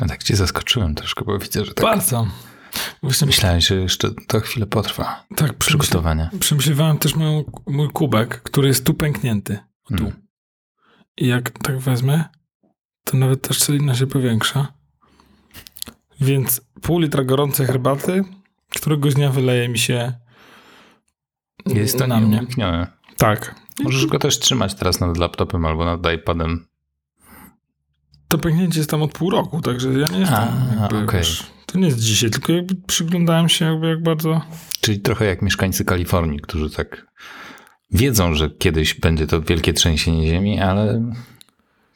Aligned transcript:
No 0.00 0.06
tak 0.06 0.22
cię 0.22 0.36
zaskoczyłem 0.36 0.94
troszkę, 0.94 1.24
bo 1.24 1.38
widzę, 1.38 1.64
że 1.64 1.74
tak 1.74 1.84
Bardzo. 1.84 2.26
Właśnie 3.02 3.26
myślałem, 3.26 3.60
że 3.60 3.74
jeszcze 3.74 4.10
to 4.26 4.40
chwilę 4.40 4.66
potrwa. 4.66 5.24
tak 5.36 5.54
przemyśl, 5.54 5.78
Przygotowania. 5.78 6.30
przemyślewałem 6.40 6.98
też 6.98 7.14
moją, 7.14 7.44
mój 7.66 7.88
kubek, 7.90 8.42
który 8.42 8.68
jest 8.68 8.86
tu 8.86 8.94
pęknięty. 8.94 9.58
O, 9.84 9.96
tu. 9.96 10.04
Mm. 10.04 10.22
I 11.16 11.26
jak 11.26 11.50
tak 11.50 11.78
wezmę, 11.78 12.24
to 13.04 13.16
nawet 13.16 13.48
ta 13.48 13.54
szczelina 13.54 13.94
się 13.94 14.06
powiększa. 14.06 14.72
Więc 16.20 16.60
pół 16.82 16.98
litra 16.98 17.24
gorącej 17.24 17.66
herbaty, 17.66 18.24
któregoś 18.74 19.14
dnia 19.14 19.30
wyleje 19.30 19.68
mi 19.68 19.78
się 19.78 20.12
Jest 21.66 21.98
to 21.98 22.06
na 22.06 22.20
mnie. 22.20 22.46
Tak. 23.16 23.54
Możesz 23.82 24.06
go 24.06 24.18
też 24.18 24.38
trzymać 24.38 24.74
teraz 24.74 25.00
nad 25.00 25.16
laptopem 25.16 25.66
albo 25.66 25.84
nad 25.84 26.12
iPadem. 26.14 26.66
To 28.28 28.38
pęknięcie 28.38 28.80
jest 28.80 28.90
tam 28.90 29.02
od 29.02 29.12
pół 29.12 29.30
roku, 29.30 29.60
także 29.62 29.88
ja 29.88 30.06
nie 30.12 30.18
jestem 30.18 30.38
A, 30.38 30.82
jakby, 30.82 31.12
wiesz, 31.18 31.46
To 31.66 31.78
nie 31.78 31.86
jest 31.86 31.98
dzisiaj, 31.98 32.30
tylko 32.30 32.52
jakby 32.52 32.74
przyglądałem 32.86 33.48
się 33.48 33.64
jakby 33.64 33.88
jak 33.88 34.02
bardzo... 34.02 34.40
Czyli 34.80 35.00
trochę 35.00 35.24
jak 35.24 35.42
mieszkańcy 35.42 35.84
Kalifornii, 35.84 36.40
którzy 36.40 36.70
tak 36.70 37.06
wiedzą, 37.90 38.34
że 38.34 38.50
kiedyś 38.50 38.94
będzie 38.94 39.26
to 39.26 39.42
wielkie 39.42 39.72
trzęsienie 39.72 40.28
ziemi, 40.28 40.60
ale 40.60 41.12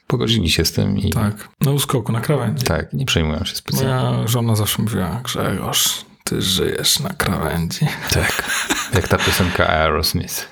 pogodzili 0.07 0.51
się 0.51 0.65
z 0.65 0.73
tym 0.73 0.99
i 0.99 1.11
tak, 1.11 1.35
Tak, 1.35 1.49
na 1.61 1.71
uskoku, 1.71 2.13
na 2.13 2.21
krawędzi. 2.21 2.65
nie 2.93 3.07
przejmują 3.07 3.45
się 3.45 3.57
specjalnie. 3.57 4.11
Moja 4.17 4.29
żona 4.29 4.57
zawsze 4.57 4.83
mówiła, 4.83 5.21
Grzegorz, 5.24 6.05
ty 6.24 6.43
żyjesz 6.43 7.01
na 7.01 7.11
krawędzi. 7.11 7.87
Tak. 8.13 8.51
Jak 8.95 9.09
ta 9.09 9.19
piosenka 9.19 9.69
Aerosmith. 9.69 10.49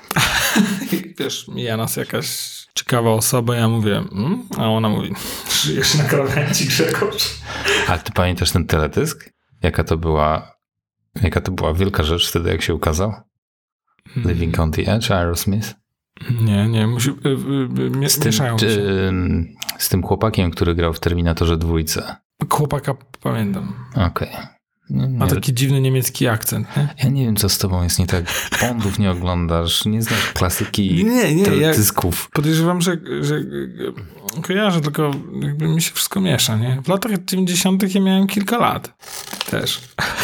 Wiesz, 1.19 1.47
mija 1.47 1.77
nas 1.77 1.95
jakaś 1.95 2.60
ciekawa 2.75 3.11
osoba, 3.11 3.55
ja 3.55 3.67
mówię, 3.67 3.97
mm? 3.97 4.43
a 4.57 4.69
ona 4.69 4.89
mówi, 4.89 5.13
żyjesz 5.63 5.95
na 5.95 6.03
krawędzi, 6.03 6.65
Grzegorz. 6.65 7.37
Ale 7.87 7.99
ty 7.99 8.11
pamiętasz 8.11 8.51
ten 8.51 8.65
teledysk? 8.65 9.29
Jaka 9.63 9.83
to 9.83 9.97
była, 9.97 10.55
jaka 11.21 11.41
to 11.41 11.51
była 11.51 11.73
wielka 11.73 12.03
rzecz 12.03 12.29
wtedy, 12.29 12.49
jak 12.49 12.61
się 12.61 12.75
ukazał? 12.75 13.13
Living 14.15 14.59
on 14.59 14.71
the 14.71 14.81
Edge, 14.81 15.11
Aerosmith? 15.11 15.73
Nie, 16.41 16.67
nie, 16.67 16.87
musi, 16.87 17.09
y, 17.09 17.13
y, 18.03 18.05
y, 18.05 18.09
Z 18.09 18.19
tym, 18.19 18.31
się. 18.31 18.55
z 19.77 19.89
tym 19.89 20.03
chłopakiem, 20.03 20.51
który 20.51 20.75
grał 20.75 20.93
w 20.93 20.99
Terminatorze 20.99 21.57
dwójce. 21.57 22.15
Chłopaka 22.49 22.93
pamiętam. 23.21 23.73
Okej. 23.95 24.29
Nie, 24.91 25.07
Ma 25.07 25.27
taki 25.27 25.53
dziwny 25.53 25.81
niemiecki 25.81 26.27
akcent, 26.27 26.77
nie? 26.77 26.87
Ja 27.03 27.09
nie 27.09 27.25
wiem, 27.25 27.35
co 27.35 27.49
z 27.49 27.57
tobą 27.57 27.83
jest 27.83 27.99
nie 27.99 28.07
tak. 28.07 28.25
Bondów 28.61 28.99
nie 28.99 29.11
oglądasz, 29.11 29.85
nie 29.85 30.01
znasz 30.01 30.31
klasyki 30.33 31.05
Nie, 31.05 31.35
nie, 31.35 31.41
ja- 31.43 31.45
teledysków. 31.45 32.29
Podejrzewam, 32.33 32.81
że, 32.81 32.97
że 33.21 33.41
kojarzę, 34.41 34.81
tylko 34.81 35.11
jakby 35.41 35.67
mi 35.67 35.81
się 35.81 35.91
wszystko 35.93 36.21
miesza, 36.21 36.55
nie? 36.55 36.81
W 36.83 36.87
latach 36.87 37.11
90. 37.25 37.95
ja 37.95 38.01
miałem 38.01 38.27
kilka 38.27 38.57
lat 38.57 38.93
też. 39.49 39.81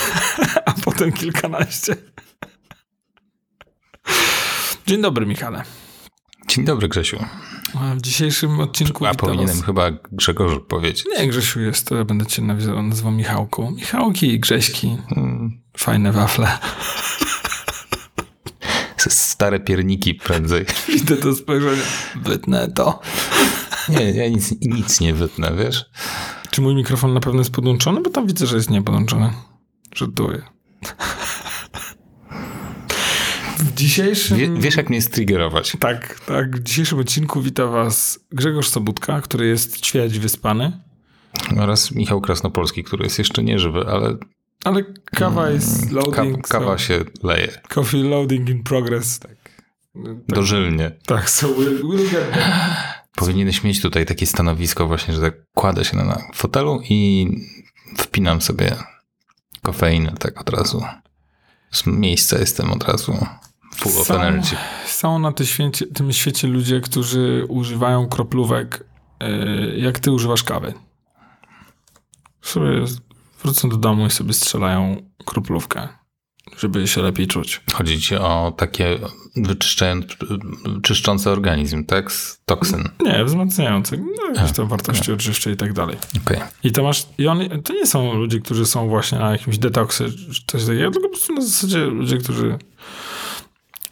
A 0.66 0.74
potem 0.74 1.12
kilkanaście. 1.12 1.96
Dzień 4.88 5.02
dobry, 5.02 5.26
Michale. 5.26 5.64
Dzień 6.48 6.66
dobry, 6.66 6.88
Grzesiu. 6.88 7.18
A 7.76 7.96
W 7.96 8.02
dzisiejszym 8.02 8.60
odcinku 8.60 9.06
A 9.06 9.14
powinienem 9.14 9.56
was- 9.56 9.66
chyba 9.66 9.92
Grzegorz 10.12 10.60
powiedzieć. 10.68 11.06
Nie, 11.18 11.28
Grzesiu 11.28 11.60
jest, 11.62 11.88
to 11.88 11.96
ja 11.96 12.06
będę 12.06 12.26
cię 12.26 12.42
nazywał, 12.42 13.12
Michałku. 13.12 13.72
Michałki 13.72 14.34
i 14.34 14.40
Grześki. 14.40 14.98
Mm, 15.18 15.62
Fajne 15.78 16.12
wafle. 16.12 16.48
Stare 19.10 19.60
pierniki 19.60 20.16
prędzej. 20.16 20.66
Widzę 20.88 21.18
to 21.18 21.36
spojrzenie. 21.36 21.82
Wytnę 22.16 22.72
to. 22.72 23.00
Nie, 23.90 24.12
ja 24.12 24.30
nic, 24.30 24.54
nic 24.62 25.00
nie 25.02 25.14
wytnę, 25.14 25.52
wiesz? 25.58 25.86
Czy 26.52 26.62
mój 26.62 26.76
mikrofon 26.76 27.14
na 27.14 27.20
pewno 27.20 27.40
jest 27.40 27.52
podłączony? 27.52 28.02
Bo 28.02 28.10
tam 28.10 28.28
widzę, 28.28 28.48
że 28.48 28.56
jest 28.56 28.70
niepodłączony. 28.70 29.34
Żartuję. 29.96 30.42
Dzisiejszym... 33.78 34.38
Wie, 34.38 34.50
wiesz, 34.60 34.76
jak 34.78 34.90
mnie 34.90 35.02
striggerować. 35.02 35.78
Tak, 35.80 36.20
tak. 36.20 36.58
W 36.58 36.64
dzisiejszym 36.64 37.00
odcinku 37.00 37.42
wita 37.42 37.66
was 37.68 38.20
Grzegorz 38.32 38.70
Sobutka, 38.70 39.22
który 39.22 39.48
jest 39.48 39.82
ćwierć 39.82 40.20
wyspany. 40.20 40.80
Oraz 41.60 41.92
Michał 41.92 42.22
Krasnopolski, 42.22 42.84
który 42.84 43.04
jest 43.04 43.20
jeszcze 43.20 43.44
nieżywy, 43.44 43.86
ale 43.88 44.18
Ale 44.64 44.84
kawa 45.06 45.50
jest 45.50 45.86
ka, 45.90 45.96
loading. 45.96 46.48
kawa 46.48 46.78
so, 46.78 46.84
się 46.84 47.04
leje. 47.24 47.62
Coffee 47.70 48.04
loading 48.04 48.50
in 48.50 48.64
progress. 48.64 49.20
Tak. 49.20 49.38
Dożylnie. 50.28 50.92
Tak, 51.06 51.30
so 51.30 51.48
we'll, 51.48 51.82
we'll 51.82 52.12
get 52.12 52.34
there. 52.34 52.54
Powinieneś 53.16 53.64
mieć 53.64 53.82
tutaj 53.82 54.06
takie 54.06 54.26
stanowisko 54.26 54.88
właśnie, 54.88 55.14
że 55.14 55.22
tak 55.22 55.34
kładę 55.54 55.86
się 55.86 55.98
na, 55.98 56.04
na 56.04 56.22
fotelu 56.34 56.82
i 56.90 57.28
wpinam 57.98 58.42
sobie 58.42 58.76
kofeinę 59.64 60.14
tak 60.20 60.42
od 60.42 60.50
razu. 60.50 60.84
Z 61.72 61.86
miejsca 61.86 62.40
jestem 62.40 62.72
od 62.72 62.84
razu 62.84 63.26
of 63.86 63.92
Są- 63.92 64.22
energy. 64.22 64.56
Są 64.86 65.20
na 65.20 65.32
tym 65.32 65.46
świecie, 65.46 65.88
tym 65.88 66.14
świecie 66.14 66.48
ludzie, 66.48 66.82
którzy 66.82 67.46
używają 67.50 68.08
kroplówek, 68.08 68.84
yy, 69.22 69.78
jak 69.78 70.00
ty 70.00 70.12
używasz 70.12 70.44
kawy. 70.44 70.74
Sobie 72.42 72.70
wrócą 73.44 73.70
do 73.70 73.78
domu 73.78 74.06
i 74.06 74.12
sobie 74.12 74.34
strzelają 74.34 75.10
kroplówkę, 75.26 75.88
żeby 76.58 76.88
się 76.88 77.02
lepiej 77.02 77.28
czuć. 77.28 77.62
Chodzi 77.74 78.02
ci 78.02 78.16
o 78.16 78.54
takie 78.58 79.00
czyszczące 80.84 81.32
organizm, 81.32 81.86
tak? 81.86 82.12
Z 82.12 82.42
toksyn. 82.46 82.90
Nie, 83.00 83.26
wzmacniające, 83.26 83.98
no, 83.98 84.36
jakieś 84.36 84.52
tam 84.52 84.68
wartości 84.68 85.12
odżywcze 85.12 85.52
i 85.52 85.58
tak 85.58 85.74
dalej. 85.74 85.98
Okej. 86.26 86.40
I 86.64 86.72
to 86.72 86.84
masz, 86.84 87.08
i 87.18 87.28
on, 87.28 87.40
to 87.64 87.74
nie 87.74 87.88
są 87.88 88.14
ludzie, 88.14 88.40
którzy 88.40 88.66
są 88.66 88.88
właśnie 88.88 89.20
na 89.20 89.32
jakimś 89.32 89.58
detoksie, 89.58 90.04
czy 90.34 90.42
coś 90.48 90.66
takiego, 90.66 90.92
tylko 90.92 91.08
po 91.08 91.16
prostu 91.16 91.34
na 91.34 91.42
zasadzie 91.42 91.80
ludzie, 91.80 92.18
którzy 92.18 92.58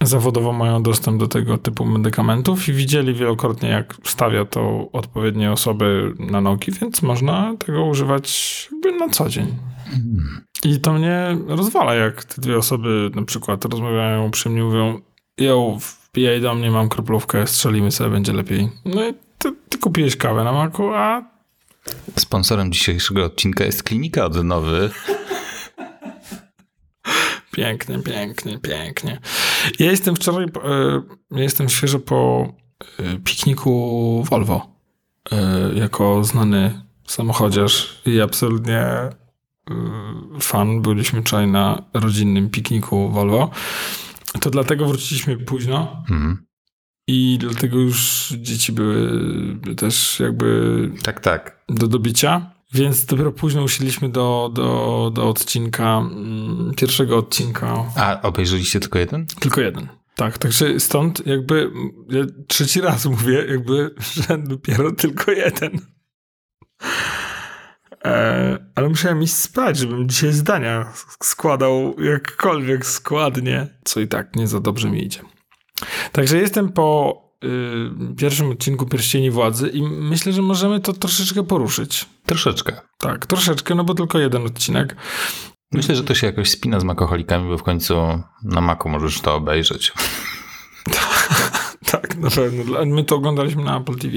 zawodowo 0.06 0.54
mają 0.54 0.84
dostęp 0.84 1.20
do 1.20 1.28
tego 1.28 1.58
typu 1.58 1.86
medykamentów 1.86 2.70
i 2.70 2.74
widzieli 2.74 3.14
wielokrotnie, 3.14 3.70
jak 3.70 3.96
stawia 4.04 4.46
to 4.46 4.90
odpowiednie 4.92 5.52
osoby 5.52 6.14
na 6.20 6.42
nogi, 6.42 6.72
więc 6.72 7.02
można 7.02 7.56
tego 7.66 7.86
używać 7.86 8.70
na 9.00 9.10
co 9.10 9.30
dzień. 9.30 9.56
I 10.64 10.80
to 10.80 10.94
mnie 10.94 11.38
rozwala, 11.48 11.96
jak 11.96 12.24
te 12.24 12.42
dwie 12.42 12.58
osoby 12.58 13.12
na 13.16 13.26
przykład 13.26 13.66
rozmawiają 13.66 14.32
przy 14.32 14.50
mnie, 14.50 14.64
mówią 14.64 15.02
jo, 15.38 15.78
wbijaj 16.12 16.42
do 16.42 16.56
mnie, 16.56 16.72
mam 16.72 16.90
kroplówkę, 16.90 17.48
strzelimy 17.48 17.92
sobie, 17.92 18.10
będzie 18.10 18.34
lepiej. 18.34 18.70
No 18.86 19.10
i 19.10 19.14
ty, 19.38 19.56
ty 19.70 19.78
kupiłeś 19.78 20.16
kawę 20.16 20.44
na 20.44 20.52
maku, 20.52 20.94
a 20.94 21.36
Sponsorem 22.20 22.72
dzisiejszego 22.72 23.26
odcinka 23.26 23.64
jest 23.64 23.84
klinika 23.84 24.26
odnowy. 24.26 24.90
Pięknie, 27.56 28.00
pięknie, 28.00 28.60
pięknie. 28.60 29.20
Ja 29.80 29.92
jestem 29.92 30.16
wczoraj, 30.16 30.46
e, 30.46 30.50
ja 31.32 31.44
jestem 31.44 31.70
świeżo 31.70 32.00
po 32.00 32.48
e, 33.00 33.18
pikniku 33.24 34.24
Volvo. 34.30 34.76
E, 35.32 35.38
Jako 35.76 36.24
znany 36.24 36.82
samochodziarz 37.08 38.02
i 38.06 38.22
absolutnie 38.22 38.86
fan. 40.40 40.82
Byliśmy 40.82 41.22
wczoraj 41.22 41.48
na 41.48 41.82
rodzinnym 41.94 42.50
pikniku 42.50 43.10
Volvo. 43.10 43.50
To 44.42 44.50
dlatego 44.50 44.86
wróciliśmy 44.86 45.38
późno 45.38 46.04
Mhm. 46.10 46.46
i 47.08 47.38
dlatego 47.42 47.78
już 47.78 48.28
dzieci 48.38 48.72
były 48.72 49.22
też 49.78 50.20
jakby 50.20 50.92
Tak, 51.04 51.20
tak. 51.20 51.64
do 51.70 51.88
dobicia. 51.88 52.52
Więc 52.76 53.06
dopiero 53.06 53.32
późno 53.32 53.64
usiedliśmy 53.64 54.10
do, 54.10 54.52
do, 54.54 55.12
do 55.14 55.30
odcinka, 55.30 55.98
mm, 55.98 56.74
pierwszego 56.78 57.18
odcinka 57.18 57.86
A 57.96 58.22
obejrzeliście 58.22 58.80
tylko 58.80 59.00
jeden? 59.00 59.26
tylko 59.40 59.62
jeden. 59.62 59.88
Tak, 60.16 60.38
także 60.38 60.80
stąd 60.80 61.28
jakby 61.28 61.72
ja 62.10 62.24
trzeci 62.48 62.82
raz 62.82 63.06
mówię, 63.06 63.46
jakby, 63.50 63.96
że 64.28 64.38
dopiero 64.38 64.92
tylko 64.92 65.32
jeden. 65.32 65.80
E, 68.06 68.58
ale 68.76 68.90
musiałem 68.90 69.24
iść 69.24 69.34
spać, 69.34 69.78
żebym 69.78 70.10
dzisiaj 70.10 70.32
zdania 70.34 70.94
składał 71.24 71.96
jakkolwiek 72.00 72.86
składnie, 72.86 73.68
co 73.84 74.00
i 74.00 74.08
tak 74.08 74.36
nie 74.36 74.48
za 74.48 74.60
dobrze 74.60 74.90
mi 74.90 75.06
idzie. 75.06 75.20
Także 76.12 76.38
jestem 76.38 76.72
po 76.72 77.25
y, 77.44 78.16
pierwszym 78.18 78.50
odcinku 78.52 78.86
Pierścieni 78.86 79.32
Władzy 79.32 79.70
i 79.70 79.82
myślę, 79.84 80.34
że 80.34 80.42
możemy 80.42 80.80
to 80.80 80.94
troszeczkę 80.94 81.44
poruszyć. 81.44 82.06
Troszeczkę. 82.26 82.82
Tak, 82.98 83.26
troszeczkę, 83.26 83.76
no 83.76 83.84
bo 83.84 83.94
tylko 83.94 84.20
jeden 84.20 84.46
odcinek. 84.46 84.96
Myślę, 85.72 85.96
że 85.96 86.04
to 86.04 86.16
się 86.16 86.28
jakoś 86.28 86.50
spina 86.50 86.80
z 86.80 86.84
makoholikami, 86.84 87.50
bo 87.50 87.58
w 87.58 87.64
końcu 87.64 87.96
na 88.44 88.62
maku 88.62 88.90
możesz 88.90 89.22
to 89.22 89.36
obejrzeć. 89.36 89.94
Tak, 91.92 92.18
na 92.18 92.30
pewno. 92.30 92.64
Dla- 92.64 92.86
My 92.86 93.04
to 93.04 93.16
oglądaliśmy 93.16 93.64
na 93.64 93.78
Apple 93.80 93.96
TV. 93.96 94.14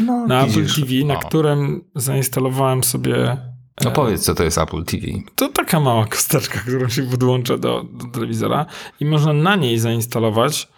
No, 0.00 0.26
Na 0.26 0.46
widzisz. 0.46 0.78
Apple 0.78 0.88
TV, 0.92 1.04
na 1.06 1.14
O. 1.18 1.18
którym 1.18 1.84
zainstalowałem 1.94 2.84
sobie. 2.84 3.36
No 3.84 3.90
powiedz, 3.90 4.22
co 4.24 4.34
to 4.34 4.44
jest 4.44 4.58
Apple 4.58 4.84
TV. 4.84 5.06
To 5.36 5.48
taka 5.48 5.80
mała 5.80 6.06
kosteczka, 6.06 6.58
którą 6.60 6.88
się 6.88 7.02
podłącza 7.02 7.58
do, 7.58 7.84
do 7.92 8.04
telewizora 8.06 8.66
i 9.00 9.04
można 9.04 9.32
na 9.32 9.56
niej 9.56 9.78
zainstalować 9.78 10.68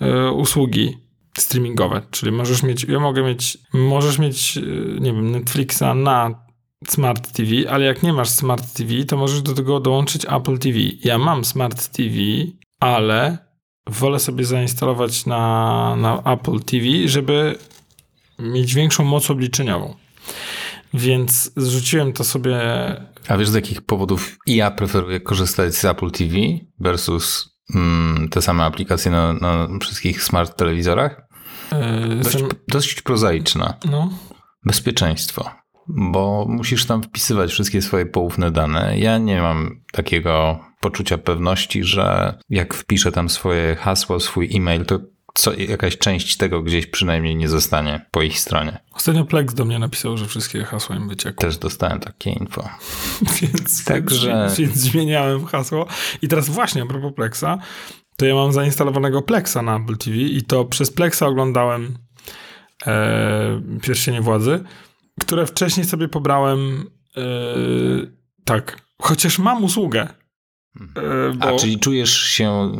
e, 0.00 0.30
usługi 0.30 0.98
streamingowe, 1.40 2.02
czyli 2.10 2.32
możesz 2.32 2.62
mieć, 2.62 2.84
ja 2.84 3.00
mogę 3.00 3.22
mieć, 3.22 3.58
możesz 3.72 4.18
mieć, 4.18 4.56
yy, 4.56 4.96
nie 5.00 5.12
wiem, 5.12 5.30
Netflixa 5.30 5.94
na 5.94 6.44
Smart 6.88 7.32
TV, 7.32 7.50
ale 7.70 7.84
jak 7.84 8.02
nie 8.02 8.12
masz 8.12 8.28
Smart 8.28 8.72
TV, 8.72 9.04
to 9.04 9.16
możesz 9.16 9.42
do 9.42 9.54
tego 9.54 9.80
dołączyć 9.80 10.24
Apple 10.24 10.58
TV. 10.58 10.78
Ja 11.04 11.18
mam 11.18 11.44
Smart 11.44 11.88
TV, 11.88 12.16
ale 12.80 13.38
wolę 13.86 14.18
sobie 14.18 14.44
zainstalować 14.44 15.26
na, 15.26 15.96
na 15.96 16.22
Apple 16.32 16.60
TV, 16.60 16.86
żeby 17.06 17.58
mieć 18.38 18.74
większą 18.74 19.04
moc 19.04 19.30
obliczeniową. 19.30 19.94
Więc 20.94 21.52
zrzuciłem 21.56 22.12
to 22.12 22.24
sobie. 22.24 22.56
A 23.28 23.36
wiesz 23.36 23.48
z 23.48 23.54
jakich 23.54 23.82
powodów 23.82 24.38
ja 24.46 24.70
preferuję 24.70 25.20
korzystać 25.20 25.74
z 25.74 25.84
Apple 25.84 26.10
TV 26.10 26.34
versus 26.78 27.56
mm, 27.74 28.28
te 28.28 28.42
same 28.42 28.64
aplikacje 28.64 29.10
na, 29.10 29.32
na 29.32 29.68
wszystkich 29.80 30.22
smart 30.22 30.56
telewizorach? 30.56 31.29
Yy, 31.72 32.16
Dość, 32.16 32.34
jestem- 32.34 32.48
dość 32.68 33.02
prozaiczna. 33.02 33.74
no, 33.90 34.10
Bezpieczeństwo. 34.64 35.50
Bo 35.88 36.46
musisz 36.48 36.84
tam 36.84 37.02
wpisywać 37.02 37.50
wszystkie 37.50 37.82
swoje 37.82 38.06
poufne 38.06 38.50
dane. 38.50 38.98
Ja 38.98 39.18
nie 39.18 39.40
mam 39.40 39.80
takiego 39.92 40.58
poczucia 40.80 41.18
pewności, 41.18 41.84
że 41.84 42.38
jak 42.50 42.74
wpiszę 42.74 43.12
tam 43.12 43.28
swoje 43.28 43.76
hasło, 43.76 44.20
swój 44.20 44.56
e-mail, 44.56 44.84
to 44.84 44.98
co, 45.34 45.52
jakaś 45.54 45.98
część 45.98 46.36
tego 46.36 46.62
gdzieś 46.62 46.86
przynajmniej 46.86 47.36
nie 47.36 47.48
zostanie 47.48 48.06
po 48.10 48.22
ich 48.22 48.38
stronie. 48.38 48.78
ostatnio 48.92 49.24
Plex 49.24 49.54
do 49.54 49.64
mnie 49.64 49.78
napisał, 49.78 50.16
że 50.16 50.26
wszystkie 50.26 50.64
hasła 50.64 50.96
im 50.96 51.08
wyciekły. 51.08 51.38
Też 51.48 51.58
dostałem 51.58 52.00
takie 52.00 52.30
info. 52.30 52.68
Więc, 53.42 53.84
Także- 53.84 54.48
więc 54.58 54.74
zmieniałem 54.76 55.46
hasło. 55.46 55.86
I 56.22 56.28
teraz 56.28 56.48
właśnie 56.48 56.82
a 56.82 56.86
propos 56.86 57.12
Plexa, 57.14 57.58
to 58.20 58.26
ja 58.26 58.34
mam 58.34 58.52
zainstalowanego 58.52 59.22
Plexa 59.22 59.56
na 59.62 59.76
Apple 59.76 59.96
TV 59.96 60.16
i 60.16 60.42
to 60.42 60.64
przez 60.64 60.90
Plexa 60.90 61.22
oglądałem 61.26 61.98
e, 62.86 63.62
Pierścienie 63.82 64.20
Władzy, 64.20 64.64
które 65.20 65.46
wcześniej 65.46 65.86
sobie 65.86 66.08
pobrałem 66.08 66.90
e, 67.16 67.20
tak, 68.44 68.80
chociaż 69.02 69.38
mam 69.38 69.64
usługę. 69.64 70.08
E, 70.96 71.32
bo, 71.38 71.48
A, 71.48 71.56
czyli 71.58 71.78
czujesz 71.78 72.18
się, 72.22 72.72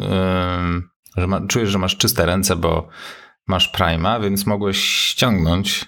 że 1.17 1.27
ma, 1.27 1.47
czujesz, 1.47 1.69
że 1.71 1.79
masz 1.79 1.97
czyste 1.97 2.27
ręce, 2.27 2.57
bo 2.57 2.89
masz 3.47 3.69
Prima, 3.69 4.21
więc 4.21 4.47
mogłeś 4.47 4.85
ściągnąć 4.85 5.85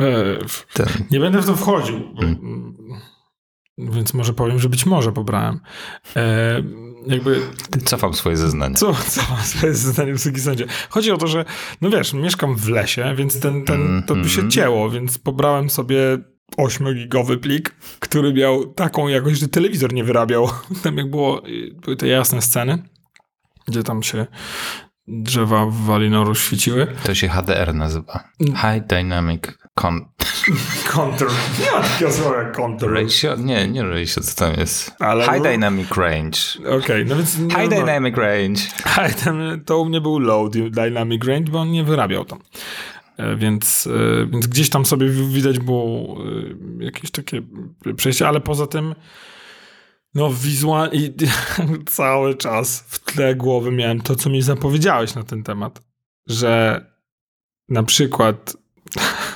e, 0.00 0.04
w- 0.48 0.66
nie 1.10 1.20
będę 1.20 1.42
w 1.42 1.46
to 1.46 1.56
wchodził, 1.56 2.14
Hmm. 2.20 2.74
Więc 3.78 4.14
może 4.14 4.32
powiem, 4.34 4.58
że 4.58 4.68
być 4.68 4.86
może 4.86 5.12
pobrałem. 5.12 5.60
E, 6.16 6.62
jakby 7.06 7.40
Cofam 7.84 8.14
swoje 8.14 8.36
zeznania. 8.36 8.74
Co, 8.74 8.94
co 9.08 9.20
to 9.60 9.66
jest 9.66 9.82
zdanie 9.82 10.12
Wysoki 10.12 10.40
Sądzie? 10.40 10.66
Chodzi 10.90 11.10
o 11.10 11.16
to, 11.16 11.26
że, 11.26 11.44
no 11.80 11.90
wiesz, 11.90 12.12
mieszkam 12.12 12.56
w 12.56 12.68
lesie, 12.68 13.14
więc 13.16 13.40
ten, 13.40 13.64
ten, 13.64 14.02
to 14.06 14.14
by 14.14 14.28
się 14.28 14.34
Mhm. 14.34 14.50
cięło, 14.50 14.90
więc 14.90 15.18
pobrałem 15.18 15.70
sobie 15.70 15.96
8-gigowy 16.58 17.36
plik, 17.38 17.74
który 18.00 18.32
miał 18.34 18.66
taką 18.66 19.08
jakość, 19.08 19.40
że 19.40 19.48
telewizor 19.48 19.92
nie 19.92 20.04
wyrabiał. 20.04 20.48
Tam 20.82 20.96
jak 20.96 21.10
było, 21.10 21.48
y, 21.48 21.74
były 21.84 21.96
te 21.96 22.08
jasne 22.08 22.42
sceny, 22.42 22.82
gdzie 23.68 23.82
tam 23.82 24.02
się 24.02 24.26
drzewa 25.08 25.66
w 25.66 25.74
Walinoru 25.74 26.34
świeciły. 26.34 26.86
To 27.04 27.14
się 27.14 27.28
HDR 27.28 27.74
nazywa. 27.74 28.24
High 28.40 28.86
Dynamic 28.86 29.42
Con- 29.80 30.04
Contour. 30.94 31.30
Nie 31.64 31.72
ma 31.72 31.80
takiego 31.80 32.12
słowa 32.12 32.36
jak 32.42 32.56
contour. 32.56 32.92
Ratio? 32.92 33.36
Nie, 33.36 33.68
nie 33.68 33.82
ratio, 33.82 34.20
co 34.20 34.36
tam 34.36 34.60
jest. 34.60 34.92
Ale 34.98 35.24
High 35.24 35.36
no- 35.36 35.42
Dynamic 35.42 35.90
Range. 35.96 36.38
Okej, 36.78 37.06
no 37.06 37.16
więc... 37.16 37.34
High 37.36 37.50
no, 37.50 37.68
Dynamic 37.68 38.16
Range. 38.16 38.60
Ten, 39.24 39.62
to 39.66 39.78
u 39.80 39.84
mnie 39.84 40.00
był 40.00 40.18
low 40.18 40.50
dynamic 40.70 41.24
range, 41.24 41.52
bo 41.52 41.60
on 41.60 41.70
nie 41.70 41.84
wyrabiał 41.84 42.24
tam. 42.24 42.38
E, 43.16 43.36
Więc, 43.36 43.88
e, 44.22 44.26
więc 44.26 44.46
gdzieś 44.46 44.70
tam 44.70 44.84
sobie 44.86 45.08
widać 45.08 45.58
było 45.58 46.16
e, 46.80 46.84
jakieś 46.84 47.10
takie 47.10 47.42
przejście, 47.96 48.28
ale 48.28 48.40
poza 48.40 48.66
tym 48.66 48.94
no 50.14 50.30
wizualnie 50.32 50.98
i 50.98 51.14
cały 51.86 52.34
czas 52.34 52.84
w 52.88 52.98
tle 52.98 53.34
głowy 53.34 53.70
miałem 53.72 54.00
to, 54.00 54.14
co 54.14 54.30
mi 54.30 54.42
zapowiedziałeś 54.42 55.14
na 55.14 55.22
ten 55.22 55.42
temat, 55.42 55.82
że 56.28 56.84
na 57.68 57.82
przykład 57.82 58.56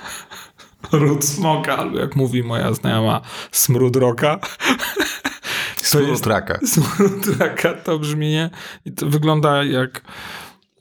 ród 0.92 1.25
smoka, 1.25 1.76
albo 1.76 1.98
jak 1.98 2.16
mówi 2.16 2.42
moja 2.42 2.72
znajoma, 2.72 3.20
smród 3.52 3.96
roka, 3.96 4.40
Smooth 5.88 6.20
tracka. 6.20 6.58
Smootraka 6.66 7.75
to 7.75 7.98
brzmienie 8.04 8.50
i 8.84 8.92
to 8.92 9.06
wygląda 9.06 9.64
jak 9.64 10.02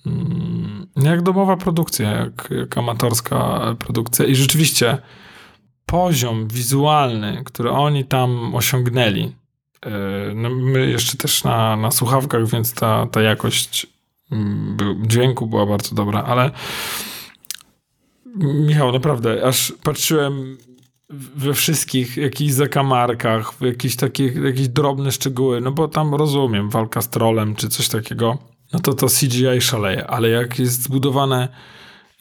mm, 0.06 0.88
jak 0.96 1.22
domowa 1.22 1.58
produkcja, 1.58 2.12
jak, 2.12 2.50
jak 2.52 2.78
amatorska 2.78 3.60
produkcja. 3.80 4.26
I 4.26 4.36
rzeczywiście 4.36 4.98
poziom 5.86 6.48
wizualny, 6.48 7.42
który 7.46 7.72
oni 7.72 8.06
tam 8.06 8.56
osiągnęli 8.56 9.36
no 10.36 10.50
my 10.50 10.90
jeszcze 10.90 11.18
też 11.18 11.44
na, 11.44 11.76
na 11.76 11.92
słuchawkach, 11.92 12.48
więc 12.48 12.74
ta, 12.74 13.08
ta 13.12 13.22
jakość 13.22 13.88
mm, 14.32 14.78
dźwięku 15.08 15.48
była 15.48 15.66
bardzo 15.66 15.96
dobra, 15.96 16.24
ale 16.24 16.52
Michał, 18.44 18.92
naprawdę, 18.92 19.46
aż 19.46 19.74
patrzyłem 19.84 20.58
we 21.10 21.54
wszystkich 21.54 22.18
jakichś 22.18 22.54
zakamarkach, 22.54 23.54
w 23.54 23.62
jakieś 23.62 23.96
takie 23.96 24.26
jakieś 24.26 24.68
drobne 24.68 25.12
szczegóły, 25.12 25.62
no 25.62 25.72
bo 25.72 25.88
tam 25.88 26.16
rozumiem, 26.16 26.70
walka 26.70 27.02
z 27.02 27.10
trolem 27.10 27.56
czy 27.56 27.70
coś 27.70 27.90
takiego, 27.90 28.38
no 28.74 28.80
to 28.80 28.94
to 28.94 29.08
CGI 29.08 29.62
szaleje, 29.62 30.08
ale 30.08 30.30
jak 30.30 30.60
jest 30.60 30.84
zbudowane 30.84 31.48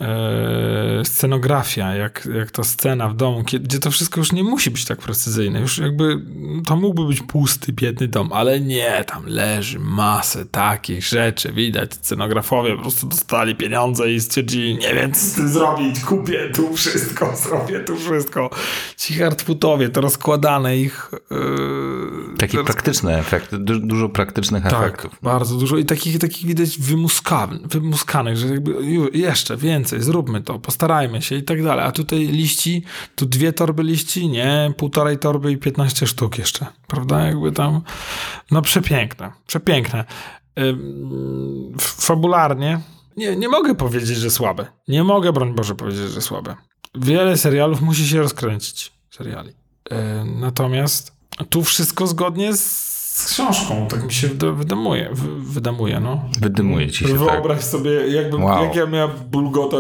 e, 0.01 1.05
scenografia, 1.05 1.95
jak, 1.95 2.29
jak 2.35 2.51
ta 2.51 2.65
scena 2.65 3.09
w 3.09 3.17
domu, 3.17 3.43
gdzie 3.63 3.79
to 3.79 3.91
wszystko 3.91 4.21
już 4.21 4.33
nie 4.33 4.45
musi 4.45 4.71
być 4.71 4.85
tak 4.85 4.99
precyzyjne, 4.99 5.61
już 5.61 5.79
jakby 5.79 6.21
to 6.67 6.77
mógłby 6.77 7.07
być 7.07 7.23
pusty, 7.23 7.73
biedny 7.73 8.09
dom, 8.09 8.33
ale 8.33 8.61
nie, 8.61 9.05
tam 9.07 9.27
leży 9.27 9.79
masę 9.79 10.47
takich 10.47 11.05
rzeczy, 11.05 11.53
widać, 11.53 11.95
scenografowie 11.95 12.77
po 12.77 12.83
prostu 12.83 13.07
dostali 13.07 13.55
pieniądze 13.55 14.13
i 14.13 14.21
stwierdzili, 14.21 14.75
nie 14.75 14.95
wiem 14.95 15.13
co 15.13 15.21
z 15.21 15.33
tym 15.33 15.49
zrobić, 15.49 16.01
kupię 16.01 16.51
tu 16.55 16.77
wszystko, 16.77 17.37
zrobię 17.49 17.81
tu 17.81 17.97
wszystko. 17.97 18.51
Ci 18.97 19.15
hardputowie, 19.15 19.89
to 19.89 20.01
rozkładane 20.01 20.79
ich... 20.79 21.11
Yy, 21.31 21.86
Takie 22.39 22.65
praktyczne 22.65 23.19
efekty, 23.19 23.59
du- 23.59 23.81
dużo 23.81 24.09
praktycznych 24.09 24.63
tak, 24.63 24.73
efektów. 24.73 25.19
bardzo 25.23 25.57
dużo 25.57 25.77
i 25.77 25.85
takich, 25.85 26.19
takich 26.19 26.47
widać 26.47 26.79
wymuskanych, 26.79 27.67
wymuskanych, 27.67 28.37
że 28.37 28.47
jakby 28.49 28.75
jeszcze 29.13 29.57
więcej, 29.57 30.03
zróbmy 30.03 30.43
to, 30.43 30.59
postarajmy 30.59 31.23
się 31.23 31.37
i 31.37 31.43
tak 31.43 31.63
dalej. 31.63 31.85
A 31.85 31.93
tutaj 31.93 32.19
liści, 32.27 32.85
tu 33.15 33.27
dwie 33.27 33.53
torby 33.53 33.83
liści, 33.83 34.29
nie, 34.29 34.73
półtorej 34.77 35.19
torby 35.19 35.53
i 35.53 35.57
15 35.57 36.07
sztuk 36.07 36.39
jeszcze, 36.39 36.67
prawda? 36.87 37.21
Jakby 37.27 37.53
tam, 37.53 37.81
no 38.51 38.63
przepiękne, 38.63 39.33
przepiękne. 39.47 40.05
Fabularnie 41.81 42.81
nie, 43.17 43.37
nie 43.37 43.49
mogę 43.49 43.75
powiedzieć, 43.75 44.19
że 44.19 44.31
słabe. 44.31 44.67
Nie 44.89 45.05
mogę, 45.05 45.33
broń 45.33 45.55
Boże, 45.55 45.75
powiedzieć, 45.75 46.11
że 46.11 46.21
słabe. 46.23 46.57
Wiele 46.95 47.37
serialów 47.37 47.81
musi 47.81 48.09
się 48.09 48.19
rozkręcić, 48.19 48.93
seriali. 49.11 49.49
Yy, 49.91 49.97
natomiast 50.41 51.16
tu 51.45 51.65
wszystko 51.65 52.07
zgodnie 52.07 52.57
z 52.57 52.87
książką, 53.31 53.87
tak 53.91 54.05
mi 54.05 54.13
się 54.13 54.29
wyda- 54.29 54.57
wydamuje, 54.57 55.11
wy- 55.13 55.41
wydamuje, 55.53 56.01
no. 56.01 56.31
Wydymuje 56.41 56.91
ci 56.91 56.99
się 56.99 57.09
tak. 57.09 57.19
Wyobraź 57.19 57.65
sobie, 57.65 57.91
jakbym, 57.91 58.43
Wow. 58.45 58.65
jak 58.65 58.75
ja 58.77 58.87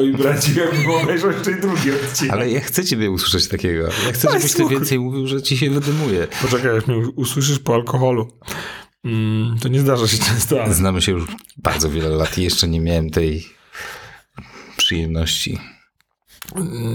i 0.01 0.13
brać, 0.13 0.49
jakbym 0.49 0.91
obejrzał 0.91 1.31
jeszcze 1.33 1.51
i 1.53 1.61
drugi 1.61 1.93
odcinek. 1.93 2.33
Ale 2.33 2.51
ja 2.51 2.61
chcę 2.61 2.85
ciebie 2.85 3.11
usłyszeć 3.11 3.49
takiego. 3.49 3.83
Ja 4.07 4.13
chcę, 4.13 4.29
żebyś 4.33 4.53
ty 4.53 4.67
więcej 4.69 4.99
mówił, 4.99 5.27
że 5.27 5.43
ci 5.43 5.57
się 5.59 5.71
wydymuje. 5.71 6.27
Poczekaj, 6.43 6.75
jak 6.75 6.87
mnie 6.89 7.09
usłyszysz 7.17 7.59
po 7.59 7.75
alkoholu. 7.75 8.29
Mm, 9.05 9.59
to 9.59 9.69
nie 9.69 9.81
zdarza 9.81 10.09
się 10.09 10.19
często, 10.19 10.63
ale... 10.63 10.75
Znamy 10.75 11.03
się 11.03 11.13
już 11.13 11.25
bardzo 11.57 11.91
wiele 11.91 12.09
lat 12.09 12.39
i 12.39 12.43
jeszcze 12.43 12.69
nie 12.69 12.81
miałem 12.81 13.11
tej 13.11 13.47
przyjemności. 14.77 15.59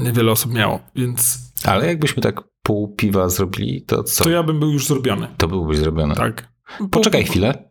Niewiele 0.04 0.32
osób 0.32 0.54
miało, 0.54 0.80
więc 0.96 1.38
Ale 1.64 1.88
jakbyśmy 1.88 2.22
tak 2.24 2.42
pół 2.62 2.96
piwa 2.96 3.30
zrobili, 3.30 3.82
to 3.82 4.04
co? 4.04 4.24
to 4.24 4.30
ja 4.30 4.44
bym 4.44 4.60
był 4.60 4.72
już 4.72 4.88
zrobiony, 4.88 5.28
To 5.38 5.48
byłbyś 5.48 5.78
zrobione. 5.78 6.16
tak? 6.16 6.52
Poczekaj 6.92 7.22
Pół- 7.24 7.30
chwilę. 7.32 7.70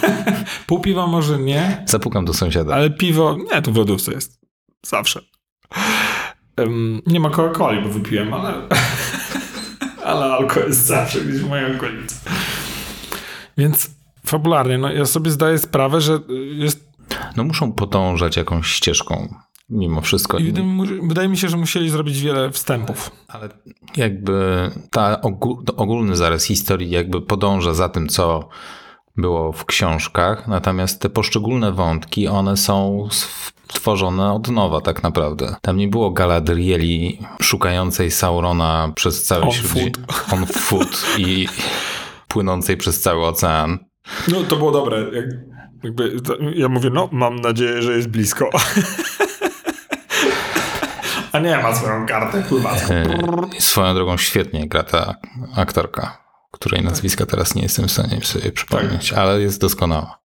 Pół 0.66 0.80
piwa 0.80 1.06
może 1.06 1.38
nie, 1.38 1.84
Zapukam 1.88 2.24
do 2.24 2.34
sąsiada. 2.34 2.74
ale 2.74 2.90
piwo, 2.90 3.36
nie, 3.52 3.62
to 3.62 3.72
w 3.72 3.76
lodówce 3.76 4.12
jest. 4.12 4.40
Zawsze. 4.86 5.20
Em, 6.56 7.00
nie 7.06 7.20
ma 7.20 7.28
Coca-Coli, 7.30 7.82
bo 7.82 7.88
wypiłem, 7.88 8.34
ale... 8.34 8.54
ale 10.04 10.24
alkohol 10.24 10.68
jest 10.68 10.86
zawsze 10.86 11.20
gdzieś 11.20 11.40
w 11.40 11.48
mojej 11.48 11.76
okolicy. 11.76 12.16
Więc 13.58 13.90
fabularnie, 14.26 14.78
no 14.78 14.92
ja 14.92 15.06
sobie 15.06 15.30
zdaję 15.30 15.58
sprawę, 15.58 16.00
że 16.00 16.18
jest... 16.52 16.88
No 17.36 17.44
muszą 17.44 17.72
podążać 17.72 18.36
jakąś 18.36 18.66
ścieżką 18.66 19.34
mimo 19.72 20.00
wszystko. 20.00 20.38
i 20.38 20.44
wydaje 20.44 20.66
mi- 20.66 21.08
Wydaje 21.08 21.28
mi 21.28 21.36
się, 21.36 21.48
że 21.48 21.56
musieli 21.56 21.90
zrobić 21.90 22.20
wiele 22.20 22.50
wstępów. 22.50 23.10
Ale 23.28 23.48
jakby 23.96 24.70
ta 24.90 25.14
ogó- 25.22 25.64
to 25.64 25.76
ogólny 25.76 26.16
zarys 26.16 26.44
historii 26.44 26.90
jakby 26.90 27.20
podąża 27.22 27.74
za 27.74 27.88
tym, 27.88 28.08
co 28.08 28.48
było 29.16 29.52
w 29.52 29.64
książkach, 29.64 30.48
natomiast 30.48 31.00
te 31.00 31.10
poszczególne 31.10 31.72
wątki, 31.72 32.28
one 32.28 32.56
są 32.56 33.08
stworzone 33.68 34.32
od 34.32 34.48
nowa 34.48 34.80
tak 34.80 35.02
naprawdę. 35.02 35.56
Tam 35.62 35.76
nie 35.76 35.88
było 35.88 36.10
Galadrieli 36.10 37.18
szukającej 37.42 38.10
Saurona 38.10 38.92
przez 38.94 39.22
cały 39.24 39.42
On 39.42 39.50
On 40.32 40.46
foot 40.46 41.06
i 41.18 41.48
płynącej 42.28 42.76
przez 42.76 43.00
cały 43.00 43.26
ocean. 43.26 43.78
No 44.28 44.42
to 44.42 44.56
było 44.56 44.70
dobre. 44.72 45.00
Jak, 45.12 45.24
jakby, 45.82 46.20
to, 46.20 46.36
ja 46.54 46.68
mówię, 46.68 46.90
no 46.90 47.08
mam 47.12 47.36
nadzieję, 47.40 47.82
że 47.82 47.92
jest 47.96 48.08
blisko. 48.08 48.50
A 51.32 51.38
nie 51.38 51.58
ma 51.58 51.74
swoją 51.74 52.06
kartę 52.06 52.42
pływacką. 52.42 52.94
E, 52.94 53.60
Swoją 53.60 53.94
drogą 53.94 54.16
świetnie 54.16 54.68
gra 54.68 54.82
ta 54.82 55.14
aktorka, 55.56 56.18
której 56.50 56.82
nazwiska 56.82 57.26
teraz 57.26 57.54
nie 57.54 57.62
jestem 57.62 57.88
w 57.88 57.92
stanie 57.92 58.20
sobie 58.24 58.52
przypomnieć, 58.52 59.12
ale 59.12 59.40
jest 59.40 59.60
doskonała. 59.60 60.18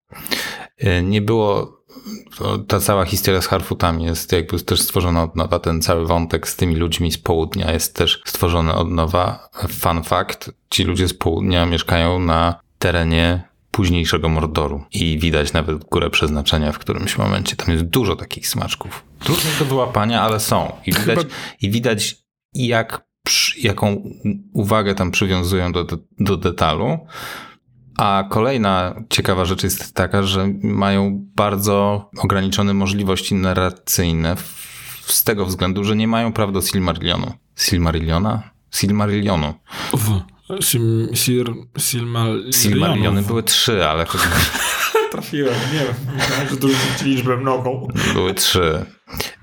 E, 0.78 1.02
Nie 1.02 1.22
było, 1.22 1.78
ta 2.68 2.80
cała 2.80 3.04
historia 3.04 3.42
z 3.42 3.46
Harfootami 3.46 4.04
jest 4.04 4.32
jakby 4.32 4.60
też 4.60 4.80
stworzona 4.80 5.22
od 5.22 5.36
nowa, 5.36 5.58
ten 5.58 5.82
cały 5.82 6.06
wątek 6.06 6.48
z 6.48 6.56
tymi 6.56 6.76
ludźmi 6.76 7.12
z 7.12 7.18
południa 7.18 7.72
jest 7.72 7.96
też 7.96 8.22
stworzony 8.26 8.74
od 8.74 8.90
nowa. 8.90 9.48
Fun 9.68 10.02
fact, 10.04 10.50
ci 10.70 10.84
ludzie 10.84 11.08
z 11.08 11.14
południa 11.14 11.66
mieszkają 11.66 12.18
na 12.18 12.60
terenie 12.78 13.47
późniejszego 13.78 14.28
Mordoru 14.28 14.84
i 14.92 15.18
widać 15.18 15.52
nawet 15.52 15.84
górę 15.84 16.10
przeznaczenia 16.10 16.72
w 16.72 16.78
którymś 16.78 17.18
momencie. 17.18 17.56
Tam 17.56 17.70
jest 17.70 17.84
dużo 17.84 18.16
takich 18.16 18.48
smaczków. 18.48 19.04
Trudne 19.18 19.50
do 19.58 19.64
wyłapania, 19.64 20.22
ale 20.22 20.40
są. 20.40 20.72
I 20.86 20.92
widać, 20.92 21.18
Chyba- 21.18 21.34
i 21.60 21.70
widać 21.70 22.16
jak, 22.54 23.06
jaką 23.62 24.10
uwagę 24.52 24.94
tam 24.94 25.10
przywiązują 25.10 25.72
do, 25.72 25.86
do, 26.18 26.36
detalu. 26.36 26.98
A 27.98 28.24
kolejna 28.30 28.94
ciekawa 29.10 29.44
rzecz 29.44 29.62
jest 29.62 29.94
taka, 29.94 30.22
że 30.22 30.48
mają 30.62 31.26
bardzo 31.36 32.10
ograniczone 32.18 32.74
możliwości 32.74 33.34
narracyjne 33.34 34.36
z 35.06 35.24
tego 35.24 35.46
względu, 35.46 35.84
że 35.84 35.96
nie 35.96 36.08
mają 36.08 36.32
praw 36.32 36.52
do 36.52 36.62
Silmarillionu. 36.62 37.32
Silmarilliona? 37.56 38.42
Silmarillionu. 38.70 39.54
Sim, 40.60 41.08
sir, 41.14 41.52
Silmarillion. 41.78 42.52
Silmarilliony 42.52 43.22
były 43.22 43.42
trzy, 43.42 43.86
ale 43.86 44.06
Trafiłem, 45.12 45.54
nie 45.72 45.78
wiem. 45.78 45.94
Myślałem, 46.16 46.48
że 46.48 46.56
tu 46.56 46.68
rzucić 46.68 47.02
liczbę 47.02 47.36
mnogą. 47.36 47.88
były 48.14 48.34
trzy. 48.34 48.84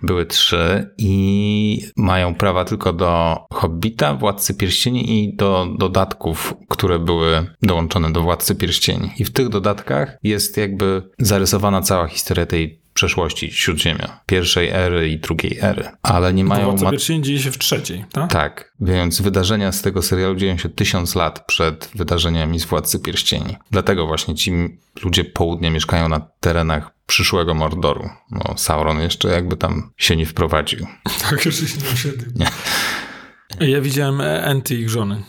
Były 0.03 0.25
trzy 0.25 0.89
i 0.97 1.81
mają 1.97 2.35
prawa 2.35 2.65
tylko 2.65 2.93
do 2.93 3.37
Hobbita, 3.53 4.13
Władcy 4.15 4.53
Pierścieni 4.53 5.23
i 5.23 5.35
do 5.35 5.67
dodatków, 5.79 6.53
które 6.69 6.99
były 6.99 7.47
dołączone 7.61 8.13
do 8.13 8.21
Władcy 8.21 8.55
Pierścieni. 8.55 9.11
I 9.19 9.25
w 9.25 9.31
tych 9.31 9.49
dodatkach 9.49 10.17
jest 10.23 10.57
jakby 10.57 11.09
zarysowana 11.19 11.81
cała 11.81 12.07
historia 12.07 12.45
tej 12.45 12.84
przeszłości 12.95 13.51
Śródziemia. 13.51 14.19
Pierwszej 14.25 14.69
ery 14.69 15.09
i 15.09 15.19
drugiej 15.19 15.57
ery. 15.61 15.83
Ale 16.01 16.33
nie 16.33 16.45
mają... 16.45 16.65
Władca 16.65 16.91
Pierścieni 16.91 17.21
dzieje 17.21 17.39
się 17.39 17.51
w 17.51 17.57
trzeciej, 17.57 18.05
tak? 18.11 18.31
Tak, 18.31 18.73
więc 18.79 19.21
wydarzenia 19.21 19.71
z 19.71 19.81
tego 19.81 20.01
serialu 20.01 20.35
dzieją 20.35 20.57
się 20.57 20.69
tysiąc 20.69 21.15
lat 21.15 21.45
przed 21.45 21.89
wydarzeniami 21.95 22.59
z 22.59 22.65
Władcy 22.65 22.99
Pierścieni. 22.99 23.55
Dlatego 23.71 24.07
właśnie 24.07 24.35
ci 24.35 24.51
ludzie 25.03 25.25
południa 25.25 25.71
mieszkają 25.71 26.09
na 26.09 26.19
terenach 26.39 26.91
przyszłego 27.07 27.53
Mordoru. 27.53 28.09
No, 28.31 28.57
Sauron 28.57 28.99
jeszcze 28.99 29.29
jakby 29.29 29.57
tam 29.57 29.91
się 29.97 30.15
nie 30.15 30.25
wprowadził. 30.25 30.87
Tak, 31.29 31.45
już 31.45 31.55
się 31.55 31.77
nie 31.85 31.93
osiedlił. 31.93 32.31
Ja 33.59 33.81
widziałem 33.81 34.21
e, 34.21 34.43
Enty 34.43 34.75
i 34.75 34.79
ich 34.79 34.89
żony. 34.89 35.23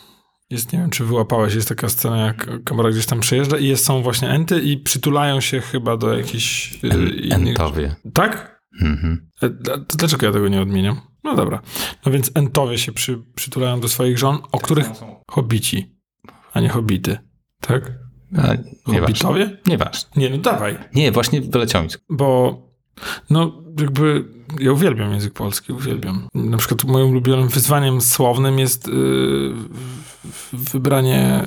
Jest, 0.50 0.73
nie 0.73 0.79
wiem, 0.79 0.91
czy 0.91 1.05
wyłapałeś, 1.05 1.55
jest 1.55 1.69
taka 1.69 1.88
scena, 1.88 2.26
jak 2.26 2.65
kamera 2.65 2.91
gdzieś 2.91 3.07
tam 3.07 3.21
przejeżdża 3.21 3.59
i 3.59 3.67
jest, 3.67 3.85
są 3.85 4.03
właśnie 4.03 4.29
Enty 4.31 4.61
i 4.61 4.76
przytulają 4.76 5.41
się 5.41 5.61
chyba 5.61 5.97
do 5.97 6.19
jakichś 6.19 6.75
y, 6.85 6.88
En- 6.91 7.09
innych... 7.09 7.49
Entowie. 7.49 7.97
Tak? 8.12 8.61
Mhm. 8.83 9.31
E, 9.43 9.50
dlaczego 9.99 10.26
ja 10.26 10.33
tego 10.33 10.49
nie 10.49 10.61
odmieniam? 10.61 11.00
No 11.25 11.37
dobra. 11.37 11.62
No 12.07 12.12
więc 12.12 12.31
Entowie 12.35 12.79
się 12.79 12.93
przy, 12.93 13.23
przytulają 13.35 13.81
do 13.81 13.88
swoich 13.88 14.19
żon, 14.19 14.38
o 14.53 14.59
których 14.59 14.87
hobici, 15.31 15.97
a 16.53 16.61
nie 16.61 16.69
hobity. 16.69 17.19
Tak? 17.61 17.93
A, 18.38 18.43
nieważne. 18.93 19.00
Hobbitowie? 19.00 19.59
Nieważne. 19.67 20.11
Nie, 20.17 20.31
no 20.31 20.38
dawaj. 20.38 20.79
Nie, 20.95 21.12
właśnie 21.12 21.41
wyleciał 21.41 21.83
mi. 21.83 21.88
Bo 22.11 22.61
no 23.31 23.62
jakby 23.81 24.25
ja 24.61 24.73
uwielbiam 24.73 25.12
język 25.12 25.33
polski, 25.33 25.73
uwielbiam. 25.73 26.29
Na 26.35 26.57
przykład 26.57 26.85
moim 26.85 27.11
ulubionym 27.11 27.49
wyzwaniem 27.49 28.00
słownym 28.00 28.59
jest 28.59 28.88
yy, 28.88 29.55
wybranie 30.52 31.47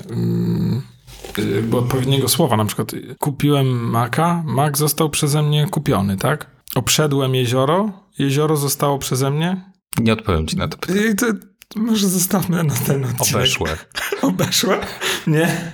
yy, 1.37 1.55
jakby 1.55 1.77
odpowiedniego 1.77 2.29
słowa. 2.29 2.57
Na 2.57 2.65
przykład 2.65 2.93
y, 2.93 3.15
kupiłem 3.19 3.89
maka, 3.89 4.43
mak 4.45 4.77
został 4.77 5.09
przeze 5.09 5.43
mnie 5.43 5.67
kupiony, 5.67 6.17
tak? 6.17 6.51
Obszedłem 6.75 7.35
jezioro, 7.35 7.91
jezioro 8.19 8.57
zostało 8.57 8.99
przeze 8.99 9.31
mnie. 9.31 9.71
Nie 9.99 10.13
odpowiem 10.13 10.47
ci 10.47 10.57
na 10.57 10.67
to 10.67 10.77
pytanie. 10.77 11.15
To 11.15 11.79
może 11.79 12.07
zostawmy 12.07 12.63
na 12.63 12.75
ten 12.75 13.05
odcinek. 13.05 13.35
Obeszłe. 13.35 13.77
Obeszłe? 14.21 14.79
Nie. 15.27 15.73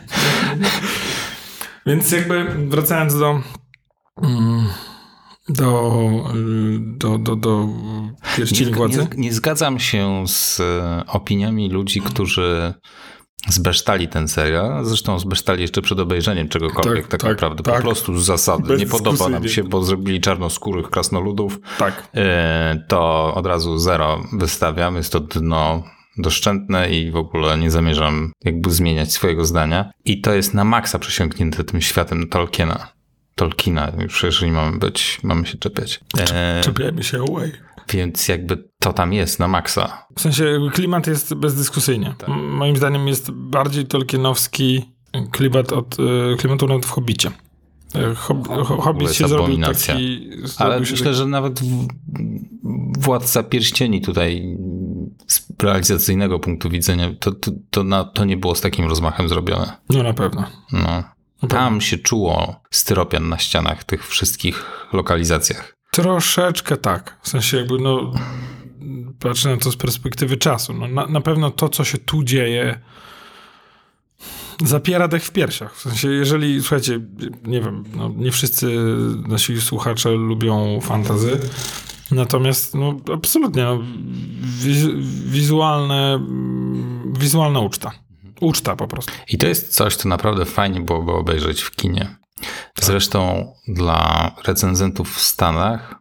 Więc 1.85 2.11
jakby 2.11 2.45
wracając 2.67 3.19
do 3.19 3.41
mm, 4.21 4.67
do, 5.49 6.23
do, 6.97 7.17
do, 7.17 7.35
do 7.35 7.67
pierścieni 8.37 8.71
Nie, 8.71 8.77
władzy. 8.77 9.07
nie, 9.15 9.21
nie 9.23 9.33
zgadzam 9.33 9.79
się 9.79 10.23
z 10.27 10.59
e, 10.59 11.03
opiniami 11.07 11.69
ludzi, 11.69 12.01
którzy 12.01 12.73
zbesztali 13.49 14.07
ten 14.07 14.27
serial. 14.27 14.85
Zresztą 14.85 15.19
zbesztali 15.19 15.61
jeszcze 15.61 15.81
przed 15.81 15.99
obejrzeniem 15.99 16.49
czegokolwiek 16.49 17.01
Tak, 17.07 17.11
tak, 17.11 17.21
tak, 17.21 17.29
naprawdę. 17.29 17.63
tak. 17.63 17.75
Po 17.75 17.81
prostu 17.81 18.17
z 18.17 18.25
zasady. 18.25 18.77
Nie 18.77 18.85
podoba 18.87 19.29
nam 19.29 19.47
się, 19.47 19.63
bo 19.63 19.83
zrobili 19.83 20.21
czarnoskórych 20.21 20.89
krasnoludów. 20.89 21.59
Tak. 21.77 22.07
E, 22.15 22.83
To 22.87 23.33
od 23.35 23.45
razu 23.45 23.77
zero 23.77 24.23
wystawiam. 24.33 24.95
Jest 24.95 25.11
to 25.11 25.19
dno 25.19 25.83
doszczętne 26.17 26.89
i 26.89 27.11
w 27.11 27.15
ogóle 27.15 27.57
nie 27.57 27.71
zamierzam 27.71 28.31
jakby 28.43 28.71
zmieniać 28.71 29.13
swojego 29.13 29.45
zdania. 29.45 29.91
I 30.05 30.21
to 30.21 30.33
jest 30.33 30.53
na 30.53 30.63
maksa 30.63 30.99
przesiąknięte 30.99 31.63
tym 31.63 31.81
światem 31.81 32.27
Tolkiena. 32.29 32.94
Tolkiena, 33.35 33.91
już 33.99 34.23
jeżeli 34.23 34.51
mamy 34.51 34.79
być, 34.79 35.19
mamy 35.23 35.45
się 35.45 35.57
czepiać. 35.57 35.99
E, 36.33 36.61
Czepiajmy 36.63 37.03
się 37.03 37.21
away. 37.29 37.51
więc 37.89 38.27
jakby 38.27 38.63
to 38.79 38.93
tam 38.93 39.13
jest 39.13 39.39
na 39.39 39.47
maksa. 39.47 40.05
W 40.15 40.21
sensie 40.21 40.59
klimat 40.73 41.07
jest 41.07 41.33
bezdyskusyjnie. 41.33 42.15
Tak. 42.17 42.29
Moim 42.29 42.77
zdaniem 42.77 43.07
jest 43.07 43.31
bardziej 43.31 43.85
tolkienowski 43.85 44.85
klimat 45.31 45.73
od 45.73 45.97
y, 45.99 46.35
klimatu 46.37 46.67
nawet 46.67 46.85
w 46.85 46.89
Hobbicie. 46.89 47.31
Hob, 48.15 48.47
ho, 48.47 48.63
Hobbit 48.63 49.13
się 49.13 49.27
zrobił 49.27 49.61
taki... 49.61 50.29
Ale 50.57 50.79
myślę, 50.79 51.13
że 51.13 51.25
nawet 51.25 51.59
w, 51.59 51.87
Władca 52.99 53.43
Pierścieni 53.43 54.01
tutaj 54.01 54.57
z 55.27 55.47
realizacyjnego 55.63 56.39
punktu 56.39 56.69
widzenia 56.69 57.09
to, 57.19 57.31
to, 57.31 57.51
to, 57.69 57.83
na, 57.83 58.03
to 58.03 58.25
nie 58.25 58.37
było 58.37 58.55
z 58.55 58.61
takim 58.61 58.85
rozmachem 58.89 59.29
zrobione. 59.29 59.65
taki, 59.65 59.79
No 59.89 60.03
na 60.03 60.13
pewno. 60.13 60.43
No. 60.71 61.03
Tam 61.49 61.81
się 61.81 61.97
czuło 61.97 62.61
styropian 62.71 63.29
na 63.29 63.37
ścianach 63.37 63.83
tych 63.83 64.07
wszystkich 64.07 64.65
lokalizacjach. 64.93 65.75
Troszeczkę 65.91 66.77
tak. 66.77 67.17
W 67.21 67.29
sensie 67.29 67.57
jakby 67.57 67.79
no 67.79 68.13
patrzę 69.19 69.49
na 69.49 69.57
to 69.57 69.71
z 69.71 69.75
perspektywy 69.75 70.37
czasu. 70.37 70.73
No, 70.73 70.87
na, 70.87 71.05
na 71.05 71.21
pewno 71.21 71.51
to, 71.51 71.69
co 71.69 71.83
się 71.83 71.97
tu 71.97 72.23
dzieje 72.23 72.79
zapiera 74.63 75.07
dech 75.07 75.23
w 75.23 75.31
piersiach. 75.31 75.75
W 75.75 75.81
sensie, 75.81 76.07
jeżeli, 76.11 76.61
słuchajcie, 76.61 76.99
nie 77.43 77.61
wiem, 77.61 77.83
no, 77.95 78.11
nie 78.15 78.31
wszyscy 78.31 78.77
nasi 79.27 79.61
słuchacze 79.61 80.11
lubią 80.11 80.81
fantazy, 80.81 81.39
natomiast 82.11 82.75
no 82.75 82.97
absolutnie 83.13 83.63
no, 83.63 83.79
wiz, 84.41 84.87
wizualne 85.25 86.27
wizualna 87.19 87.59
uczta. 87.59 87.91
Uczta 88.41 88.75
po 88.75 88.87
prostu. 88.87 89.11
I 89.29 89.37
to 89.37 89.47
jest 89.47 89.75
coś, 89.75 89.95
co 89.95 90.09
naprawdę 90.09 90.45
fajnie 90.45 90.81
byłoby 90.81 91.11
obejrzeć 91.11 91.61
w 91.61 91.71
kinie. 91.71 92.15
Zresztą 92.81 93.53
dla 93.67 94.31
recenzentów 94.47 95.15
w 95.15 95.21
Stanach, 95.21 95.95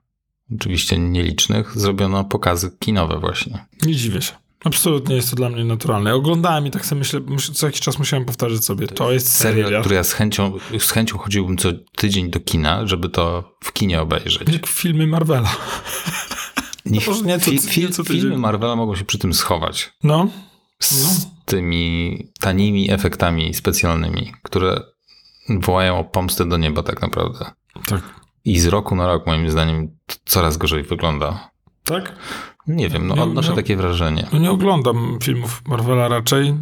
oczywiście 0.57 0.99
nielicznych, 0.99 1.79
zrobiono 1.79 2.25
pokazy 2.25 2.77
kinowe 2.81 3.19
właśnie. 3.21 3.67
Nie 3.87 3.95
dziwię 3.97 4.23
się. 4.23 4.33
Absolutnie 4.65 5.17
jest 5.17 5.31
to 5.31 5.37
dla 5.37 5.49
mnie 5.49 5.65
naturalne. 5.65 6.15
Oglądałem 6.15 6.67
i 6.67 6.71
tak 6.71 6.87
sobie 6.87 6.99
myślę, 6.99 7.21
co 7.55 7.67
jakiś 7.67 7.81
czas 7.81 7.99
musiałem 7.99 8.25
powtarzać 8.25 8.65
sobie, 8.65 8.87
to 8.87 9.13
jest 9.13 9.33
Serial, 9.37 9.65
serial. 9.65 9.83
który 9.83 9.95
ja 9.97 10.05
z 10.05 10.13
chęcią, 10.13 10.53
z 10.79 10.91
chęcią 10.91 11.19
chodziłbym 11.19 11.57
co 11.57 11.69
tydzień 11.97 12.31
do 12.31 12.41
kina, 12.41 12.87
żeby 12.87 13.09
to 13.09 13.53
w 13.65 13.73
kinie 13.73 14.01
obejrzeć. 14.01 14.49
Jak 14.53 14.67
filmy 14.67 15.07
Marvela. 15.07 15.57
Niech 16.87 17.07
może 17.09 17.23
nie 17.25 17.39
co- 17.39 17.51
fi, 17.51 17.81
nie 17.81 17.89
co 17.89 18.03
tydzień. 18.05 18.21
filmy 18.21 18.39
Marvela 18.39 18.77
mogą 18.77 18.97
się 18.97 19.05
przy 19.05 19.19
tym 19.19 19.35
schować. 19.35 19.93
No, 20.03 20.29
Z 20.83 21.27
tymi 21.45 22.19
tanimi 22.41 22.91
efektami 22.91 23.55
specjalnymi, 23.55 24.33
które 24.43 24.81
wołają 25.49 25.99
o 25.99 26.05
pomstę 26.05 26.45
do 26.49 26.57
nieba 26.57 26.83
tak 26.83 27.03
naprawdę. 27.03 27.45
tak. 27.87 28.01
I 28.45 28.59
z 28.61 28.67
roku 28.67 28.95
na 28.97 29.07
rok 29.07 29.27
moim 29.27 29.51
zdaniem 29.51 29.99
coraz 30.25 30.57
gorzej 30.57 30.83
wygląda. 30.83 31.51
Tak? 31.85 32.13
Nie 32.67 32.89
wiem, 32.89 33.07
no 33.07 33.23
odnoszę 33.23 33.51
nie- 33.51 33.57
takie 33.57 33.77
wrażenie. 33.77 34.29
No 34.33 34.39
nie 34.39 34.51
oglądam 34.51 35.19
filmów 35.23 35.63
Marvela 35.67 36.09
raczej. 36.09 36.55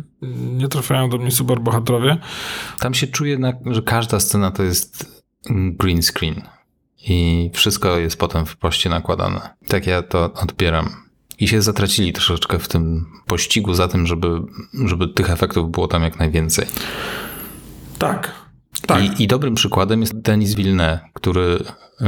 Nie 0.53 0.69
trafiają 0.69 1.09
do 1.09 1.19
mnie 1.19 1.31
superbohaterowie. 1.31 2.19
Tam 2.79 2.95
się 2.95 3.07
czuje, 3.07 3.39
że 3.67 3.83
każda 3.83 4.21
scena 4.21 4.51
to 4.51 4.63
jest 4.63 5.23
green 5.51 6.03
screen 6.03 6.43
i 7.09 7.51
wszystko 7.55 7.99
jest 7.99 8.17
potem 8.19 8.47
w 8.47 8.57
poście 8.57 8.91
nakładane. 8.91 9.57
Tak 9.69 9.87
ja 9.87 10.03
to 10.03 10.33
odbieram. 10.33 11.02
I 11.43 11.49
się 11.49 11.63
zatracili 11.63 12.13
troszeczkę 12.13 12.59
w 12.59 12.69
tym 12.69 13.07
pościgu 13.27 13.75
za 13.75 13.89
tym, 13.89 14.07
żeby, 14.07 14.29
żeby 14.87 15.09
tych 15.09 15.31
efektów 15.31 15.71
było 15.71 15.89
tam 15.89 16.03
jak 16.03 16.19
najwięcej. 16.19 16.67
Tak. 17.99 18.35
Tak. 18.87 19.21
I, 19.21 19.23
I 19.23 19.27
dobrym 19.27 19.55
przykładem 19.55 20.01
jest 20.01 20.21
Denis 20.21 20.55
Villeneuve, 20.55 21.01
który 21.15 21.65
yy, 22.01 22.07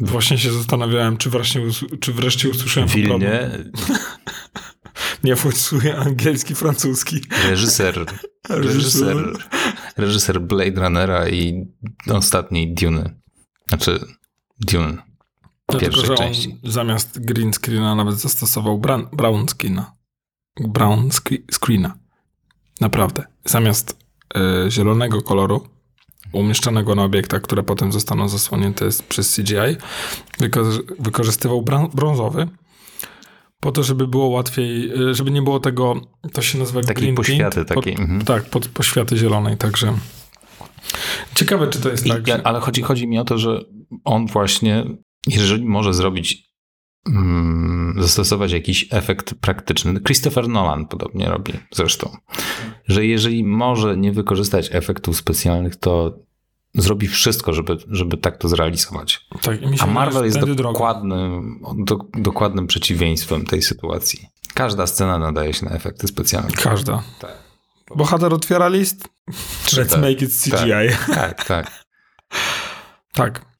Właśnie 0.00 0.38
się 0.38 0.52
zastanawiałem, 0.52 1.16
czy 1.16 1.30
wreszcie, 1.30 1.60
us- 1.60 1.84
czy 2.00 2.12
wreszcie 2.12 2.48
usłyszałem. 2.50 2.88
Wilnie, 2.88 3.50
Nie 5.24 5.34
wysłuchuję 5.34 5.96
angielski, 5.96 6.54
francuski. 6.54 7.20
reżyser, 7.48 8.04
reżyser, 8.48 9.16
reżyser 9.96 10.40
Blade 10.40 10.80
Runnera 10.80 11.28
i 11.28 11.66
ostatniej 12.10 12.74
Dune. 12.74 13.14
Znaczy 13.68 14.00
Dune. 14.60 15.13
Pierwszej 15.80 16.06
że 16.06 16.12
on 16.12 16.18
części. 16.18 16.60
zamiast 16.64 17.24
green 17.24 17.52
screena 17.52 17.94
nawet 17.94 18.14
zastosował 18.14 18.78
bran- 18.78 19.06
brown 19.12 19.46
screena. 19.48 19.92
Brown 20.60 21.08
scre- 21.08 21.42
screena. 21.52 21.94
Naprawdę. 22.80 23.24
Zamiast 23.44 23.98
e, 24.34 24.70
zielonego 24.70 25.22
koloru 25.22 25.68
umieszczonego 26.32 26.94
na 26.94 27.04
obiektach, 27.04 27.42
które 27.42 27.62
potem 27.62 27.92
zostaną 27.92 28.28
zasłonięte 28.28 28.88
przez 29.08 29.34
CGI, 29.36 29.76
wyko- 30.40 30.82
wykorzystywał 30.98 31.64
brązowy 31.94 32.48
po 33.64 33.72
to, 33.72 33.82
żeby 33.82 34.06
było 34.06 34.26
łatwiej, 34.26 34.92
e, 35.10 35.14
żeby 35.14 35.30
nie 35.30 35.42
było 35.42 35.60
tego, 35.60 36.00
to 36.32 36.42
się 36.42 36.58
nazywa 36.58 36.80
Takiej 36.80 36.94
green 36.94 37.14
poświaty, 37.14 37.56
tint, 37.56 37.68
takiej, 37.68 37.92
mhm. 37.92 38.24
Tak, 38.24 38.44
pod 38.44 38.68
poświaty 38.68 39.16
zielonej, 39.16 39.56
także 39.56 39.94
ciekawe, 41.34 41.68
czy 41.68 41.80
to 41.80 41.88
jest 41.88 42.06
I, 42.06 42.10
tak, 42.10 42.26
ja, 42.28 42.36
że... 42.36 42.46
ale 42.46 42.60
chodzi, 42.60 42.82
chodzi 42.82 43.06
mi 43.06 43.18
o 43.18 43.24
to, 43.24 43.38
że 43.38 43.64
on 44.04 44.26
właśnie, 44.26 44.84
jeżeli 45.26 45.64
może 45.64 45.94
zrobić, 45.94 46.50
mm, 47.06 47.94
zastosować 47.98 48.52
jakiś 48.52 48.88
efekt 48.90 49.34
praktyczny, 49.34 50.00
Christopher 50.00 50.48
Nolan 50.48 50.86
podobnie 50.86 51.28
robi 51.28 51.52
zresztą, 51.72 52.16
że 52.88 53.06
jeżeli 53.06 53.44
może 53.44 53.96
nie 53.96 54.12
wykorzystać 54.12 54.68
efektów 54.72 55.16
specjalnych, 55.16 55.76
to 55.76 56.18
zrobi 56.74 57.08
wszystko, 57.08 57.52
żeby, 57.52 57.76
żeby 57.88 58.16
tak 58.16 58.38
to 58.38 58.48
zrealizować. 58.48 59.26
tak, 59.42 59.58
A 59.78 59.86
Marvel 59.86 60.24
jest 60.24 60.38
dokładnym, 60.54 61.60
do, 61.76 61.98
dokładnym 62.14 62.66
przeciwieństwem 62.66 63.44
tej 63.44 63.62
sytuacji. 63.62 64.28
Każda 64.54 64.86
scena 64.86 65.18
nadaje 65.18 65.52
się 65.52 65.66
na 65.66 65.70
efekty 65.72 66.06
specjalne. 66.06 66.50
Każda. 66.50 67.02
Tak. 67.20 67.44
Bohater 67.96 68.34
otwiera 68.34 68.68
list. 68.68 69.08
Let's 69.66 69.90
Tak, 69.90 70.00
make 70.00 70.22
it 70.22 70.30
CGI. 70.42 70.96
Tak, 71.14 71.44
tak. 71.44 71.44
Tak. 71.44 71.83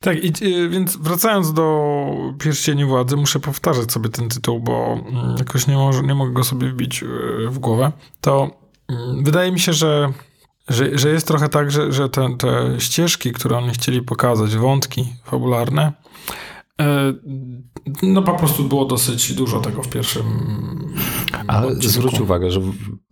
Tak, 0.00 0.24
i, 0.24 0.46
y, 0.46 0.68
więc 0.68 0.96
wracając 0.96 1.52
do 1.52 2.34
Pierścieni 2.38 2.84
Władzy, 2.84 3.16
muszę 3.16 3.40
powtarzać 3.40 3.92
sobie 3.92 4.08
ten 4.08 4.28
tytuł, 4.28 4.60
bo 4.60 5.00
mm, 5.08 5.36
jakoś 5.38 5.66
nie, 5.66 5.74
może, 5.74 6.02
nie 6.02 6.14
mogę 6.14 6.32
go 6.32 6.44
sobie 6.44 6.68
wbić 6.68 7.02
y, 7.02 7.06
w 7.50 7.58
głowę. 7.58 7.92
To 8.20 8.50
mm, 8.88 9.24
wydaje 9.24 9.52
mi 9.52 9.60
się, 9.60 9.72
że, 9.72 10.12
że, 10.68 10.98
że 10.98 11.08
jest 11.08 11.28
trochę 11.28 11.48
tak, 11.48 11.70
że, 11.70 11.92
że 11.92 12.08
te, 12.08 12.36
te 12.38 12.80
ścieżki, 12.80 13.32
które 13.32 13.56
oni 13.56 13.70
chcieli 13.70 14.02
pokazać, 14.02 14.56
wątki 14.56 15.06
fabularne, 15.24 15.92
y, 16.80 16.84
no 18.02 18.22
po 18.22 18.34
prostu 18.34 18.64
było 18.64 18.84
dosyć 18.84 19.34
dużo 19.34 19.60
tego 19.60 19.82
w 19.82 19.88
pierwszym 19.88 20.22
Ale 21.46 21.66
odcinku. 21.66 21.88
zwróć 21.88 22.20
uwagę, 22.20 22.50
że 22.50 22.60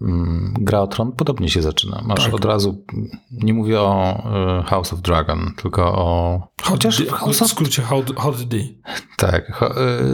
mm, 0.01 0.55
gra 0.61 0.81
o 0.81 0.87
Tron 0.87 1.13
podobnie 1.13 1.49
się 1.49 1.63
zaczyna. 1.63 2.03
Masz 2.07 2.25
Tak. 2.25 2.35
od 2.35 2.45
razu, 2.45 2.85
nie 3.31 3.55
mówię 3.55 3.81
o 3.81 4.23
y, 4.61 4.63
House 4.63 4.93
of 4.93 5.01
Dragon, 5.01 5.53
tylko 5.57 5.83
o... 5.99 6.41
Chociaż 6.63 7.03
w 7.03 7.07
w 7.07 7.11
House 7.13 7.43
of... 7.43 7.49
skrócie 7.51 7.83
Hot, 7.83 8.17
hot 8.17 8.43
D. 8.43 8.57
Tak, 9.17 9.63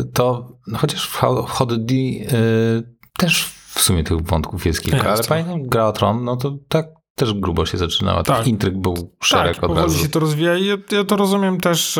y, 0.00 0.04
to 0.12 0.52
chociaż 0.76 1.08
w 1.08 1.16
Ho- 1.16 1.46
Hot 1.48 1.84
D 1.84 1.94
y, 1.94 2.96
też 3.18 3.44
w 3.74 3.80
sumie 3.82 4.04
tych 4.04 4.20
wątków 4.22 4.66
jest 4.66 4.80
kilka, 4.82 4.96
Jest 4.96 5.06
ale 5.08 5.16
trochę. 5.16 5.28
pamiętam 5.28 5.68
gra 5.68 5.86
o 5.86 5.92
Tron, 5.92 6.24
no 6.24 6.36
to 6.36 6.58
tak 6.68 6.86
też 7.14 7.34
grubo 7.34 7.66
się 7.66 7.78
zaczynała. 7.78 8.22
Tak. 8.22 8.36
Tak. 8.38 8.46
Intryg 8.46 8.78
był 8.78 9.14
szereg 9.22 9.54
tak, 9.54 9.70
od 9.70 9.76
razu. 9.78 9.98
się 9.98 10.08
to 10.08 10.20
rozwija 10.20 10.56
i 10.56 10.66
ja, 10.66 10.76
ja 10.92 11.04
to 11.04 11.16
rozumiem 11.16 11.60
też, 11.60 11.92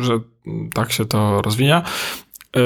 że 0.00 0.18
tak 0.74 0.92
się 0.92 1.04
to 1.04 1.42
rozwija. 1.42 1.82
E, 2.56 2.60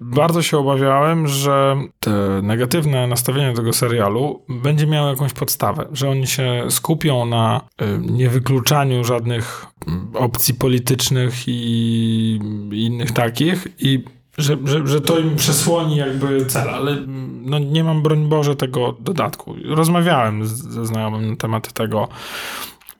Bardzo 0.00 0.42
się 0.42 0.58
obawiałem, 0.58 1.28
że 1.28 1.76
te 2.00 2.10
negatywne 2.42 3.06
nastawienie 3.06 3.54
tego 3.54 3.72
serialu 3.72 4.42
będzie 4.48 4.86
miało 4.86 5.10
jakąś 5.10 5.32
podstawę, 5.32 5.88
że 5.92 6.10
oni 6.10 6.26
się 6.26 6.64
skupią 6.68 7.26
na 7.26 7.60
e, 7.78 7.98
niewykluczaniu 7.98 9.04
żadnych 9.04 9.66
mm, 9.86 10.10
opcji 10.14 10.54
politycznych 10.54 11.34
i 11.46 12.40
innych 12.72 13.12
takich 13.12 13.68
i 13.78 14.04
że, 14.38 14.56
że, 14.64 14.86
że 14.86 15.00
to 15.00 15.18
im 15.18 15.36
przesłoni 15.36 15.96
jakby 15.96 16.46
cel, 16.46 16.70
ale 16.70 16.92
mm, 16.92 17.42
no, 17.44 17.58
nie 17.58 17.84
mam 17.84 18.02
broń 18.02 18.28
Boże 18.28 18.56
tego 18.56 18.96
dodatku. 19.00 19.54
Rozmawiałem 19.64 20.46
ze 20.46 20.86
znajomym 20.86 21.30
na 21.30 21.36
temat 21.36 21.72
tego 21.72 22.08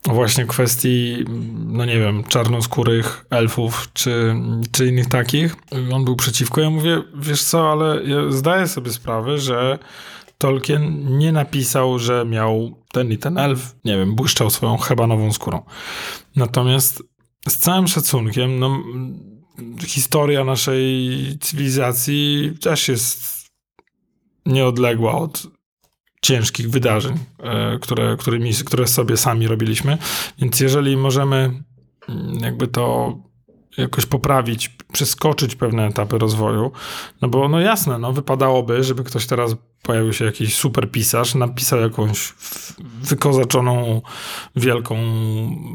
właśnie 0.07 0.45
kwestii, 0.45 1.25
no 1.67 1.85
nie 1.85 1.99
wiem, 1.99 2.25
czarnoskórych 2.25 3.27
elfów 3.31 3.89
czy, 3.93 4.35
czy 4.73 4.87
innych 4.87 5.09
takich. 5.09 5.57
On 5.93 6.05
był 6.05 6.17
przeciwko. 6.17 6.61
Ja 6.61 6.71
mówię, 6.71 7.03
wiesz 7.15 7.43
co, 7.43 7.73
ale 7.73 8.05
ja 8.05 8.31
zdaję 8.31 8.67
sobie 8.67 8.91
sprawę, 8.91 9.39
że 9.39 9.79
Tolkien 10.39 11.19
nie 11.19 11.33
napisał, 11.33 11.99
że 11.99 12.25
miał 12.25 12.83
ten 12.93 13.13
i 13.13 13.19
ten 13.19 13.39
elf, 13.39 13.77
nie 13.85 13.99
wiem, 13.99 14.15
błyszczał 14.15 14.51
swoją 14.51 14.77
hebanową 14.77 15.33
skórą. 15.33 15.63
Natomiast 16.37 17.03
z 17.49 17.57
całym 17.57 17.89
szacunkiem, 17.89 18.59
no, 18.59 18.83
historia 19.87 20.45
naszej 20.45 21.39
cywilizacji 21.41 22.53
też 22.61 22.89
jest 22.89 23.39
nieodległa 24.47 25.19
od 25.19 25.58
ciężkich 26.23 26.71
wydarzeń, 26.71 27.19
e, 27.39 27.79
które, 27.79 28.17
którymi, 28.17 28.53
które 28.55 28.87
sobie 28.87 29.17
sami 29.17 29.49
robiliśmy. 29.49 29.99
Więc 30.39 30.61
jeżeli 30.61 30.97
możemy 30.97 31.63
mm, 32.09 32.39
jakby 32.41 32.69
to 32.69 33.17
jakoś 33.79 34.07
poprawić, 34.07 34.69
przeskoczyć 34.93 35.57
pewne 35.57 35.87
etapy 35.87 36.19
rozwoju, 36.19 36.73
no 37.23 37.29
bo 37.29 37.49
no 37.49 37.61
jasne, 37.61 37.99
no 37.99 38.13
wypadałoby, 38.13 38.85
żeby 38.85 39.05
ktoś 39.05 39.27
teraz 39.27 39.57
pojawił 39.83 40.13
się 40.13 40.25
jakiś 40.25 40.55
super 40.55 40.91
pisarz, 40.91 41.35
napisał 41.35 41.81
jakąś 41.81 42.35
wykozaczoną 43.03 44.03
wielką 44.57 44.97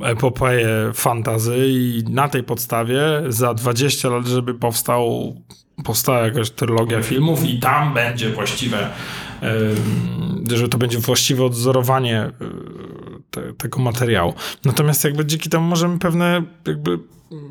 epopeję 0.04 0.92
fantazy 0.94 1.58
i 1.68 2.04
na 2.10 2.30
tej 2.30 2.44
podstawie 2.44 3.02
za 3.28 3.54
20 3.54 4.10
lat, 4.10 4.28
żeby 4.28 4.54
powstał 4.54 5.36
powstała 5.84 6.20
jakaś 6.20 6.50
trylogia 6.50 7.02
filmów 7.02 7.44
i 7.44 7.60
tam 7.60 7.94
będzie 7.94 8.30
właściwe 8.30 8.90
że 10.56 10.70
to 10.70 10.78
będzie 10.78 11.00
właściwe 11.00 11.46
odzorowanie 11.46 12.20
e, 12.20 12.32
te, 13.32 13.54
tego 13.54 13.80
materiału. 13.80 14.34
Natomiast 14.66 15.04
jakby 15.04 15.26
dzięki 15.26 15.50
temu 15.50 15.68
możemy 15.68 16.00
pewne 16.00 16.44
jakby 16.68 17.00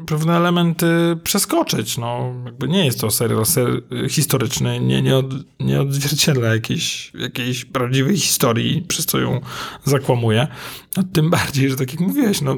pewne 0.07 0.37
elementy 0.37 0.87
przeskoczyć. 1.25 1.99
No, 1.99 2.35
jakby 2.45 2.69
nie 2.69 2.85
jest 2.85 3.01
to 3.01 3.11
serial 3.11 3.47
ser 3.47 3.83
historyczny, 4.09 4.81
nie, 4.81 5.03
nie, 5.03 5.17
od, 5.17 5.27
nie 5.61 5.81
odzwierciedla 5.81 6.55
jakiejś, 6.55 7.13
jakiejś 7.15 7.65
prawdziwej 7.65 8.17
historii, 8.17 8.83
przez 8.89 9.07
co 9.07 9.19
ją 9.19 9.41
zakłamuje. 9.85 10.49
No, 10.97 11.03
tym 11.13 11.31
bardziej, 11.31 11.71
że 11.71 11.77
tak 11.77 11.91
jak 11.93 12.01
mówiłeś, 12.01 12.41
no, 12.41 12.57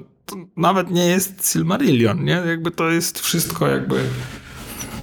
nawet 0.56 0.90
nie 0.90 1.06
jest 1.06 1.52
Silmarillion, 1.52 2.24
nie? 2.24 2.42
Jakby 2.46 2.70
to 2.70 2.90
jest 2.90 3.20
wszystko 3.20 3.68
jakby... 3.68 4.00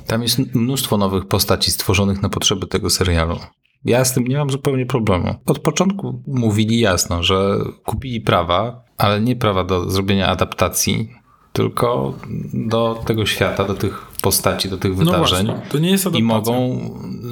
Tam 0.08 0.24
jest 0.24 0.56
mnóstwo 0.56 0.98
nowych 0.98 1.28
postaci 1.28 1.72
stworzonych 1.72 2.22
na 2.22 2.30
potrzeby 2.30 2.68
tego 2.68 2.90
serialu. 2.90 3.40
Ja 3.86 4.06
z 4.06 4.14
tym 4.14 4.24
nie 4.28 4.38
mam 4.38 4.50
zupełnie 4.50 4.86
problemu. 4.86 5.36
Od 5.46 5.60
początku 5.60 6.24
mówili 6.28 6.80
jasno, 6.80 7.24
że 7.24 7.58
kupili 7.86 8.22
prawa, 8.22 8.84
ale 8.98 9.22
nie 9.22 9.36
prawa 9.36 9.64
do 9.64 9.90
zrobienia 9.90 10.28
adaptacji, 10.28 11.10
tylko 11.54 12.14
do 12.54 13.02
tego 13.06 13.26
świata, 13.26 13.64
do 13.64 13.74
tych 13.74 14.06
postaci, 14.22 14.70
do 14.70 14.78
tych 14.78 14.92
No 14.92 14.98
wydarzeń. 14.98 15.46
właśnie, 15.48 15.70
to 15.72 15.80
nie 15.80 15.90
jest 15.92 16.06
I 16.06 16.08
adaptacja. 16.08 16.36
mogą 16.36 16.80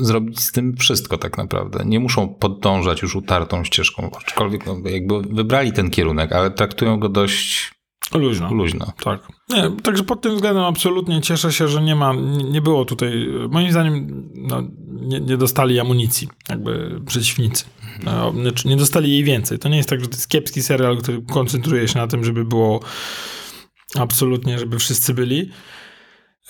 zrobić 0.02 0.40
z 0.40 0.52
tym 0.52 0.76
wszystko 0.78 1.18
tak 1.18 1.38
naprawdę. 1.38 1.86
Nie 1.86 2.00
muszą 2.00 2.28
podążać 2.28 3.02
już 3.02 3.16
utartą 3.16 3.64
ścieżką, 3.64 4.10
aczkolwiek 4.18 4.66
no, 4.66 4.90
jakby 4.90 5.22
wybrali 5.22 5.72
ten 5.72 5.90
kierunek, 5.90 6.32
ale 6.32 6.52
traktują 6.52 7.00
go 7.00 7.10
dość 7.10 7.72
Luźno. 8.14 8.54
luźno. 8.54 8.94
Tak. 9.04 9.28
Nie, 9.50 9.72
także 9.84 10.04
pod 10.04 10.22
tym 10.22 10.36
względem 10.36 10.64
absolutnie 10.64 11.22
cieszę 11.22 11.54
się, 11.54 11.68
że 11.68 11.82
nie 11.82 11.96
ma, 11.96 12.14
nie 12.52 12.62
było 12.62 12.86
tutaj, 12.86 13.28
moim 13.50 13.72
zdaniem, 13.72 14.24
no, 14.36 14.64
nie, 14.92 15.20
nie 15.20 15.38
dostali 15.38 15.80
amunicji, 15.80 16.28
jakby 16.50 17.02
przeciwnicy. 17.06 17.66
No, 18.04 18.32
znaczy 18.32 18.68
nie 18.68 18.78
dostali 18.78 19.12
jej 19.12 19.24
więcej. 19.24 19.60
To 19.60 19.70
nie 19.70 19.78
jest 19.78 19.90
tak, 19.90 20.02
że 20.02 20.08
to 20.08 20.14
jest 20.16 20.30
kiepski 20.30 20.64
serial, 20.64 20.98
który 20.98 21.22
koncentruje 21.22 21.88
się 21.88 22.00
na 22.00 22.08
tym, 22.08 22.24
żeby 22.24 22.46
było 22.46 22.80
absolutnie, 23.96 24.60
żeby 24.60 24.80
wszyscy 24.80 25.14
byli. 25.14 25.50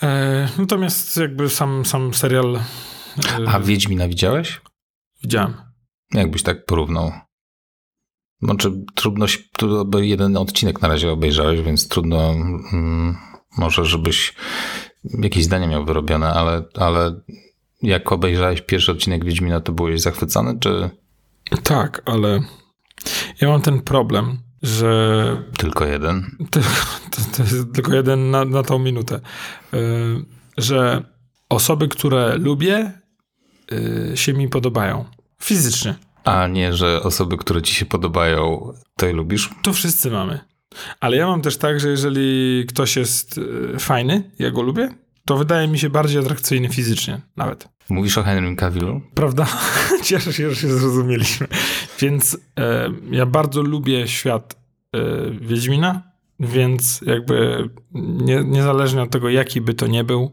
E, 0.02 0.48
natomiast 0.58 1.16
jakby 1.16 1.48
sam, 1.48 1.84
sam 1.84 2.14
serial 2.14 2.56
e, 2.56 3.48
A 3.48 3.60
Wiedźmina 3.60 4.08
widziałeś? 4.08 4.60
widziałem. 5.22 5.54
Jakbyś 6.14 6.42
tak 6.42 6.64
porównał? 6.64 7.12
Znaczy, 8.42 8.72
trudno, 8.94 9.26
bo 9.86 9.98
jeden 9.98 10.36
odcinek 10.36 10.82
na 10.82 10.88
razie 10.88 11.10
obejrzałeś, 11.10 11.60
więc 11.60 11.88
trudno 11.88 12.30
mm, 12.30 13.16
może, 13.56 13.84
żebyś 13.84 14.34
jakieś 15.04 15.44
zdanie 15.44 15.66
miał 15.66 15.84
wyrobione, 15.84 16.32
ale, 16.32 16.64
ale 16.74 17.20
jak 17.82 18.12
obejrzałeś 18.12 18.60
pierwszy 18.60 18.92
odcinek 18.92 19.24
Wiedźmina, 19.24 19.60
to 19.60 19.72
byłeś 19.72 20.00
zachwycony, 20.00 20.58
czy 20.60 20.90
Tak, 21.62 22.02
ale 22.06 22.40
ja 23.40 23.48
mam 23.48 23.62
ten 23.62 23.80
problem, 23.80 24.38
że 24.62 25.42
tylko 25.58 25.86
jeden? 25.86 26.36
to, 26.50 26.60
to, 27.10 27.36
to 27.36 27.42
jest 27.42 27.72
tylko 27.74 27.94
jeden 27.94 28.30
na, 28.30 28.44
na 28.44 28.62
tą 28.62 28.78
minutę, 28.78 29.20
e, 29.72 29.78
że 30.58 31.04
osoby, 31.48 31.88
które 31.88 32.36
lubię, 32.36 32.92
e, 34.12 34.16
się 34.16 34.32
mi 34.32 34.48
podobają. 34.48 35.04
Fizycznie. 35.42 35.94
A 36.24 36.46
nie, 36.46 36.72
że 36.72 37.02
osoby, 37.02 37.36
które 37.36 37.62
ci 37.62 37.74
się 37.74 37.86
podobają, 37.86 38.72
to 38.96 39.06
je 39.06 39.12
lubisz? 39.12 39.50
To 39.62 39.72
wszyscy 39.72 40.10
mamy. 40.10 40.40
Ale 41.00 41.16
ja 41.16 41.26
mam 41.26 41.42
też 41.42 41.56
tak, 41.56 41.80
że 41.80 41.88
jeżeli 41.88 42.64
ktoś 42.68 42.96
jest 42.96 43.40
e, 43.74 43.78
fajny, 43.78 44.30
ja 44.38 44.50
go 44.50 44.62
lubię, 44.62 44.88
to 45.24 45.36
wydaje 45.36 45.68
mi 45.68 45.78
się 45.78 45.90
bardziej 45.90 46.20
atrakcyjny 46.20 46.68
fizycznie 46.68 47.20
nawet. 47.36 47.68
Mówisz 47.88 48.18
o 48.18 48.22
Henrym 48.22 48.56
Cavillu? 48.56 49.00
Prawda? 49.14 49.46
Cieszę 50.04 50.32
się, 50.32 50.50
że 50.50 50.56
się 50.56 50.68
zrozumieliśmy. 50.68 51.46
Więc 52.00 52.38
e, 52.58 52.90
ja 53.10 53.26
bardzo 53.26 53.62
lubię 53.62 54.08
świat 54.08 54.56
e, 54.94 55.00
Wiedźmina, 55.40 56.02
więc 56.40 57.00
jakby 57.06 57.68
nie, 57.94 58.44
niezależnie 58.44 59.02
od 59.02 59.10
tego, 59.10 59.28
jaki 59.28 59.60
by 59.60 59.74
to 59.74 59.86
nie 59.86 60.04
był 60.04 60.30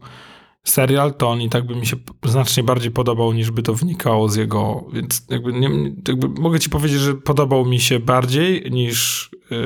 serial, 0.70 1.14
to 1.14 1.28
on 1.28 1.40
i 1.40 1.48
tak 1.48 1.66
by 1.66 1.76
mi 1.76 1.86
się 1.86 1.96
znacznie 2.24 2.62
bardziej 2.62 2.90
podobał, 2.90 3.32
niż 3.32 3.50
by 3.50 3.62
to 3.62 3.74
wnikało 3.74 4.28
z 4.28 4.36
jego, 4.36 4.84
więc 4.92 5.26
jakby, 5.30 5.52
nie, 5.52 5.70
jakby 6.08 6.28
mogę 6.28 6.60
ci 6.60 6.70
powiedzieć, 6.70 7.00
że 7.00 7.14
podobał 7.14 7.64
mi 7.64 7.80
się 7.80 8.00
bardziej 8.00 8.70
niż 8.70 9.30
e, 9.52 9.56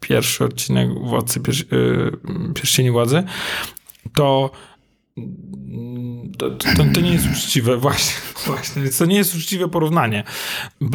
pierwszy 0.00 0.44
odcinek 0.44 0.88
Władcy 0.98 1.40
Pier, 1.40 1.54
e, 1.54 2.52
Pierścieni 2.54 2.90
Władzy, 2.90 3.22
to 4.14 4.50
to, 6.38 6.50
to, 6.50 6.84
to 6.94 7.00
nie 7.00 7.12
jest 7.12 7.26
uczciwe, 7.32 7.76
właśnie, 7.76 8.20
właśnie. 8.46 8.82
To 8.98 9.06
nie 9.06 9.16
jest 9.16 9.34
uczciwe 9.34 9.68
porównanie. 9.68 10.24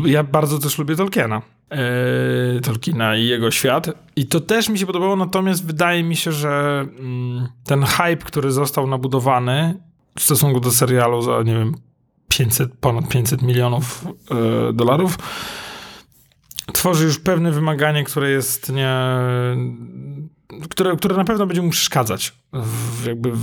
Ja 0.06 0.24
bardzo 0.24 0.60
też 0.60 0.78
lubię 0.78 0.96
Tolkiena. 0.96 1.41
E, 1.71 2.62
Tolkiena 2.62 3.15
i 3.15 3.25
jego 3.25 3.51
świat. 3.51 3.89
I 4.15 4.25
to 4.25 4.39
też 4.39 4.69
mi 4.69 4.80
się 4.80 4.86
podobało, 4.86 5.15
natomiast 5.15 5.65
wydaje 5.65 6.03
mi 6.03 6.15
się, 6.15 6.32
że 6.32 6.86
mm, 6.99 7.47
ten 7.63 7.84
hype, 7.84 8.17
który 8.17 8.51
został 8.51 8.88
nabudowany 8.88 9.80
w 10.19 10.23
stosunku 10.23 10.60
do 10.60 10.71
serialu 10.71 11.21
za, 11.21 11.43
nie 11.43 11.53
wiem, 11.53 11.75
500, 12.27 12.73
ponad 12.80 13.10
500 13.10 13.41
milionów 13.41 14.06
e, 14.32 14.73
dolarów, 14.73 15.17
tworzy 16.73 17.06
już 17.06 17.19
pewne 17.19 17.51
wymaganie, 17.51 18.03
które 18.03 18.30
jest 18.30 18.71
nie. 18.71 18.97
Które, 20.69 20.97
które 20.97 21.17
na 21.17 21.23
pewno 21.23 21.45
będzie 21.45 21.62
mu 21.62 21.69
przeszkadzać 21.69 22.34
w, 22.53 23.06
jakby 23.06 23.32
w, 23.32 23.41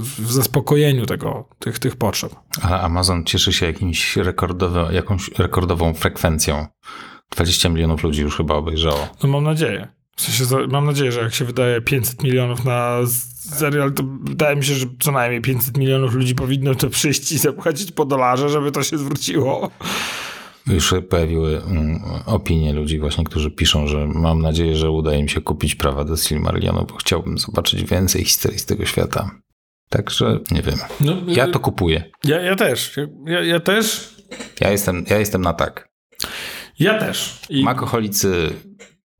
w 0.00 0.32
zaspokojeniu 0.32 1.06
tego, 1.06 1.48
tych, 1.58 1.78
tych 1.78 1.96
potrzeb. 1.96 2.34
Ale 2.62 2.80
Amazon 2.80 3.24
cieszy 3.24 3.52
się 3.52 3.66
jakimś 3.66 4.16
rekordowym, 4.16 4.94
jakąś 4.94 5.30
rekordową 5.38 5.94
frekwencją. 5.94 6.66
20 7.30 7.68
milionów 7.68 8.02
ludzi 8.02 8.22
już 8.22 8.36
chyba 8.36 8.54
obejrzało. 8.54 9.08
No 9.22 9.28
mam 9.28 9.44
nadzieję. 9.44 9.88
W 10.16 10.20
sensie, 10.22 10.66
mam 10.68 10.84
nadzieję, 10.86 11.12
że 11.12 11.20
jak 11.20 11.34
się 11.34 11.44
wydaje 11.44 11.80
500 11.80 12.22
milionów 12.22 12.64
na 12.64 12.98
serial, 13.50 13.92
to 13.92 14.02
wydaje 14.22 14.56
mi 14.56 14.64
się, 14.64 14.74
że 14.74 14.86
co 15.00 15.12
najmniej 15.12 15.40
500 15.42 15.76
milionów 15.76 16.14
ludzi 16.14 16.34
powinno 16.34 16.74
to 16.74 16.90
przyjść 16.90 17.32
i 17.32 17.38
zapłacić 17.38 17.92
po 17.92 18.04
dolarze, 18.04 18.48
żeby 18.48 18.72
to 18.72 18.82
się 18.82 18.98
zwróciło. 18.98 19.70
Już 20.66 20.94
pojawiły 21.10 21.62
mm, 21.62 22.00
opinie 22.26 22.72
ludzi 22.72 22.98
właśnie, 22.98 23.24
którzy 23.24 23.50
piszą, 23.50 23.86
że 23.86 24.06
mam 24.06 24.42
nadzieję, 24.42 24.76
że 24.76 24.90
uda 24.90 25.14
im 25.14 25.28
się 25.28 25.40
kupić 25.40 25.74
prawa 25.74 26.04
do 26.04 26.16
Silmarillionu, 26.16 26.86
bo 26.88 26.96
chciałbym 26.96 27.38
zobaczyć 27.38 27.84
więcej 27.84 28.24
historii 28.24 28.58
z 28.58 28.66
tego 28.66 28.84
świata. 28.84 29.30
Także 29.88 30.40
nie 30.50 30.62
wiem. 30.62 30.74
No, 31.00 31.12
Ja 31.26 31.48
to 31.48 31.58
kupuję. 31.58 32.04
ja, 32.24 32.40
ja 32.40 32.56
też. 32.56 32.96
Ja, 33.26 33.40
ja 33.44 33.60
też. 33.60 34.14
Ja 34.60 34.70
jestem, 34.70 35.04
ja 35.10 35.18
jestem 35.18 35.42
na 35.42 35.52
tak. 35.52 35.85
Ja 36.78 36.98
też. 36.98 37.40
I, 37.48 37.64
Makoholicy, 37.64 38.52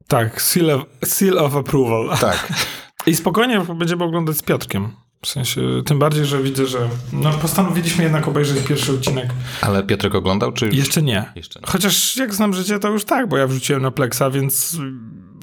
tak, 0.09 0.43
seal 0.43 0.71
of, 0.71 0.83
seal 1.05 1.39
of 1.39 1.57
approval. 1.57 2.19
tak. 2.19 2.53
I 3.07 3.17
spokojnie 3.17 3.61
będziemy 3.79 4.05
oglądać 4.05 4.37
z 4.37 4.43
Piotrkiem. 4.43 4.89
W 5.23 5.29
sensie, 5.29 5.61
tym 5.87 5.99
bardziej, 5.99 6.25
że 6.25 6.43
widzę, 6.43 6.67
że 6.67 6.89
no, 7.13 7.33
postanowiliśmy 7.33 8.05
jednak 8.05 8.29
obejrzeć 8.29 8.67
pierwszy 8.67 8.93
odcinek. 8.93 9.27
Ale 9.61 9.83
Piotrek 9.83 10.15
oglądał, 10.15 10.53
czy 10.53 10.69
Jeszcze 10.69 11.03
nie. 11.03 11.25
Jeszcze 11.35 11.61
nie. 11.61 11.67
Chociaż 11.67 12.17
jak 12.17 12.35
znam 12.35 12.55
życie, 12.55 12.79
to 12.79 12.89
już 12.89 13.05
tak, 13.05 13.29
bo 13.29 13.37
ja 13.37 13.47
wrzuciłem 13.47 13.83
na 13.83 13.91
Plexa, 13.91 14.23
więc 14.33 14.77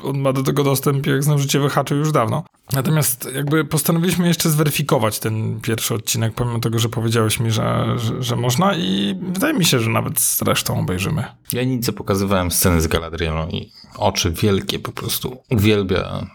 on 0.03 0.19
ma 0.19 0.33
do 0.33 0.43
tego 0.43 0.63
dostęp, 0.63 1.05
jak 1.05 1.23
znam 1.23 1.39
życie, 1.39 1.59
wyhaczył 1.59 1.97
już 1.97 2.11
dawno. 2.11 2.43
Natomiast 2.73 3.29
jakby 3.35 3.65
postanowiliśmy 3.65 4.27
jeszcze 4.27 4.49
zweryfikować 4.49 5.19
ten 5.19 5.61
pierwszy 5.61 5.93
odcinek, 5.93 6.33
pomimo 6.33 6.59
tego, 6.59 6.79
że 6.79 6.89
powiedziałeś 6.89 7.39
mi, 7.39 7.51
że, 7.51 7.85
że, 7.97 8.23
że 8.23 8.35
można 8.35 8.75
i 8.75 9.19
wydaje 9.33 9.53
mi 9.53 9.65
się, 9.65 9.79
że 9.79 9.89
nawet 9.89 10.19
z 10.19 10.41
resztą 10.41 10.79
obejrzymy. 10.79 11.23
Ja 11.53 11.63
nic 11.63 11.91
pokazywałem 11.91 12.51
sceny 12.51 12.81
z 12.81 12.87
Galadrielą 12.87 13.47
i 13.47 13.71
oczy 13.97 14.31
wielkie 14.31 14.79
po 14.79 14.91
prostu. 14.91 15.37
Uwielbia 15.51 16.27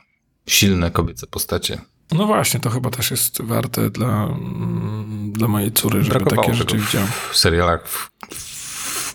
silne 0.46 0.90
kobiece 0.90 1.26
postacie. 1.26 1.80
No 2.12 2.26
właśnie, 2.26 2.60
to 2.60 2.70
chyba 2.70 2.90
też 2.90 3.10
jest 3.10 3.42
warte 3.42 3.90
dla, 3.90 4.24
mm, 4.24 5.32
dla 5.32 5.48
mojej 5.48 5.72
córy, 5.72 6.04
żeby 6.04 6.18
Brakowało 6.18 6.42
takie 6.42 6.58
rzeczy 6.58 6.78
widziałem. 6.78 7.08
w 7.30 7.36
serialach, 7.36 7.88
w, 7.88 8.10
w, 8.34 8.57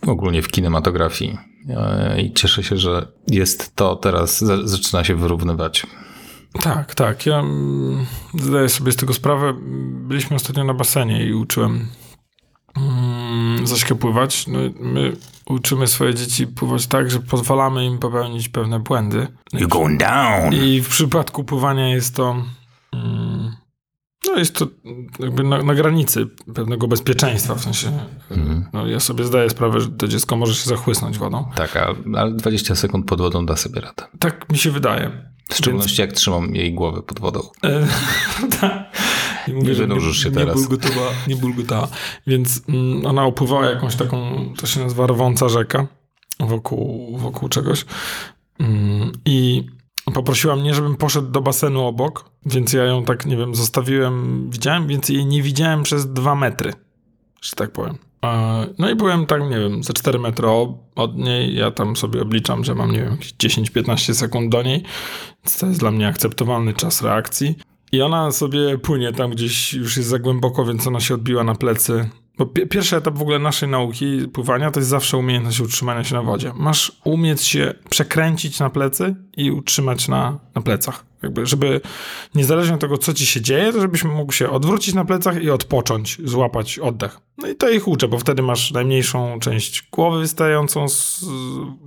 ogólnie 0.08 0.42
w 0.42 0.48
kinematografii. 0.48 1.38
E, 1.70 2.22
I 2.22 2.34
cieszę 2.34 2.64
się, 2.64 2.78
że 2.78 3.08
jest 3.28 3.76
to 3.76 3.96
teraz, 3.96 4.42
za, 4.42 4.68
zaczyna 4.68 5.04
się 5.04 5.16
wyrównywać. 5.16 5.88
Tak, 6.62 6.96
tak. 6.96 7.26
Ja 7.26 7.40
mm, 7.40 8.06
zdaję 8.34 8.70
sobie 8.70 8.92
z 8.92 8.96
tego 8.96 9.14
sprawę. 9.14 9.54
Byliśmy 9.92 10.36
ostatnio 10.36 10.64
na 10.64 10.74
basenie 10.74 11.26
i 11.26 11.34
uczyłem 11.34 11.88
mm, 12.78 13.68
Zaśkę 13.68 13.96
pływać. 13.96 14.48
No, 14.48 14.60
my 14.80 15.14
uczymy 15.46 15.88
swoje 15.88 16.14
dzieci 16.16 16.48
pływać 16.48 16.88
tak, 16.88 17.12
że 17.12 17.20
pozwalamy 17.20 17.86
im 17.86 17.98
popełnić 17.98 18.50
pewne 18.50 18.80
błędy. 18.80 19.28
You're 19.54 19.68
going 19.68 20.00
down! 20.00 20.54
I 20.54 20.82
w 20.82 20.90
przypadku 20.90 21.44
pływania 21.44 21.90
jest 21.90 22.16
to. 22.16 22.36
Mm, 22.94 23.56
no 24.34 24.40
jest 24.40 24.56
to 24.56 24.68
jakby 25.20 25.44
na, 25.44 25.64
na 25.64 25.76
granicy 25.76 26.28
pewnego 26.56 26.88
bezpieczeństwa. 26.88 27.56
W 27.56 27.64
sensie. 27.64 27.92
Mhm. 28.32 28.66
No, 28.74 28.88
ja 28.88 29.00
sobie 29.00 29.24
zdaję 29.24 29.50
sprawę, 29.50 29.82
że 29.82 29.90
to 29.90 30.08
dziecko 30.08 30.36
może 30.36 30.56
się 30.56 30.70
zachłysnąć 30.70 31.18
wodą. 31.18 31.46
Tak, 31.56 31.78
ale 32.16 32.32
20 32.32 32.76
sekund 32.76 33.06
pod 33.06 33.22
wodą 33.22 33.46
da 33.46 33.56
sobie 33.56 33.82
radę. 33.82 34.04
Tak 34.20 34.52
mi 34.52 34.58
się 34.58 34.72
wydaje. 34.72 35.34
W 35.50 35.56
szczególności 35.56 36.02
jak 36.02 36.12
trzymam 36.14 36.56
jej 36.56 36.74
głowę 36.74 37.02
pod 37.02 37.20
wodą. 37.20 37.42
E, 37.64 37.88
tak. 38.62 38.84
I 39.48 39.54
mówię, 39.54 39.68
Nie 39.68 39.76
że 39.76 39.82
wynurzysz 39.82 40.24
się 40.24 40.30
nie 40.30 40.36
teraz. 40.36 40.56
Bulgotała, 40.56 41.12
nie 41.28 41.36
bulgotała. 41.36 41.88
Więc 42.28 42.62
mm, 42.70 43.06
ona 43.06 43.26
opływała 43.26 43.66
jakąś 43.66 43.96
taką, 43.96 44.50
to 44.58 44.68
się 44.68 44.80
nazywa 44.80 45.08
rwąca 45.08 45.50
rzeka 45.50 45.88
wokół, 46.40 47.18
wokół 47.18 47.50
czegoś. 47.50 47.86
Mm, 48.60 49.12
I 49.26 49.66
poprosiła 50.14 50.56
mnie, 50.56 50.74
żebym 50.74 50.96
poszedł 50.96 51.28
do 51.28 51.42
basenu 51.42 51.86
obok, 51.86 52.30
więc 52.46 52.74
ja 52.74 52.84
ją 52.84 53.06
tak, 53.06 53.26
nie 53.26 53.38
wiem, 53.38 53.56
zostawiłem, 53.56 54.48
widziałem, 54.50 54.88
więc 54.88 55.10
jej 55.10 55.26
nie 55.26 55.42
widziałem 55.42 55.84
przez 55.84 56.14
dwa 56.14 56.36
metry, 56.36 56.74
że 57.42 57.52
tak 57.52 57.72
powiem. 57.72 57.98
No 58.78 58.90
i 58.90 58.96
byłem 58.96 59.26
tak, 59.26 59.42
nie 59.42 59.60
wiem, 59.60 59.84
ze 59.84 59.94
4 59.94 60.20
metry 60.20 60.48
od 60.96 61.18
niej. 61.18 61.56
Ja 61.56 61.72
tam 61.72 61.96
sobie 61.96 62.22
obliczam, 62.22 62.64
że 62.64 62.76
mam, 62.76 62.92
nie 62.92 63.00
wiem, 63.00 63.12
jakieś 63.12 63.34
10-15 63.34 64.14
sekund 64.14 64.52
do 64.52 64.64
niej. 64.64 64.84
Więc 65.44 65.58
to 65.60 65.66
jest 65.66 65.80
dla 65.80 65.92
mnie 65.92 66.08
akceptowalny 66.08 66.74
czas 66.74 67.02
reakcji. 67.02 67.56
I 67.92 68.02
ona 68.02 68.32
sobie 68.32 68.78
płynie 68.78 69.14
tam 69.14 69.32
gdzieś, 69.32 69.74
już 69.74 69.98
jest 69.98 70.10
za 70.10 70.20
głęboko, 70.20 70.66
więc 70.66 70.88
ona 70.88 71.00
się 71.00 71.14
odbiła 71.14 71.44
na 71.44 71.56
plecy. 71.56 72.10
Bo 72.38 72.46
pi- 72.46 72.68
pierwszy 72.68 72.96
etap 72.98 73.18
w 73.18 73.22
ogóle 73.22 73.40
naszej 73.40 73.70
nauki 73.70 74.28
pływania 74.34 74.72
to 74.72 74.80
jest 74.80 74.90
zawsze 74.90 75.18
umiejętność 75.18 75.60
utrzymania 75.60 76.04
się 76.04 76.16
na 76.16 76.22
wodzie. 76.22 76.52
Masz 76.56 76.92
umieć 77.04 77.42
się 77.42 77.74
przekręcić 77.90 78.60
na 78.60 78.70
plecy 78.70 79.16
i 79.38 79.52
utrzymać 79.52 80.08
na, 80.08 80.40
na 80.56 80.62
plecach. 80.62 81.06
Jakby, 81.24 81.46
żeby 81.46 81.82
niezależnie 82.36 82.74
od 82.76 82.82
tego, 82.82 82.98
co 82.98 83.14
ci 83.14 83.26
się 83.26 83.42
dzieje, 83.42 83.74
to 83.74 83.82
żebyś 83.82 84.04
mógł 84.04 84.32
się 84.32 84.50
odwrócić 84.50 84.94
na 84.94 85.06
plecach 85.06 85.44
i 85.44 85.50
odpocząć, 85.50 86.18
złapać 86.24 86.80
oddech. 86.80 87.20
No 87.38 87.48
i 87.48 87.56
to 87.56 87.70
ich 87.70 87.88
uczę, 87.88 88.08
bo 88.08 88.20
wtedy 88.20 88.42
masz 88.42 88.72
najmniejszą 88.72 89.40
część 89.40 89.88
głowy 89.92 90.20
wystającą, 90.20 90.90
z, 90.90 91.26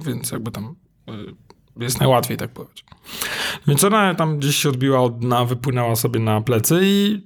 więc 0.06 0.30
jakby 0.30 0.50
tam 0.50 0.74
y, 1.08 1.12
jest 1.84 2.00
najłatwiej 2.00 2.36
tak 2.36 2.50
pływać. 2.50 2.84
Więc 3.66 3.84
ona 3.84 4.14
tam 4.14 4.38
gdzieś 4.38 4.56
się 4.56 4.68
odbiła 4.68 5.00
od 5.00 5.18
dna, 5.18 5.44
wypłynęła 5.44 5.96
sobie 5.96 6.20
na 6.20 6.40
plecy 6.40 6.80
i 6.82 7.22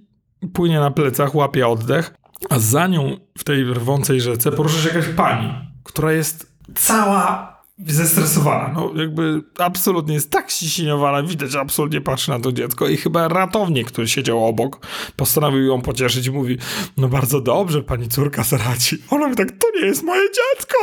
płynie 0.53 0.81
na 0.81 0.91
plecach, 0.91 1.35
łapie 1.35 1.69
oddech, 1.69 2.15
a 2.49 2.59
za 2.59 2.87
nią 2.87 3.17
w 3.39 3.45
tej 3.45 3.65
rwącej 3.65 4.21
rzece 4.21 4.53
porusza 4.53 4.79
się 4.79 4.89
jakaś 4.89 5.15
pani, 5.15 5.55
która 5.85 6.13
jest 6.13 6.53
cała 6.75 7.51
zestresowana. 7.87 8.73
No 8.75 8.93
jakby 8.95 9.43
absolutnie 9.59 10.15
jest 10.15 10.31
tak 10.31 10.51
ściśniowana, 10.51 11.23
widać, 11.23 11.51
że 11.51 11.61
absolutnie 11.61 12.01
patrzy 12.01 12.31
na 12.31 12.41
to 12.41 12.53
dziecko 12.53 12.89
i 12.89 12.97
chyba 12.97 13.29
ratownik, 13.29 13.89
który 13.89 14.09
siedział 14.09 14.47
obok, 14.47 14.87
postanowił 15.17 15.67
ją 15.67 15.83
pocieszyć 15.83 16.27
i 16.27 16.31
mówi, 16.31 16.59
no 16.97 17.09
bardzo 17.09 17.41
dobrze, 17.41 17.83
pani 17.83 18.09
córka 18.09 18.45
Saraci. 18.45 19.03
Ona 19.11 19.25
mówi 19.25 19.37
tak, 19.37 19.51
to 19.51 19.67
nie 19.81 19.87
jest 19.87 20.03
moje 20.03 20.23
dziecko. 20.23 20.79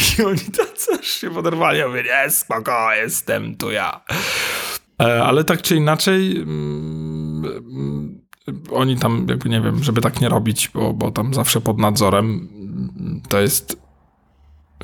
I 0.18 0.22
oni 0.22 0.40
tacy 0.40 1.04
się 1.04 1.30
poderwali. 1.30 1.78
Ja 1.78 1.88
mówię, 1.88 2.02
nie, 2.02 2.30
spoko, 2.30 2.92
jestem 2.94 3.56
tu 3.56 3.70
ja. 3.70 4.00
E, 5.00 5.24
Ale 5.24 5.44
tak 5.44 5.62
czy 5.62 5.76
inaczej, 5.76 6.36
mm, 6.36 7.44
mm, 7.44 8.21
oni 8.72 8.96
tam, 8.96 9.26
jakby 9.28 9.48
nie 9.48 9.60
wiem, 9.60 9.82
żeby 9.84 10.00
tak 10.00 10.20
nie 10.20 10.28
robić, 10.28 10.68
bo, 10.74 10.92
bo 10.92 11.10
tam 11.10 11.34
zawsze 11.34 11.60
pod 11.60 11.78
nadzorem 11.78 12.48
to 13.28 13.40
jest. 13.40 13.76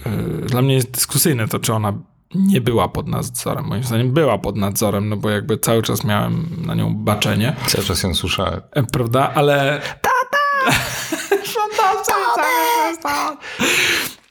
e, 0.07 0.47
Dla 0.47 0.62
mnie 0.62 0.75
jest 0.75 0.90
dyskusyjne 0.90 1.49
to, 1.49 1.59
czy 1.59 1.75
ona 1.75 1.92
nie 2.35 2.61
była 2.61 2.88
pod 2.88 3.09
nadzorem. 3.09 3.64
Moim 3.66 3.85
zdaniem 3.85 4.12
była 4.12 4.38
pod 4.38 4.57
nadzorem, 4.57 5.09
no 5.09 5.16
bo 5.16 5.31
jakby 5.31 5.59
cały 5.59 5.83
czas 5.83 6.05
miałem 6.05 6.47
na 6.66 6.75
nią 6.75 6.94
baczenie, 6.94 7.57
Cały 7.66 7.85
czas 7.85 8.03
ją 8.03 8.14
słyszałem. 8.14 8.61
e, 8.73 8.83
prawda? 8.83 9.33
Ale. 9.35 9.81
Tata! 10.03 10.18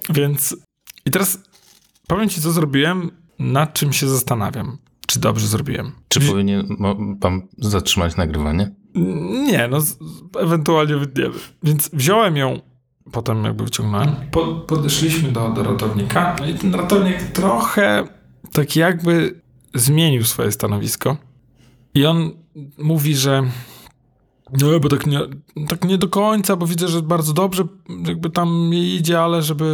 Więc. 0.10 0.56
I 1.06 1.12
teraz 1.12 1.40
powiem 2.08 2.30
ci, 2.30 2.42
co 2.42 2.52
zrobiłem, 2.52 3.12
nad 3.40 3.74
czym 3.74 3.94
się 3.94 4.08
zastanawiam. 4.10 4.78
Czy 5.08 5.20
dobrze 5.20 5.48
zrobiłem? 5.48 5.92
Czy 6.10 6.22
powinien 6.22 6.78
pan 7.22 7.42
zatrzymać 7.58 8.16
nagrywanie? 8.16 8.72
Nie, 9.46 9.68
no 9.68 9.78
ewentualnie 10.40 10.96
wytniemy. 10.96 11.36
Więc 11.64 11.90
wziąłem 11.94 12.38
ją, 12.38 12.60
potem 13.12 13.44
jakby 13.44 13.64
wyciągnąłem. 13.64 14.16
Po, 14.32 14.46
podeszliśmy 14.46 15.32
do, 15.32 15.50
do 15.50 15.64
ratownika. 15.64 16.36
No 16.40 16.48
i 16.48 16.54
ten 16.54 16.76
ratownik 16.76 17.24
trochę 17.24 18.08
tak 18.54 18.76
jakby 18.76 19.42
zmienił 19.74 20.24
swoje 20.24 20.52
stanowisko. 20.52 21.18
I 21.94 22.06
on 22.06 22.32
mówi, 22.78 23.16
że 23.16 23.44
no, 24.62 24.80
bo 24.80 24.90
tak 24.90 25.08
nie, 25.08 25.20
tak 25.68 25.86
nie 25.86 25.98
do 25.98 26.08
końca, 26.08 26.56
bo 26.56 26.68
widzę, 26.68 26.88
że 26.88 27.02
bardzo 27.02 27.34
dobrze 27.34 27.64
jakby 28.08 28.30
tam 28.30 28.74
jej 28.74 28.96
idzie, 28.96 29.22
ale 29.22 29.42
żeby 29.42 29.66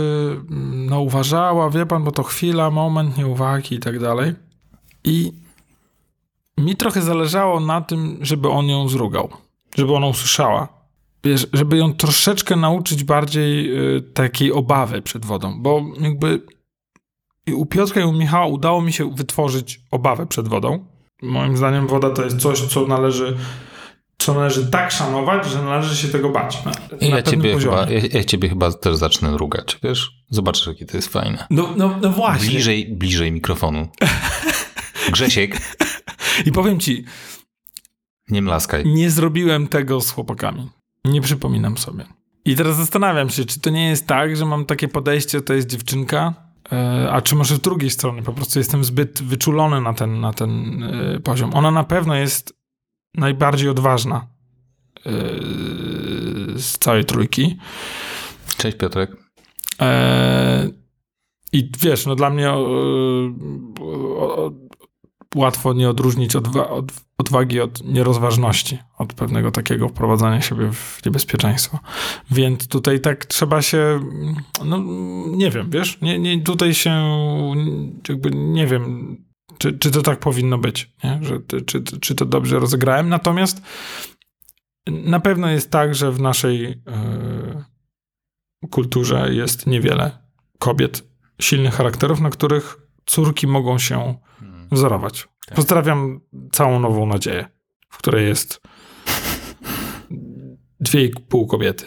mm, 0.50 0.86
no 0.86 1.02
uważała, 1.02 1.70
wie 1.70 1.86
pan, 1.86 2.04
bo 2.04 2.12
to 2.12 2.24
chwila, 2.24 2.72
moment 2.72 3.18
nieuwagi 3.18 3.76
i 3.76 3.80
tak 3.80 4.00
dalej. 4.00 4.34
I 5.04 5.32
mi 6.58 6.76
trochę 6.76 7.02
zależało 7.02 7.60
na 7.60 7.82
tym, 7.82 8.18
żeby 8.22 8.50
on 8.50 8.66
ją 8.66 8.90
zrugał, 8.90 9.30
żeby 9.78 9.94
ona 9.94 10.08
usłyszała. 10.08 10.68
Wiesz, 11.24 11.48
żeby 11.54 11.78
ją 11.78 11.94
troszeczkę 11.94 12.56
nauczyć 12.56 13.04
bardziej 13.04 13.78
y, 13.98 14.02
takiej 14.02 14.52
obawy 14.52 15.02
przed 15.02 15.26
wodą, 15.26 15.62
bo 15.62 15.82
jakby 16.00 16.42
i 17.48 17.54
u 17.54 17.66
Piotrka 17.66 18.02
i 18.02 18.04
u 18.04 18.14
Michała 18.14 18.46
udało 18.46 18.82
mi 18.82 18.94
się 18.94 19.16
wytworzyć 19.16 19.82
obawę 19.92 20.26
przed 20.26 20.48
wodą. 20.48 20.86
Moim 21.22 21.58
zdaniem 21.58 21.88
woda 21.88 22.10
to 22.10 22.24
jest 22.24 22.38
coś, 22.38 22.62
co 22.62 22.88
należy, 22.88 23.38
co 24.18 24.34
należy 24.34 24.66
tak 24.72 24.92
szanować, 24.92 25.46
że 25.46 25.62
należy 25.62 25.96
się 25.96 26.08
tego 26.08 26.30
bać. 26.30 26.66
Na, 26.66 26.72
I 26.98 27.10
na 27.10 27.18
ja 27.18 27.24
pewnym 27.24 27.42
ciebie, 27.42 27.60
chyba, 27.60 27.90
ja, 27.90 28.00
ja 28.14 28.24
ciebie 28.24 28.50
chyba 28.50 28.72
też 28.72 28.96
zacznę 28.96 29.38
rugać, 29.38 29.80
wiesz? 29.84 30.12
Zobaczysz, 30.30 30.68
jakie 30.68 30.86
to 30.86 30.98
jest 30.98 31.10
fajne. 31.10 31.48
No, 31.50 31.70
no, 31.78 32.00
no 32.02 32.10
właśnie. 32.10 32.50
Bliżej, 32.50 32.96
bliżej 32.96 33.32
mikrofonu. 33.32 33.88
Grzesiek, 35.12 35.62
I 36.46 36.52
powiem 36.52 36.80
ci, 36.80 37.06
nie 38.30 38.42
mlaskaj. 38.42 38.86
Nie 38.86 39.10
zrobiłem 39.10 39.68
tego 39.68 40.02
z 40.02 40.12
chłopakami. 40.12 40.70
Nie 41.06 41.22
przypominam 41.22 41.78
sobie. 41.78 42.06
I 42.46 42.56
teraz 42.56 42.78
zastanawiam 42.78 43.30
się, 43.30 43.46
czy 43.46 43.60
to 43.60 43.70
nie 43.70 43.90
jest 43.90 44.08
tak, 44.08 44.36
że 44.36 44.46
mam 44.46 44.66
takie 44.66 44.88
podejście, 44.88 45.42
to 45.42 45.54
jest 45.54 45.68
dziewczynka, 45.68 46.34
e, 46.72 47.12
a 47.12 47.22
czy 47.22 47.36
może 47.36 47.56
z 47.56 47.60
drugiej 47.60 47.90
strony 47.90 48.22
po 48.22 48.34
prostu 48.34 48.60
jestem 48.60 48.84
zbyt 48.84 49.24
wyczulony 49.24 49.82
na 49.82 49.94
ten, 49.94 50.20
na 50.20 50.34
ten 50.34 50.84
e, 50.84 51.20
poziom. 51.20 51.54
Ona 51.54 51.72
na 51.72 51.84
pewno 51.84 52.16
jest 52.16 52.54
najbardziej 53.14 53.70
odważna 53.70 54.28
e, 55.06 55.12
z 56.56 56.78
całej 56.80 57.06
trójki. 57.06 57.58
Cześć 58.58 58.78
Piotrek. 58.78 59.12
I 61.54 61.70
wiesz, 61.80 62.06
no 62.06 62.16
dla 62.16 62.30
mnie 62.30 62.54
łatwo 65.36 65.74
nie 65.74 65.90
odróżnić 65.90 66.36
odwa 66.36 66.70
od, 66.70 66.92
odwagi 67.18 67.60
od 67.60 67.84
nierozważności, 67.84 68.78
od 68.98 69.14
pewnego 69.14 69.52
takiego 69.52 69.90
wprowadzania 69.90 70.42
siebie 70.42 70.72
w 70.74 71.06
niebezpieczeństwo. 71.06 71.80
Więc 72.32 72.68
tutaj 72.68 73.00
tak 73.00 73.26
trzeba 73.26 73.62
się, 73.62 74.00
no 74.66 74.84
nie 75.28 75.52
wiem, 75.52 75.70
wiesz, 75.70 76.02
nie, 76.02 76.20
nie, 76.20 76.42
tutaj 76.42 76.74
się 76.74 76.92
jakby 78.10 78.32
nie 78.32 78.68
wiem, 78.68 79.18
czy, 79.58 79.78
czy 79.78 79.92
to 79.92 80.02
tak 80.02 80.20
powinno 80.20 80.58
być, 80.58 80.92
nie? 81.04 81.20
Że, 81.22 81.62
czy, 81.66 81.84
czy 81.84 82.16
to 82.16 82.26
dobrze 82.26 82.60
rozegrałem. 82.60 83.10
Natomiast 83.10 83.62
na 84.88 85.20
pewno 85.20 85.50
jest 85.50 85.72
tak, 85.72 85.96
że 85.96 86.12
w 86.12 86.22
naszej 86.22 86.66
e, 86.66 87.64
kulturze 88.72 89.34
jest 89.34 89.68
niewiele 89.68 90.12
kobiet 90.60 91.04
silnych 91.42 91.74
charakterów, 91.74 92.20
na 92.20 92.30
których 92.30 92.78
córki 93.06 93.48
mogą 93.48 93.78
się 93.78 94.16
wzorować. 94.74 95.28
Tak. 95.48 95.56
Pozdrawiam 95.56 96.20
całą 96.52 96.80
nową 96.80 97.06
nadzieję, 97.06 97.46
w 97.90 97.98
której 97.98 98.28
jest 98.28 98.62
dwie 100.80 101.06
i 101.06 101.10
pół 101.30 101.48
kobiety. 101.48 101.86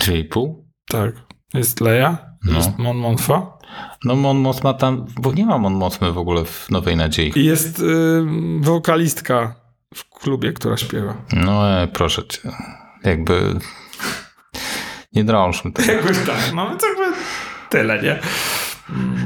Czyli 0.00 0.24
pół? 0.24 0.68
Tak. 0.88 1.12
Jest 1.54 1.80
Leia, 1.80 2.18
No. 2.44 2.56
jest 2.56 2.78
Mon 2.78 2.96
Montfa 2.96 3.58
No 4.04 4.16
Mon 4.16 4.38
Mothma 4.38 4.74
tam, 4.74 5.06
bo 5.20 5.32
nie 5.32 5.46
ma 5.46 5.58
Mon 5.58 5.74
Mothmy 5.74 6.12
w 6.12 6.18
ogóle 6.18 6.44
w 6.44 6.70
Nowej 6.70 6.96
Nadziei. 6.96 7.32
i 7.38 7.44
jest 7.44 7.78
y, 7.80 8.22
wokalistka 8.60 9.54
w 9.94 10.08
klubie, 10.08 10.52
która 10.52 10.76
śpiewa. 10.76 11.14
No 11.32 11.70
e, 11.82 11.88
proszę 11.88 12.22
cię. 12.28 12.40
Jakby 13.04 13.54
nie 15.12 15.24
drążmy 15.24 15.72
tego. 15.72 15.92
Jakoś 15.92 16.16
tak. 16.26 16.52
No 16.54 16.76
to 16.76 16.86
jakby 16.88 17.16
tyle, 17.70 18.02
nie? 18.02 18.18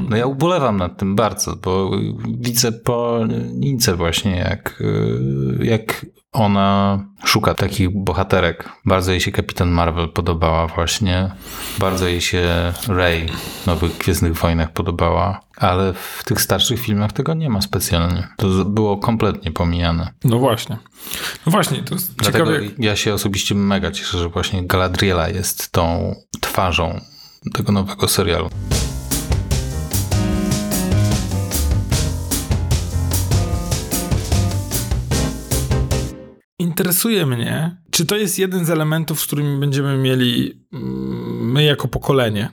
No 0.09 0.17
ja 0.17 0.25
ubolewam 0.25 0.77
nad 0.77 0.97
tym 0.97 1.15
bardzo, 1.15 1.55
bo 1.55 1.91
widzę 2.27 2.71
po 2.71 3.19
Nince 3.53 3.95
właśnie, 3.95 4.35
jak, 4.35 4.81
y, 4.81 5.65
jak 5.65 6.05
ona 6.33 6.99
szuka 7.25 7.53
takich 7.53 7.89
bohaterek. 8.03 8.69
Bardzo 8.85 9.11
jej 9.11 9.21
się 9.21 9.31
Kapitan 9.31 9.69
Marvel 9.69 10.09
podobała 10.09 10.67
właśnie. 10.67 11.31
Bardzo 11.79 12.07
jej 12.07 12.21
się 12.21 12.73
Rey 12.87 13.27
w 13.63 13.67
Nowych 13.67 13.97
Gwiezdnych 13.97 14.33
Wojnach 14.33 14.71
podobała. 14.73 15.39
Ale 15.57 15.93
w 15.93 16.23
tych 16.25 16.41
starszych 16.41 16.79
filmach 16.79 17.11
tego 17.11 17.33
nie 17.33 17.49
ma 17.49 17.61
specjalnie. 17.61 18.27
To 18.37 18.47
było 18.65 18.97
kompletnie 18.97 19.51
pomijane. 19.51 20.13
No 20.23 20.39
właśnie. 20.39 20.77
No 21.45 21.51
właśnie, 21.51 21.83
to 21.83 21.95
jest 21.95 22.15
Dlatego 22.15 22.45
ciekawe. 22.45 22.71
ja 22.79 22.95
się 22.95 23.13
osobiście 23.13 23.55
mega 23.55 23.91
cieszę, 23.91 24.17
że 24.17 24.29
właśnie 24.29 24.67
Galadriela 24.67 25.29
jest 25.29 25.71
tą 25.71 26.15
twarzą 26.41 27.01
tego 27.53 27.71
nowego 27.71 28.07
serialu. 28.07 28.49
Interesuje 36.73 37.25
mnie, 37.25 37.77
czy 37.91 38.05
to 38.05 38.15
jest 38.15 38.39
jeden 38.39 38.65
z 38.65 38.69
elementów, 38.69 39.21
z 39.21 39.25
którymi 39.25 39.59
będziemy 39.59 39.97
mieli 39.97 40.61
mm, 40.73 41.51
my 41.51 41.63
jako 41.63 41.87
pokolenie 41.87 42.49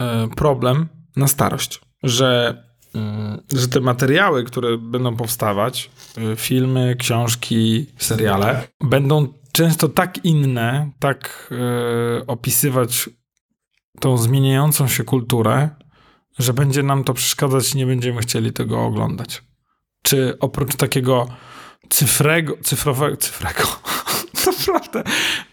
e, 0.00 0.28
problem 0.36 0.88
na 1.16 1.28
starość. 1.28 1.80
Że, 2.02 2.62
mm, 2.94 3.40
że 3.52 3.68
te 3.68 3.80
materiały, 3.80 4.44
które 4.44 4.78
będą 4.78 5.16
powstawać, 5.16 5.90
e, 6.18 6.36
filmy, 6.36 6.96
książki, 6.98 7.86
seriale, 7.98 8.68
będą 8.80 9.32
często 9.52 9.88
tak 9.88 10.24
inne, 10.24 10.90
tak 10.98 11.50
e, 11.52 12.26
opisywać 12.26 13.10
tą 14.00 14.18
zmieniającą 14.18 14.88
się 14.88 15.04
kulturę, 15.04 15.68
że 16.38 16.52
będzie 16.52 16.82
nam 16.82 17.04
to 17.04 17.14
przeszkadzać 17.14 17.74
i 17.74 17.78
nie 17.78 17.86
będziemy 17.86 18.20
chcieli 18.20 18.52
tego 18.52 18.84
oglądać. 18.84 19.42
Czy 20.02 20.36
oprócz 20.40 20.76
takiego 20.76 21.28
cyfrego, 21.88 22.54
cyfrowego, 22.62 23.16
cyfrego, 23.16 23.62
naprawdę, 24.46 25.02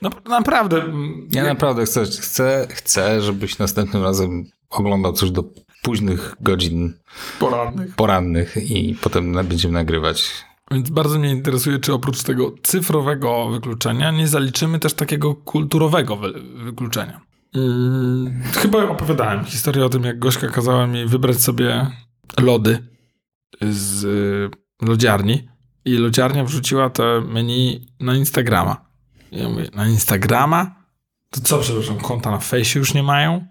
no, 0.02 0.10
naprawdę. 0.30 0.84
Ja 1.32 1.44
naprawdę 1.44 1.86
chcę, 1.86 2.06
chcę, 2.06 2.68
chcę, 2.70 3.22
żebyś 3.22 3.58
następnym 3.58 4.04
razem 4.04 4.46
oglądał 4.70 5.14
coś 5.14 5.32
do 5.32 5.44
późnych 5.82 6.36
godzin 6.42 6.94
porannych. 7.40 7.96
porannych 7.96 8.58
i 8.72 8.96
potem 9.02 9.34
będziemy 9.34 9.74
nagrywać. 9.74 10.32
Więc 10.72 10.90
bardzo 10.90 11.20
mnie 11.20 11.32
interesuje, 11.32 11.80
czy 11.80 11.94
oprócz 11.94 12.24
tego 12.24 12.52
cyfrowego 12.64 13.50
wykluczenia 13.50 14.12
nie 14.12 14.28
zaliczymy 14.28 14.80
też 14.80 14.94
takiego 14.94 15.36
kulturowego 15.36 16.16
wy 16.16 16.34
wykluczenia. 16.64 17.22
Mm, 17.56 18.44
chyba 18.54 18.90
opowiadałem 18.90 19.46
historię 19.46 19.86
o 19.86 19.90
tym, 19.90 20.04
jak 20.04 20.20
Gośka 20.20 20.48
kazała 20.48 20.88
mi 20.88 21.06
wybrać 21.06 21.42
sobie 21.42 21.88
lody 22.40 22.88
z 23.62 24.04
y, 24.04 24.86
lodziarni 24.88 25.48
i 25.86 25.98
lodziarnia 25.98 26.44
wrzuciła 26.44 26.90
te 26.90 27.22
menu 27.22 27.88
na 28.00 28.16
Instagrama. 28.16 28.86
I 29.32 29.40
ja 29.40 29.50
mówię, 29.50 29.70
na 29.74 29.88
Instagrama? 29.88 30.76
To 31.30 31.42
co, 31.42 31.60
przepraszam, 31.60 31.98
konta 31.98 32.32
na 32.32 32.40
fejsie 32.40 32.80
już 32.80 32.94
nie 32.94 33.04
mają? 33.04 33.46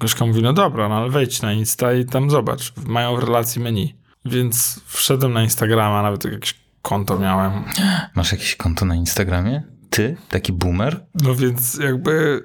Gorzka 0.00 0.26
mówi, 0.26 0.42
no 0.42 0.52
dobra, 0.52 0.88
no 0.88 0.94
ale 0.96 1.10
wejdź 1.10 1.42
na 1.42 1.52
Insta 1.52 1.94
i 1.94 2.04
tam 2.04 2.30
zobacz, 2.30 2.72
mają 2.86 3.16
w 3.16 3.18
relacji 3.18 3.62
menu. 3.62 3.94
Więc 4.24 4.80
wszedłem 4.86 5.32
na 5.32 5.42
Instagrama, 5.42 6.02
nawet 6.02 6.24
jakieś 6.24 6.54
konto 6.82 7.18
miałem. 7.18 7.64
Masz 8.14 8.32
jakieś 8.32 8.56
konto 8.56 8.84
na 8.84 8.94
Instagramie? 8.94 9.62
Ty? 9.90 10.16
Taki 10.30 10.52
boomer? 10.52 11.06
No 11.14 11.34
więc 11.34 11.74
jakby 11.74 12.42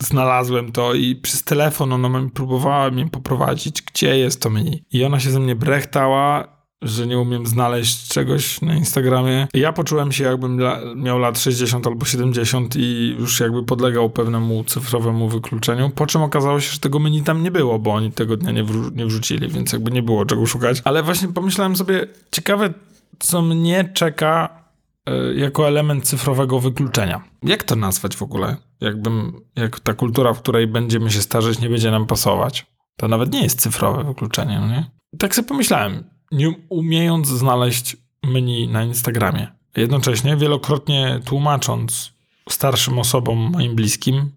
znalazłem 0.00 0.72
to 0.72 0.94
i 0.94 1.16
przez 1.16 1.44
telefon 1.44 1.92
ona 1.92 2.28
próbowała 2.34 2.90
mnie 2.90 3.08
poprowadzić, 3.08 3.82
gdzie 3.82 4.18
jest 4.18 4.42
to 4.42 4.50
menu. 4.50 4.84
I 4.90 5.04
ona 5.04 5.20
się 5.20 5.30
ze 5.30 5.40
mnie 5.40 5.54
brechtała, 5.54 6.53
że 6.84 7.06
nie 7.06 7.18
umiem 7.18 7.46
znaleźć 7.46 8.08
czegoś 8.08 8.60
na 8.60 8.74
Instagramie. 8.74 9.48
Ja 9.54 9.72
poczułem 9.72 10.12
się 10.12 10.24
jakbym 10.24 10.60
miał 10.96 11.18
lat 11.18 11.38
60 11.38 11.86
albo 11.86 12.04
70 12.04 12.76
i 12.76 13.16
już 13.18 13.40
jakby 13.40 13.62
podlegał 13.62 14.10
pewnemu 14.10 14.64
cyfrowemu 14.64 15.28
wykluczeniu, 15.28 15.90
po 15.90 16.06
czym 16.06 16.22
okazało 16.22 16.60
się, 16.60 16.72
że 16.72 16.78
tego 16.78 16.98
menu 16.98 17.22
tam 17.22 17.42
nie 17.42 17.50
było, 17.50 17.78
bo 17.78 17.92
oni 17.92 18.12
tego 18.12 18.36
dnia 18.36 18.52
nie, 18.52 18.64
nie 18.94 19.06
wrzucili, 19.06 19.48
więc 19.48 19.72
jakby 19.72 19.90
nie 19.90 20.02
było 20.02 20.26
czego 20.26 20.46
szukać. 20.46 20.82
Ale 20.84 21.02
właśnie 21.02 21.28
pomyślałem 21.28 21.76
sobie, 21.76 22.06
ciekawe 22.30 22.74
co 23.18 23.42
mnie 23.42 23.90
czeka 23.94 24.64
y, 25.08 25.34
jako 25.34 25.68
element 25.68 26.04
cyfrowego 26.04 26.60
wykluczenia. 26.60 27.24
Jak 27.42 27.62
to 27.62 27.76
nazwać 27.76 28.16
w 28.16 28.22
ogóle? 28.22 28.56
Jakbym, 28.80 29.40
jak 29.56 29.80
ta 29.80 29.94
kultura, 29.94 30.32
w 30.32 30.42
której 30.42 30.66
będziemy 30.66 31.10
się 31.10 31.22
starzeć, 31.22 31.60
nie 31.60 31.68
będzie 31.68 31.90
nam 31.90 32.06
pasować. 32.06 32.66
To 32.96 33.08
nawet 33.08 33.32
nie 33.32 33.42
jest 33.42 33.60
cyfrowe 33.60 34.04
wykluczenie, 34.04 34.60
no 34.60 34.68
nie? 34.68 34.90
Tak 35.18 35.34
sobie 35.34 35.48
pomyślałem, 35.48 36.04
nie 36.34 36.54
umiejąc 36.68 37.28
znaleźć 37.28 37.96
menu 38.22 38.68
na 38.68 38.84
Instagramie. 38.84 39.46
Jednocześnie 39.76 40.36
wielokrotnie 40.36 41.20
tłumacząc 41.24 42.12
starszym 42.48 42.98
osobom, 42.98 43.38
moim 43.52 43.74
bliskim, 43.74 44.30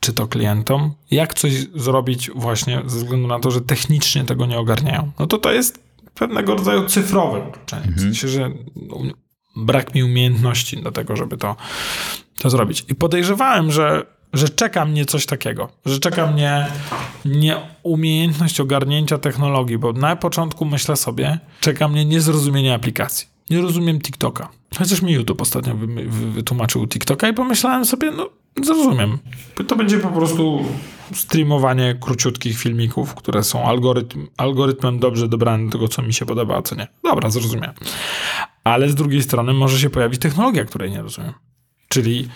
czy 0.00 0.12
to 0.12 0.28
klientom, 0.28 0.94
jak 1.10 1.34
coś 1.34 1.52
zrobić 1.74 2.30
właśnie 2.34 2.82
ze 2.86 2.98
względu 2.98 3.28
na 3.28 3.40
to, 3.40 3.50
że 3.50 3.60
technicznie 3.60 4.24
tego 4.24 4.46
nie 4.46 4.58
ogarniają. 4.58 5.12
No 5.18 5.26
to 5.26 5.38
to 5.38 5.52
jest 5.52 5.82
pewnego 6.14 6.54
rodzaju 6.54 6.86
cyfrowe 6.86 7.44
wykluczenie. 7.44 7.92
W 7.96 8.00
sensie, 8.00 8.28
że 8.28 8.50
um- 8.90 9.12
brak 9.56 9.94
mi 9.94 10.02
umiejętności 10.02 10.82
do 10.82 10.92
tego, 10.92 11.16
żeby 11.16 11.36
to, 11.36 11.56
to 12.38 12.50
zrobić. 12.50 12.84
I 12.88 12.94
podejrzewałem, 12.94 13.72
że, 13.72 14.06
że 14.32 14.48
czeka 14.48 14.84
mnie 14.84 15.04
coś 15.04 15.26
takiego, 15.26 15.68
że 15.86 15.98
czeka 15.98 16.26
mnie 16.26 16.66
nieumiejętność 17.24 18.60
ogarnięcia 18.60 19.18
technologii, 19.18 19.78
bo 19.78 19.92
na 19.92 20.16
początku 20.16 20.64
myślę 20.64 20.96
sobie, 20.96 21.38
czeka 21.60 21.88
mnie 21.88 22.04
niezrozumienie 22.04 22.74
aplikacji. 22.74 23.26
Nie 23.50 23.60
rozumiem 23.60 24.00
TikToka. 24.00 24.48
Chociaż 24.78 25.02
mi 25.02 25.12
YouTube 25.12 25.40
ostatnio 25.40 25.74
wy, 25.74 25.86
wy, 25.86 26.30
wytłumaczył 26.30 26.86
TikToka 26.86 27.28
i 27.28 27.34
pomyślałem 27.34 27.84
sobie, 27.84 28.10
no 28.10 28.30
zrozumiem. 28.62 29.18
To 29.68 29.76
będzie 29.76 29.98
po 29.98 30.08
prostu 30.08 30.64
streamowanie 31.14 31.96
króciutkich 32.00 32.58
filmików, 32.58 33.14
które 33.14 33.44
są 33.44 33.64
algorytm, 33.64 34.26
algorytmem 34.36 34.98
dobrze 34.98 35.28
dobranym 35.28 35.66
do 35.68 35.72
tego, 35.72 35.88
co 35.88 36.02
mi 36.02 36.14
się 36.14 36.26
podoba, 36.26 36.56
a 36.56 36.62
co 36.62 36.74
nie. 36.74 36.88
Dobra, 37.04 37.30
zrozumiałem. 37.30 37.74
Ale 38.64 38.88
z 38.88 38.94
drugiej 38.94 39.22
strony 39.22 39.52
może 39.52 39.78
się 39.78 39.90
pojawić 39.90 40.20
technologia, 40.20 40.64
której 40.64 40.90
nie 40.90 41.02
rozumiem. 41.02 41.32
Czyli, 41.88 42.28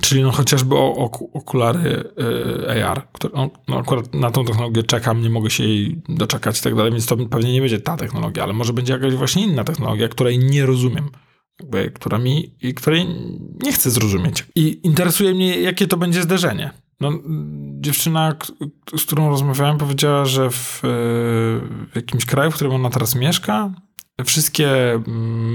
czyli 0.00 0.22
no 0.22 0.30
chociażby 0.32 0.74
o, 0.74 0.94
oku, 0.94 1.30
okulary 1.34 2.04
y, 2.70 2.84
AR. 2.84 3.02
Które, 3.12 3.34
no, 3.36 3.50
no 3.68 3.78
akurat 3.78 4.14
na 4.14 4.30
tą 4.30 4.44
technologię 4.44 4.82
czekam, 4.82 5.22
nie 5.22 5.30
mogę 5.30 5.50
się 5.50 5.64
jej 5.64 6.02
doczekać 6.08 6.60
i 6.60 6.62
tak 6.62 6.74
dalej, 6.74 6.92
więc 6.92 7.06
to 7.06 7.16
pewnie 7.16 7.52
nie 7.52 7.60
będzie 7.60 7.80
ta 7.80 7.96
technologia, 7.96 8.42
ale 8.42 8.52
może 8.52 8.72
będzie 8.72 8.92
jakaś 8.92 9.14
właśnie 9.14 9.44
inna 9.44 9.64
technologia, 9.64 10.08
której 10.08 10.38
nie 10.38 10.66
rozumiem. 10.66 11.10
Jakby, 11.60 11.90
która 11.90 12.18
mi, 12.18 12.56
i 12.62 12.74
której 12.74 13.06
nie 13.62 13.72
chcę 13.72 13.90
zrozumieć. 13.90 14.46
I 14.54 14.80
interesuje 14.82 15.34
mnie, 15.34 15.60
jakie 15.60 15.86
to 15.86 15.96
będzie 15.96 16.22
zderzenie. 16.22 16.70
No, 17.00 17.12
dziewczyna, 17.80 18.36
z 18.96 19.04
którą 19.04 19.28
rozmawiałem, 19.28 19.78
powiedziała, 19.78 20.24
że 20.24 20.50
w, 20.50 20.84
e, 20.84 20.88
w 21.86 21.92
jakimś 21.94 22.24
kraju, 22.24 22.50
w 22.50 22.54
którym 22.54 22.72
ona 22.72 22.90
teraz 22.90 23.14
mieszka, 23.14 23.74
wszystkie 24.24 24.68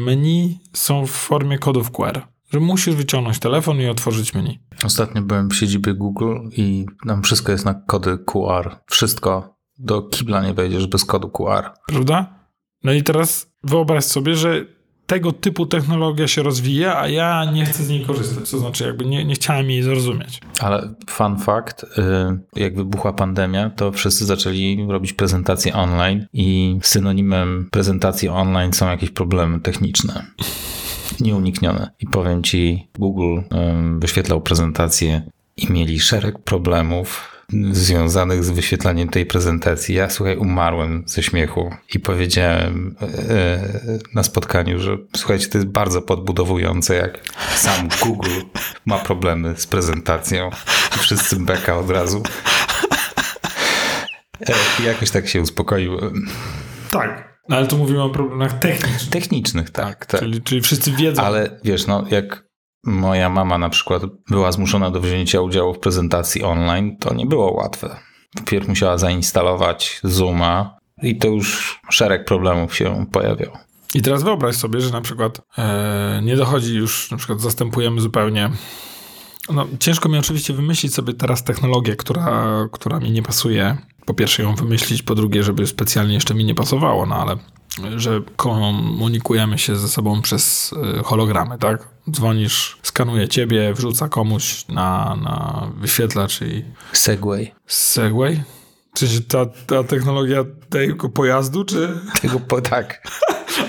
menu 0.05 0.59
są 0.73 1.07
w 1.07 1.11
formie 1.11 1.57
kodów 1.57 1.91
QR. 1.91 2.21
Że 2.51 2.59
musisz 2.59 2.95
wyciągnąć 2.95 3.39
telefon 3.39 3.81
i 3.81 3.87
otworzyć 3.87 4.33
menu. 4.33 4.59
Ostatnio 4.83 5.21
byłem 5.21 5.49
w 5.49 5.55
siedzibie 5.55 5.93
Google 5.93 6.35
i 6.57 6.85
tam 7.07 7.23
wszystko 7.23 7.51
jest 7.51 7.65
na 7.65 7.73
kody 7.73 8.17
QR. 8.17 8.75
Wszystko. 8.89 9.57
Do 9.79 10.01
kibla 10.01 10.43
nie 10.43 10.53
wejdziesz 10.53 10.87
bez 10.87 11.05
kodu 11.05 11.29
QR. 11.29 11.63
Prawda? 11.87 12.39
No 12.83 12.93
i 12.93 13.03
teraz 13.03 13.51
wyobraź 13.63 14.03
sobie, 14.03 14.35
że 14.35 14.65
tego 15.07 15.31
typu 15.31 15.65
technologia 15.65 16.27
się 16.27 16.43
rozwija, 16.43 16.99
a 16.99 17.07
ja 17.07 17.51
nie 17.51 17.65
chcę 17.65 17.83
z 17.83 17.89
niej 17.89 18.05
korzystać. 18.05 18.51
To 18.51 18.59
znaczy, 18.59 18.83
jakby 18.83 19.05
nie, 19.05 19.25
nie 19.25 19.35
chciałem 19.35 19.71
jej 19.71 19.83
zrozumieć. 19.83 20.41
Ale 20.59 20.95
fun 21.09 21.37
fact, 21.37 21.83
y, 21.83 21.87
jak 22.55 22.75
wybuchła 22.75 23.13
pandemia, 23.13 23.69
to 23.69 23.91
wszyscy 23.91 24.25
zaczęli 24.25 24.85
robić 24.89 25.13
prezentacje 25.13 25.73
online 25.73 26.25
i 26.33 26.77
synonimem 26.81 27.69
prezentacji 27.71 28.29
online 28.29 28.73
są 28.73 28.89
jakieś 28.89 29.09
problemy 29.09 29.59
techniczne. 29.59 30.25
Nieuniknione. 31.19 31.91
I 31.99 32.07
powiem 32.07 32.43
ci, 32.43 32.87
Google 32.99 33.41
wyświetlał 33.99 34.41
prezentację 34.41 35.21
i 35.57 35.71
mieli 35.71 35.99
szereg 35.99 36.39
problemów 36.39 37.37
związanych 37.71 38.43
z 38.43 38.49
wyświetlaniem 38.49 39.09
tej 39.09 39.25
prezentacji. 39.25 39.95
Ja, 39.95 40.09
słuchaj, 40.09 40.37
umarłem 40.37 41.03
ze 41.05 41.23
śmiechu 41.23 41.69
i 41.95 41.99
powiedziałem 41.99 42.95
e, 43.01 43.59
na 44.13 44.23
spotkaniu, 44.23 44.79
że 44.79 44.97
słuchajcie, 45.15 45.47
to 45.47 45.57
jest 45.57 45.67
bardzo 45.67 46.01
podbudowujące, 46.01 46.95
jak 46.95 47.19
sam 47.55 47.89
Google 48.03 48.41
ma 48.85 48.97
problemy 48.97 49.53
z 49.57 49.67
prezentacją 49.67 50.49
i 50.95 50.99
wszyscy 50.99 51.35
beka 51.35 51.77
od 51.77 51.89
razu. 51.89 52.23
E, 54.49 54.53
I 54.81 54.85
jakoś 54.85 55.11
tak 55.11 55.27
się 55.27 55.41
uspokoiłem. 55.41 56.27
Tak. 56.91 57.36
No 57.49 57.55
ale 57.57 57.67
tu 57.67 57.77
mówimy 57.77 58.03
o 58.03 58.09
problemach 58.09 58.59
technicznych. 58.59 59.09
Technicznych, 59.09 59.69
tak, 59.69 60.05
tak. 60.05 60.19
Czyli, 60.19 60.41
czyli 60.41 60.61
wszyscy 60.61 60.91
wiedzą. 60.91 61.21
Ale 61.21 61.59
wiesz, 61.63 61.87
no 61.87 62.05
jak 62.11 62.47
moja 62.83 63.29
mama 63.29 63.57
na 63.57 63.69
przykład 63.69 64.03
była 64.29 64.51
zmuszona 64.51 64.91
do 64.91 65.01
wzięcia 65.01 65.41
udziału 65.41 65.73
w 65.73 65.79
prezentacji 65.79 66.43
online, 66.43 66.97
to 66.97 67.13
nie 67.13 67.25
było 67.25 67.53
łatwe. 67.53 67.99
Wpierw 68.39 68.67
musiała 68.67 68.97
zainstalować 68.97 69.99
Zooma 70.03 70.77
i 71.03 71.17
to 71.17 71.27
już 71.27 71.79
szereg 71.89 72.25
problemów 72.25 72.75
się 72.75 73.05
pojawiał. 73.11 73.51
I 73.93 74.01
teraz 74.01 74.23
wyobraź 74.23 74.55
sobie, 74.55 74.81
że 74.81 74.91
na 74.91 75.01
przykład 75.01 75.41
e, 75.57 76.21
nie 76.23 76.35
dochodzi 76.35 76.75
już, 76.75 77.11
na 77.11 77.17
przykład 77.17 77.41
zastępujemy 77.41 78.01
zupełnie. 78.01 78.49
No, 79.53 79.67
ciężko 79.79 80.09
mi 80.09 80.17
oczywiście 80.17 80.53
wymyślić 80.53 80.93
sobie 80.93 81.13
teraz 81.13 81.43
technologię, 81.43 81.95
która, 81.95 82.53
która 82.71 82.99
mi 82.99 83.11
nie 83.11 83.23
pasuje. 83.23 83.77
Po 84.07 84.13
pierwsze 84.13 84.43
ją 84.43 84.55
wymyślić, 84.55 85.03
po 85.03 85.15
drugie, 85.15 85.43
żeby 85.43 85.67
specjalnie 85.67 86.13
jeszcze 86.13 86.33
mi 86.33 86.45
nie 86.45 86.55
pasowało, 86.55 87.05
no 87.05 87.15
ale 87.15 87.37
że 87.95 88.21
komunikujemy 88.35 89.57
się 89.57 89.75
ze 89.75 89.87
sobą 89.87 90.21
przez 90.21 90.73
e, 90.99 91.03
hologramy, 91.03 91.57
tak? 91.57 91.87
Dzwonisz, 92.11 92.77
skanuje 92.83 93.27
ciebie, 93.27 93.73
wrzuca 93.73 94.09
komuś 94.09 94.67
na, 94.67 95.17
na 95.23 95.67
wyświetlacz 95.77 96.41
i 96.41 96.65
Segway. 96.93 97.51
Segway? 97.65 98.43
Czy 98.93 99.21
ta, 99.21 99.45
ta 99.45 99.83
technologia 99.83 100.45
tego 100.69 101.09
pojazdu, 101.09 101.65
czy... 101.65 101.99
Tego 102.21 102.39
po, 102.39 102.61
tak. 102.61 103.01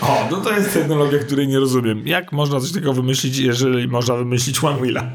O, 0.01 0.29
no 0.31 0.37
to 0.37 0.53
jest 0.53 0.72
technologia, 0.72 1.18
której 1.18 1.48
nie 1.48 1.59
rozumiem. 1.59 2.07
Jak 2.07 2.33
można 2.33 2.61
coś 2.61 2.72
takiego 2.72 2.92
wymyślić, 2.92 3.38
jeżeli 3.38 3.88
można 3.88 4.14
wymyślić 4.14 4.64
One 4.64 4.79
Wheela? 4.79 5.11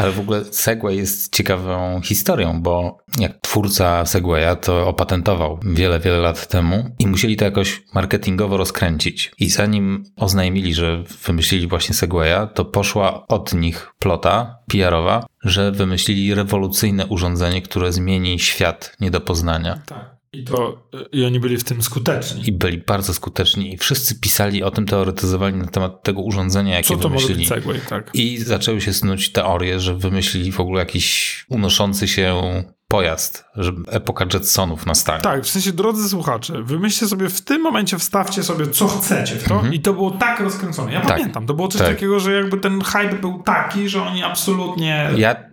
Ale 0.00 0.12
w 0.12 0.20
ogóle 0.20 0.44
Segway 0.44 0.96
jest 0.96 1.36
ciekawą 1.36 2.00
historią, 2.04 2.62
bo 2.62 2.98
jak 3.18 3.40
twórca 3.40 4.06
Segwaya 4.06 4.56
to 4.60 4.88
opatentował 4.88 5.58
wiele, 5.62 6.00
wiele 6.00 6.18
lat 6.18 6.48
temu 6.48 6.90
i 6.98 7.06
musieli 7.06 7.36
to 7.36 7.44
jakoś 7.44 7.82
marketingowo 7.94 8.56
rozkręcić. 8.56 9.32
I 9.38 9.50
zanim 9.50 10.04
oznajmili, 10.16 10.74
że 10.74 11.04
wymyślili 11.26 11.66
właśnie 11.66 11.94
Segwaya, 11.94 12.48
to 12.54 12.64
poszła 12.64 13.26
od 13.26 13.54
nich 13.54 13.92
plota 13.98 14.58
PR-owa, 14.68 15.26
że 15.44 15.72
wymyślili 15.72 16.34
rewolucyjne 16.34 17.06
urządzenie, 17.06 17.62
które 17.62 17.92
zmieni 17.92 18.38
świat 18.38 18.96
nie 19.00 19.10
do 19.10 19.20
poznania. 19.20 19.80
Tak. 19.86 20.19
I 20.32 20.44
to, 20.44 20.88
i 21.12 21.24
oni 21.24 21.40
byli 21.40 21.56
w 21.56 21.64
tym 21.64 21.82
skuteczni. 21.82 22.48
I 22.48 22.52
byli 22.52 22.78
bardzo 22.78 23.14
skuteczni 23.14 23.74
i 23.74 23.78
wszyscy 23.78 24.14
pisali 24.20 24.62
o 24.62 24.70
tym, 24.70 24.86
teoretyzowali 24.86 25.54
na 25.54 25.66
temat 25.66 26.02
tego 26.02 26.20
urządzenia, 26.22 26.74
jakie 26.76 26.88
Co 26.88 26.96
to 26.96 27.08
może 27.08 27.26
wymyślili. 27.26 27.38
być 27.38 27.48
Segway, 27.48 27.80
tak? 27.88 28.10
I 28.14 28.38
zaczęły 28.38 28.80
się 28.80 28.92
snuć 28.92 29.32
teorie, 29.32 29.80
że 29.80 29.94
wymyślili 29.94 30.52
w 30.52 30.60
ogóle 30.60 30.78
jakiś 30.80 31.44
unoszący 31.48 32.08
się 32.08 32.42
pojazd, 32.88 33.44
że 33.56 33.72
epoka 33.88 34.26
Jetsonów 34.34 34.86
nastanie. 34.86 35.20
Tak, 35.22 35.44
w 35.44 35.48
sensie, 35.48 35.72
drodzy 35.72 36.08
słuchacze, 36.08 36.62
wymyślcie 36.62 37.06
sobie 37.06 37.28
w 37.28 37.40
tym 37.40 37.62
momencie, 37.62 37.98
wstawcie 37.98 38.42
sobie, 38.42 38.66
co 38.66 38.88
chcecie 38.88 39.36
w 39.36 39.48
to 39.48 39.62
i 39.72 39.80
to 39.80 39.92
było 39.92 40.10
tak 40.10 40.40
rozkręcone. 40.40 40.92
Ja 40.92 41.00
Tak. 41.00 41.08
pamiętam, 41.16 41.46
to 41.46 41.54
było 41.54 41.68
coś 41.68 41.80
Tak. 41.80 41.90
takiego, 41.90 42.20
że 42.20 42.32
jakby 42.32 42.56
ten 42.58 42.80
hype 42.82 43.14
był 43.20 43.42
taki, 43.42 43.88
że 43.88 44.02
oni 44.02 44.22
absolutnie... 44.22 45.10
Ja 45.16 45.49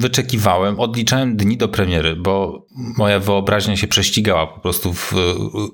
wyczekiwałem, 0.00 0.80
odliczałem 0.80 1.36
dni 1.36 1.56
do 1.56 1.68
premiery, 1.68 2.16
bo 2.16 2.66
moja 2.98 3.20
wyobraźnia 3.20 3.76
się 3.76 3.88
prześcigała 3.88 4.46
po 4.46 4.60
prostu 4.60 4.92
w 4.92 5.14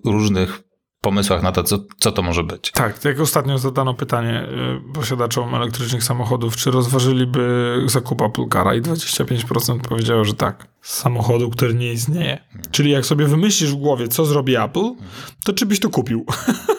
różnych 0.04 0.62
pomysłach 1.04 1.42
na 1.42 1.52
to, 1.52 1.62
co, 1.62 1.78
co 1.98 2.12
to 2.12 2.22
może 2.22 2.44
być. 2.44 2.70
Tak, 2.70 3.04
jak 3.04 3.20
ostatnio 3.20 3.58
zadano 3.58 3.94
pytanie 3.94 4.48
y, 4.90 4.92
posiadaczom 4.92 5.54
elektrycznych 5.54 6.04
samochodów, 6.04 6.56
czy 6.56 6.70
rozważyliby 6.70 7.74
zakup 7.86 8.22
Apple 8.22 8.48
Cara 8.52 8.74
i 8.74 8.82
25% 8.82 9.80
powiedziało, 9.80 10.24
że 10.24 10.34
tak. 10.34 10.66
samochodu, 10.82 11.50
który 11.50 11.74
nie 11.74 11.92
istnieje. 11.92 12.38
Czyli 12.70 12.90
jak 12.90 13.06
sobie 13.06 13.26
wymyślisz 13.26 13.70
w 13.70 13.76
głowie, 13.76 14.08
co 14.08 14.24
zrobi 14.24 14.56
Apple, 14.56 14.90
to 15.44 15.52
czy 15.52 15.66
byś 15.66 15.80
to 15.80 15.90
kupił? 15.90 16.26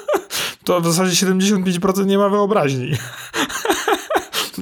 to 0.65 0.81
w 0.81 0.85
zasadzie 0.85 1.25
75% 1.25 2.05
nie 2.05 2.17
ma 2.17 2.29
wyobraźni. 2.29 2.91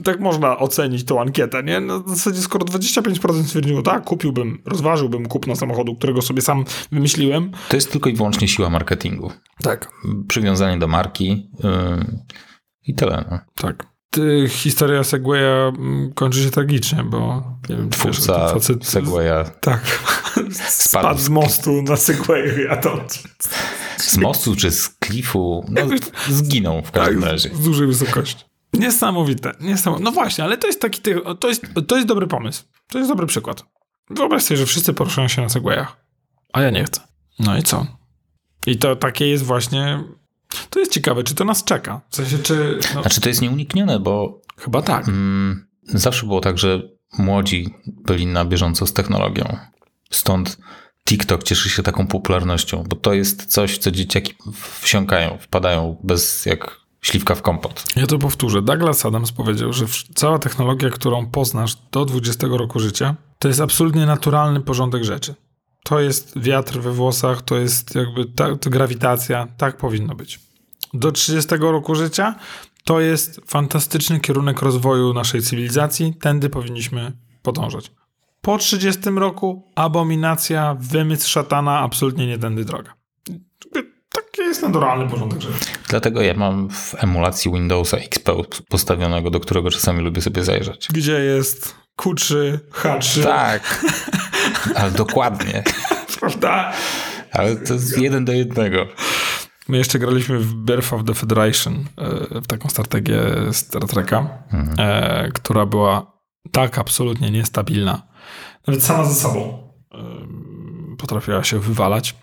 tak 0.04 0.20
można 0.20 0.58
ocenić 0.58 1.04
tą 1.04 1.22
ankietę, 1.22 1.64
nie? 1.64 1.82
W 1.82 2.10
zasadzie 2.10 2.42
skoro 2.42 2.66
25% 2.66 3.44
stwierdziło, 3.44 3.82
tak, 3.82 4.04
kupiłbym, 4.04 4.62
rozważyłbym 4.66 5.26
kupno 5.26 5.56
samochodu, 5.56 5.96
którego 5.96 6.22
sobie 6.22 6.42
sam 6.42 6.66
wymyśliłem. 6.92 7.52
To 7.70 7.76
jest 7.78 7.92
tylko 7.92 8.10
i 8.10 8.14
wyłącznie 8.14 8.48
siła 8.48 8.70
marketingu. 8.70 9.32
Tak. 9.64 9.92
Przywiązanie 10.28 10.78
do 10.78 10.88
marki 10.88 11.50
yy, 11.64 11.70
i 12.88 12.96
tyle. 12.96 13.26
No. 13.32 13.40
Tak. 13.56 13.94
Historia 14.50 15.04
Segwaya 15.04 15.74
mm, 15.78 16.14
kończy 16.14 16.44
się 16.44 16.50
tragicznie, 16.50 17.04
bo 17.04 17.44
nie 17.70 17.76
wiem, 17.76 17.90
Twórca 17.90 18.44
wiesz, 18.44 18.54
facet, 18.54 18.86
Segwaya 18.86 19.46
tak, 19.62 19.82
spadł, 20.36 20.54
spadł 20.70 21.20
z 21.20 21.30
mostu 21.30 21.82
na 21.82 21.96
Segwayu 21.96 22.62
jadąc. 22.62 23.24
Z 23.98 24.18
mostu 24.18 24.56
czy 24.56 24.72
z 24.72 24.90
klifu? 24.90 25.66
No, 25.70 25.82
zginął 26.30 26.82
w 26.82 26.92
każdym 26.92 27.22
tak, 27.22 27.32
razie. 27.32 27.50
Z 27.50 27.60
dużej 27.60 27.88
wysokości. 27.88 28.46
Niesamowite, 28.74 29.52
niesamowite. 29.62 30.04
No 30.04 30.12
właśnie, 30.12 30.44
ale 30.44 30.58
to 30.58 30.68
jest 30.68 30.82
taki, 30.82 31.02
to 31.40 31.48
jest, 31.48 31.66
to 31.88 31.96
jest 31.96 32.08
dobry 32.08 32.28
pomysł. 32.28 32.64
To 32.88 32.98
jest 32.98 33.12
dobry 33.12 33.28
przykład. 33.28 33.66
Wyobraź 34.10 34.44
sobie, 34.44 34.58
że 34.58 34.66
wszyscy 34.66 34.94
poruszają 34.94 35.28
się 35.28 35.42
na 35.42 35.50
Segwayach, 35.50 35.98
a 36.54 36.62
ja 36.62 36.70
nie 36.70 36.84
chcę. 36.84 37.02
No 37.40 37.58
i 37.58 37.64
co? 37.64 37.86
I 38.68 38.78
to 38.78 38.96
takie 38.96 39.28
jest 39.28 39.44
właśnie 39.44 40.04
to 40.70 40.80
jest 40.80 40.92
ciekawe, 40.92 41.24
czy 41.24 41.36
to 41.36 41.46
nas 41.46 41.64
czeka? 41.64 42.02
W 42.10 42.16
sensie, 42.16 42.40
czy... 42.40 42.80
No... 42.96 43.02
Znaczy 43.02 43.22
to 43.22 43.30
jest 43.30 43.42
nieuniknione, 43.42 44.00
bo... 44.00 44.42
Chyba 44.58 44.82
tak. 44.82 45.08
Mm, 45.08 45.68
zawsze 45.86 46.26
było 46.26 46.42
tak, 46.42 46.58
że 46.58 46.82
młodzi 47.18 47.74
byli 47.86 48.28
na 48.28 48.46
bieżąco 48.46 48.88
z 48.88 48.94
technologią. 48.94 49.58
Stąd 50.12 50.58
TikTok 51.06 51.44
cieszy 51.44 51.70
się 51.70 51.84
taką 51.84 52.08
popularnością, 52.08 52.84
bo 52.84 52.96
to 52.96 53.14
jest 53.14 53.46
coś, 53.46 53.78
co 53.78 53.92
dzieciaki 53.92 54.34
wsiąkają, 54.82 55.38
wpadają 55.42 55.98
bez 56.04 56.46
jak 56.46 56.80
śliwka 57.04 57.36
w 57.36 57.42
kompot. 57.42 57.84
Ja 57.96 58.08
to 58.08 58.20
powtórzę. 58.20 58.62
Douglas 58.62 59.06
Adams 59.06 59.32
powiedział, 59.32 59.74
że 59.74 59.86
cała 60.16 60.40
technologia, 60.40 60.90
którą 60.90 61.26
poznasz 61.26 61.76
do 61.92 62.06
20 62.06 62.48
roku 62.48 62.80
życia, 62.80 63.16
to 63.40 63.48
jest 63.48 63.62
absolutnie 63.62 64.06
naturalny 64.06 64.62
porządek 64.62 65.04
rzeczy. 65.04 65.36
To 65.84 66.00
jest 66.00 66.40
wiatr 66.40 66.80
we 66.80 66.92
włosach, 66.92 67.42
to 67.42 67.58
jest 67.58 67.96
jakby 67.96 68.26
ta, 68.26 68.56
to 68.56 68.70
grawitacja, 68.70 69.48
tak 69.58 69.78
powinno 69.78 70.16
być. 70.16 70.40
Do 70.94 71.12
30 71.12 71.56
roku 71.60 71.96
życia 71.96 72.36
to 72.84 73.00
jest 73.00 73.42
fantastyczny 73.46 74.20
kierunek 74.20 74.62
rozwoju 74.62 75.14
naszej 75.14 75.42
cywilizacji, 75.42 76.14
tędy 76.22 76.50
powinniśmy 76.50 77.12
podążać. 77.42 77.92
Po 78.42 78.58
30 78.58 79.02
roku 79.16 79.72
abominacja, 79.76 80.76
wymysł 80.80 81.30
szatana, 81.30 81.80
absolutnie 81.80 82.28
nie 82.28 82.38
tędy 82.38 82.66
droga. 82.66 82.94
Taki 84.14 84.42
jest 84.42 84.62
naturalny 84.62 85.10
porządek 85.10 85.42
rzeczy. 85.42 85.66
Dlatego 85.90 86.22
ja 86.22 86.34
mam 86.34 86.70
w 86.70 86.96
emulacji 87.04 87.52
Windowsa 87.52 87.98
XP 87.98 88.32
postawionego, 88.70 89.30
do 89.30 89.40
którego 89.40 89.72
czasami 89.72 90.02
lubię 90.02 90.22
sobie 90.22 90.44
zajrzeć. 90.44 90.88
Gdzie 90.94 91.20
jest 91.20 91.76
Q3, 92.02 92.58
H3. 92.72 93.24
Tak, 93.24 93.86
ale 94.76 94.92
dokładnie. 94.92 95.64
Prawda? 96.20 96.74
Ale 97.32 97.56
to 97.56 97.74
jest 97.74 97.98
jeden 97.98 98.26
do 98.26 98.32
jednego. 98.32 98.88
My 99.68 99.78
jeszcze 99.78 100.00
graliśmy 100.00 100.40
w 100.40 100.54
Birth 100.54 100.94
of 100.94 101.04
the 101.06 101.14
Federation, 101.14 101.86
e, 102.34 102.42
w 102.42 102.48
taką 102.48 102.70
strategię 102.70 103.22
Star 103.52 103.88
Treka, 103.88 104.28
mhm. 104.54 104.76
E, 104.80 105.32
która 105.32 105.66
była 105.66 106.14
tak 106.52 106.80
absolutnie 106.80 107.32
niestabilna. 107.32 108.02
Nawet 108.68 108.84
sama 108.84 109.06
ze 109.06 109.16
sobą 109.16 109.70
e, 109.92 109.98
potrafiła 110.98 111.44
się 111.44 111.60
wywalać. 111.60 112.16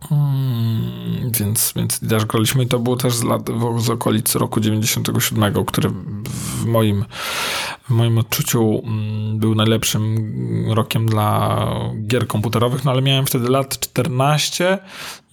Hmm, 0.00 1.30
więc, 1.40 1.72
więc 1.76 2.00
też 2.00 2.24
graliśmy 2.24 2.64
i 2.64 2.66
to 2.66 2.78
było 2.78 2.96
też 2.96 3.14
z, 3.14 3.22
lat, 3.22 3.48
z 3.78 3.90
okolic 3.90 4.34
roku 4.34 4.60
97, 4.60 5.64
który 5.64 5.88
w 5.88 6.64
moim, 6.64 7.04
w 7.88 7.90
moim 7.90 8.18
odczuciu 8.18 8.82
mm, 8.84 9.38
był 9.38 9.54
najlepszym 9.54 10.16
rokiem 10.70 11.06
dla 11.06 11.66
gier 12.06 12.26
komputerowych, 12.26 12.84
no 12.84 12.90
ale 12.90 13.02
miałem 13.02 13.26
wtedy 13.26 13.48
lat 13.48 13.78
14, 13.78 14.78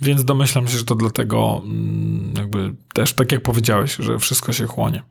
więc 0.01 0.26
domyślam 0.26 0.68
się, 0.68 0.78
że 0.78 0.86
to 0.86 0.95
dlatego 0.95 1.61
mm, 1.64 2.34
jakby 2.38 2.74
też 2.93 3.14
tak 3.14 3.32
jak 3.32 3.41
powiedziałeś, 3.41 3.95
że 3.95 4.20
wszystko 4.20 4.53
się 4.53 4.68
chłonie. 4.68 5.03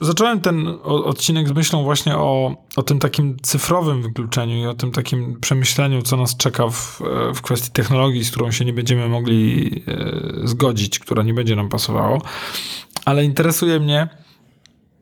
Zacząłem 0.00 0.40
ten 0.40 0.68
odcinek 0.84 1.48
z 1.48 1.52
myślą 1.52 1.84
właśnie 1.84 2.16
o, 2.16 2.56
o 2.76 2.82
tym 2.82 2.98
takim 2.98 3.36
cyfrowym 3.42 4.02
wykluczeniu 4.02 4.56
i 4.56 4.66
o 4.66 4.74
tym 4.74 4.90
takim 4.90 5.40
przemyśleniu, 5.40 6.02
co 6.02 6.16
nas 6.16 6.36
czeka 6.36 6.68
w, 6.68 7.02
w 7.34 7.42
kwestii 7.42 7.70
technologii, 7.70 8.24
z 8.24 8.30
którą 8.30 8.50
się 8.50 8.64
nie 8.64 8.72
będziemy 8.72 9.08
mogli 9.08 9.70
e, 9.88 10.48
zgodzić, 10.48 10.98
która 10.98 11.22
nie 11.22 11.34
będzie 11.34 11.56
nam 11.56 11.68
pasowało. 11.68 12.22
Ale 13.04 13.24
interesuje 13.24 13.80
mnie, 13.80 14.08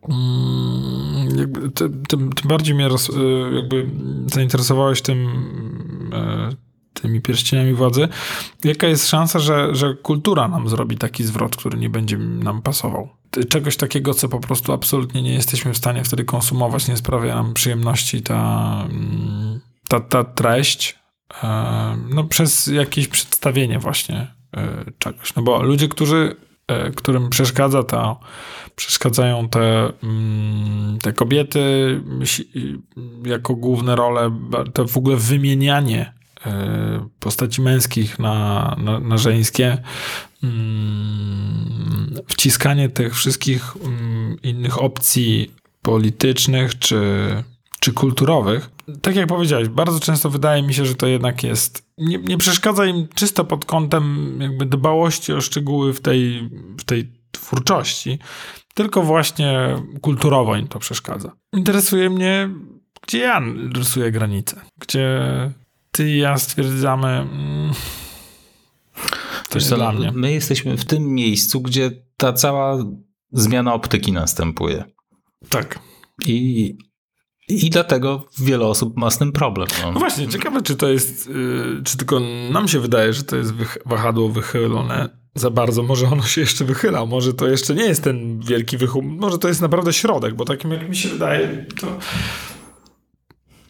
mm, 0.09 1.73
tym, 1.75 2.03
tym, 2.09 2.31
bardziej 2.45 2.75
mnie 2.75 2.89
roz, 2.89 3.11
e, 3.11 3.13
jakby 3.55 3.91
zainteresowałeś 4.27 5.03
tym, 5.03 5.29
e, 6.13 6.70
tymi 7.03 7.21
pierścieniami 7.21 7.75
władzy. 7.75 8.09
Jaka 8.65 8.87
jest 8.87 9.09
szansa, 9.09 9.39
że, 9.39 9.75
że 9.75 9.95
kultura 9.95 10.49
nam 10.49 10.69
zrobi 10.69 10.97
taki 10.97 11.25
zwrot, 11.25 11.57
który 11.57 11.79
nie 11.79 11.91
będzie 11.91 12.19
nam 12.19 12.63
pasował? 12.63 13.21
czegoś 13.49 13.77
takiego, 13.77 14.15
co 14.15 14.29
po 14.29 14.41
prostu 14.41 14.73
absolutnie 14.73 15.23
nie 15.23 15.35
jesteśmy 15.35 15.75
w 15.75 15.77
stanie 15.77 16.05
wtedy 16.05 16.25
konsumować, 16.25 16.89
nie 16.89 16.97
sprawia 16.97 17.35
nam 17.35 17.55
przyjemności 17.55 18.23
ta, 18.23 18.85
mm, 18.91 19.61
ta, 19.89 20.01
ta 20.01 20.25
treść, 20.25 20.99
e, 21.43 21.97
no 22.15 22.25
przez 22.25 22.67
jakieś 22.67 23.09
przedstawienie 23.09 23.79
właśnie 23.79 24.35
e, 24.57 24.85
czegoś. 24.99 25.35
No 25.35 25.43
bo 25.43 25.63
ludzie, 25.63 25.89
którzy, 25.89 26.37
e, 26.69 26.91
którym 26.91 27.31
przeszkadza 27.31 27.83
to, 27.83 28.21
przeszkadzają 28.77 29.49
te, 29.49 29.93
mm, 30.03 30.99
te 31.03 31.13
kobiety 31.13 31.61
jako 33.25 33.55
główne 33.55 33.97
role, 33.97 34.31
to 34.75 34.87
w 34.87 34.97
ogóle 34.97 35.17
wymienianie 35.17 36.20
postaci 37.21 37.63
męskich 37.63 38.19
na, 38.19 38.77
na, 38.79 39.01
na 39.01 39.19
żeńskie, 39.19 39.79
mm, 40.43 42.15
wciskanie 42.27 42.89
tych 42.89 43.17
wszystkich 43.17 43.77
mm, 43.85 44.37
innych 44.43 44.83
opcji 44.83 45.55
politycznych 45.83 46.79
czy, 46.79 47.03
czy 47.81 47.93
kulturowych. 47.93 48.71
Tak 49.03 49.17
jak 49.17 49.27
powiedziałeś, 49.27 49.69
bardzo 49.69 50.01
często 50.01 50.31
wydaje 50.31 50.63
mi 50.63 50.75
się, 50.75 50.87
że 50.87 50.95
to 50.95 51.07
jednak 51.07 51.43
jest. 51.43 51.87
Nie, 51.99 52.19
nie 52.19 52.39
przeszkadza 52.39 52.87
im 52.87 53.09
czysto 53.15 53.45
pod 53.45 53.65
kątem 53.65 54.39
jakby 54.41 54.67
dbałości 54.67 55.33
o 55.33 55.41
szczegóły 55.41 55.93
w 55.93 56.01
tej, 56.01 56.51
w 56.79 56.85
tej 56.85 57.13
twórczości, 57.31 58.19
tylko 58.75 59.03
właśnie 59.03 59.77
kulturowo 60.01 60.57
im 60.57 60.69
to 60.69 60.79
przeszkadza. 60.79 61.33
Interesuje 61.53 62.11
mnie, 62.11 62.51
gdzie 63.03 63.19
ja 63.19 63.43
rysuję 63.75 64.11
granice, 64.11 64.61
gdzie 64.79 65.21
ty 65.91 66.11
i 66.11 66.19
ja 66.19 66.39
stwierdzamy. 66.39 67.09
Mm, 67.09 67.73
to 69.49 69.59
jest 69.59 69.75
dla 69.75 69.93
mnie. 69.93 70.13
My 70.15 70.33
jesteśmy 70.33 70.77
w 70.77 70.85
tym 70.85 71.15
miejscu, 71.15 71.61
gdzie 71.61 71.91
ta 72.17 72.33
cała 72.33 72.85
zmiana 73.33 73.75
optyki 73.75 74.13
następuje. 74.13 74.85
Tak. 75.49 75.79
I, 76.27 76.77
i 77.49 77.71
dlatego 77.71 78.29
wiele 78.39 78.67
osób 78.67 78.97
ma 78.97 79.11
z 79.11 79.19
tym 79.19 79.33
problem. 79.33 79.69
No, 79.83 79.93
no 79.93 80.01
właśnie, 80.01 80.29
ciekawe, 80.29 80.63
czy 80.63 80.77
to 80.77 80.89
jest, 80.89 81.29
yy, 81.29 81.83
czy 81.85 81.97
tylko 81.97 82.21
nam 82.53 82.69
się 82.69 82.81
wydaje, 82.81 83.13
że 83.13 83.23
to 83.23 83.37
jest 83.37 83.53
wahadło 83.87 84.29
wychylone 84.29 85.21
za 85.35 85.51
bardzo. 85.51 85.83
Może 85.83 86.07
ono 86.07 86.23
się 86.23 86.41
jeszcze 86.41 86.65
wychyla, 86.65 87.07
może 87.07 87.35
to 87.35 87.49
jeszcze 87.49 87.75
nie 87.75 87.85
jest 87.85 88.05
ten 88.05 88.41
wielki 88.41 88.79
wychół, 88.79 89.03
może 89.03 89.39
to 89.39 89.49
jest 89.49 89.61
naprawdę 89.61 89.93
środek, 89.93 90.35
bo 90.35 90.45
takim 90.45 90.71
jak 90.71 90.89
mi 90.89 90.97
się 90.97 91.09
wydaje, 91.09 91.67
to 91.81 91.99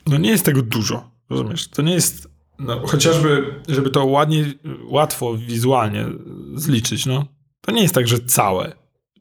no 0.06 0.18
nie 0.18 0.30
jest 0.30 0.44
tego 0.44 0.62
dużo. 0.62 1.10
Rozumiesz? 1.30 1.68
To 1.68 1.82
nie 1.82 1.94
jest. 1.94 2.28
No, 2.58 2.86
chociażby, 2.86 3.54
żeby 3.68 3.90
to 3.90 4.04
ładnie, 4.04 4.54
łatwo 4.84 5.34
wizualnie 5.34 6.06
zliczyć, 6.54 7.06
no. 7.06 7.26
To 7.60 7.72
nie 7.72 7.82
jest 7.82 7.94
tak, 7.94 8.08
że 8.08 8.18
całe 8.18 8.72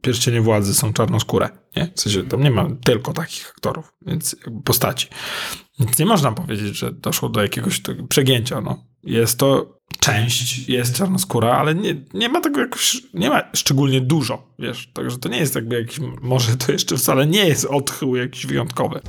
pierścienie 0.02 0.42
władzy 0.42 0.74
są 0.74 0.94
czarnoskóre. 0.94 1.50
Nie? 1.76 1.92
W 1.96 2.02
sensie 2.02 2.24
tam 2.24 2.44
nie 2.44 2.52
ma 2.52 2.68
tylko 2.84 3.14
takich 3.14 3.50
aktorów, 3.50 3.94
więc 4.06 4.36
postaci. 4.66 5.08
Więc 5.80 6.00
nie 6.00 6.06
można 6.06 6.32
powiedzieć, 6.32 6.78
że 6.78 6.92
doszło 6.92 7.30
do 7.30 7.42
jakiegoś 7.42 7.82
przegięcia. 8.10 8.62
No. 8.62 8.84
Jest 9.04 9.40
to 9.40 9.80
część, 10.00 10.70
jest 10.70 10.96
czarnoskóra, 10.96 11.52
ale 11.52 11.76
nie, 11.76 11.96
nie 12.14 12.30
ma 12.30 12.42
tego 12.42 12.60
jakoś, 12.60 12.98
nie 13.14 13.30
ma 13.30 13.42
szczególnie 13.54 14.02
dużo, 14.02 14.54
wiesz. 14.60 14.90
Także 14.94 15.18
to 15.18 15.30
nie 15.30 15.38
jest 15.38 15.56
jakby 15.56 15.76
jakiś, 15.76 16.00
może 16.22 16.58
to 16.58 16.72
jeszcze 16.72 16.98
wcale 16.98 17.28
nie 17.28 17.46
jest 17.46 17.66
odchył 17.66 18.16
jakiś 18.16 18.46
wyjątkowy. 18.46 19.02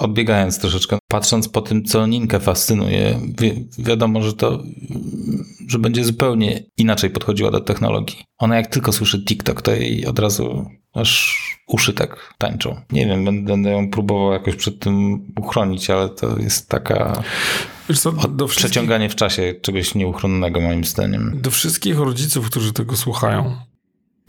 Odbiegając 0.00 0.58
troszeczkę, 0.58 0.98
patrząc 1.08 1.48
po 1.48 1.60
tym, 1.60 1.84
co 1.84 2.06
Ninkę 2.06 2.40
fascynuje, 2.40 3.20
wi 3.38 3.68
wiadomo, 3.78 4.22
że 4.22 4.32
to, 4.32 4.62
że 5.68 5.78
będzie 5.78 6.04
zupełnie 6.04 6.62
inaczej 6.76 7.10
podchodziła 7.10 7.50
do 7.50 7.60
technologii. 7.60 8.24
Ona 8.38 8.56
jak 8.56 8.66
tylko 8.66 8.92
słyszy 8.92 9.24
TikTok, 9.24 9.62
to 9.62 9.72
jej 9.72 10.06
od 10.06 10.18
razu 10.18 10.66
aż 10.94 11.40
uszy 11.66 11.92
tak 11.92 12.34
tańczą. 12.38 12.80
Nie 12.92 13.06
wiem, 13.06 13.44
będę 13.44 13.70
ją 13.70 13.90
próbował 13.90 14.32
jakoś 14.32 14.56
przed 14.56 14.78
tym 14.78 15.26
uchronić, 15.36 15.90
ale 15.90 16.08
to 16.08 16.38
jest 16.38 16.68
taka 16.68 17.22
co, 17.96 18.12
przeciąganie 18.48 19.08
w 19.08 19.14
czasie 19.14 19.54
czegoś 19.62 19.94
nieuchronnego 19.94 20.60
moim 20.60 20.84
zdaniem. 20.84 21.38
Do 21.42 21.50
wszystkich 21.50 21.98
rodziców, 21.98 22.50
którzy 22.50 22.72
tego 22.72 22.96
słuchają. 22.96 23.56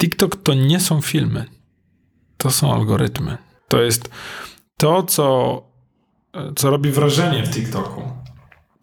TikTok 0.00 0.36
to 0.36 0.54
nie 0.54 0.80
są 0.80 1.00
filmy. 1.00 1.44
To 2.36 2.50
są 2.50 2.74
algorytmy. 2.74 3.38
To 3.68 3.82
jest 3.82 4.10
to, 4.82 5.02
co, 5.02 5.62
co 6.56 6.70
robi 6.70 6.90
wrażenie 6.90 7.42
w 7.42 7.50
TikToku. 7.50 8.02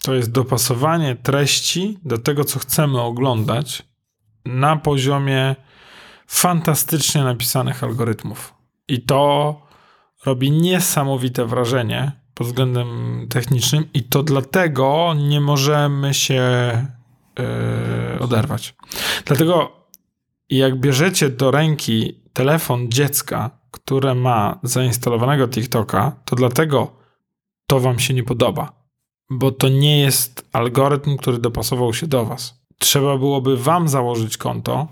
To 0.04 0.14
jest 0.14 0.32
dopasowanie 0.32 1.16
treści 1.16 2.00
do 2.06 2.18
tego, 2.18 2.44
co 2.44 2.60
chcemy 2.60 3.02
oglądać 3.02 3.84
na 4.46 4.76
poziomie 4.76 5.56
fantastycznie 6.28 7.24
napisanych 7.24 7.84
algorytmów. 7.84 8.54
I 8.88 9.02
to 9.02 9.62
robi 10.26 10.52
niesamowite 10.52 11.46
wrażenie 11.46 12.12
pod 12.34 12.48
względem 12.48 12.88
technicznym, 13.30 13.86
i 13.94 14.04
to 14.04 14.24
dlatego 14.24 15.14
nie 15.18 15.42
możemy 15.42 16.14
się 16.14 16.44
yy, 17.40 18.20
oderwać. 18.20 18.76
Dlatego, 19.26 19.72
jak 20.50 20.80
bierzecie 20.80 21.30
do 21.30 21.52
ręki 21.52 22.22
telefon 22.34 22.92
dziecka, 22.92 23.59
które 23.72 24.16
ma 24.16 24.60
zainstalowanego 24.64 25.48
TikToka, 25.48 26.12
to 26.26 26.36
dlatego 26.36 26.92
to 27.68 27.80
wam 27.80 28.00
się 28.00 28.14
nie 28.14 28.24
podoba, 28.24 28.72
bo 29.30 29.52
to 29.52 29.70
nie 29.70 30.00
jest 30.00 30.50
algorytm, 30.54 31.18
który 31.18 31.38
dopasował 31.38 31.94
się 31.94 32.08
do 32.08 32.26
was. 32.26 32.60
Trzeba 32.80 33.18
byłoby 33.18 33.58
wam 33.58 33.88
założyć 33.88 34.38
konto, 34.38 34.88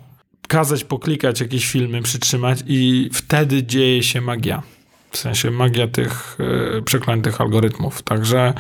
kazać 0.48 0.84
poklikać 0.84 1.42
jakieś 1.42 1.72
filmy, 1.72 2.02
przytrzymać 2.02 2.60
i 2.68 3.10
wtedy 3.14 3.64
dzieje 3.64 4.04
się 4.04 4.22
magia. 4.22 4.64
W 5.12 5.18
sensie 5.18 5.52
magia 5.52 5.88
tych 5.88 6.38
yy, 6.74 6.82
przeklętych 6.82 7.42
algorytmów. 7.42 8.02
Także 8.02 8.54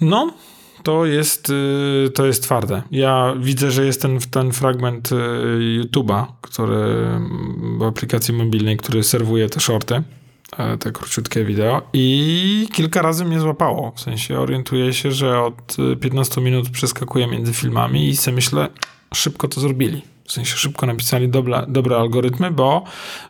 no, 0.00 0.34
to 0.86 1.06
jest, 1.06 1.48
yy, 1.48 2.10
to 2.10 2.26
jest 2.26 2.42
twarde. 2.42 2.82
Ja 2.90 3.34
widzę, 3.40 3.70
że 3.70 3.86
jest 3.86 4.02
ten, 4.02 4.18
ten 4.30 4.52
fragment 4.52 5.10
yy, 5.10 5.82
YouTube'a, 5.82 6.26
który 6.40 7.06
w 7.78 7.82
aplikacji 7.82 8.34
mobilnej, 8.34 8.76
który 8.76 9.02
serwuje 9.02 9.48
te 9.48 9.60
shorty, 9.60 10.02
te 10.80 10.92
króciutkie 10.92 11.44
wideo 11.44 11.82
i 11.92 12.68
kilka 12.72 13.02
razy 13.02 13.24
mnie 13.24 13.40
złapało. 13.40 13.92
W 13.96 14.00
sensie 14.00 14.38
orientuję 14.38 14.92
się, 14.92 15.12
że 15.12 15.40
od 15.42 15.76
15 16.00 16.40
minut 16.40 16.70
przeskakuję 16.70 17.26
między 17.26 17.52
filmami 17.52 18.08
i 18.08 18.16
sobie 18.16 18.34
myślę, 18.34 18.68
szybko 19.14 19.48
to 19.48 19.60
zrobili. 19.60 20.02
W 20.24 20.32
sensie 20.32 20.56
szybko 20.56 20.86
napisali 20.86 21.28
dobre, 21.28 21.64
dobre 21.68 21.96
algorytmy, 21.96 22.50
bo 22.50 22.84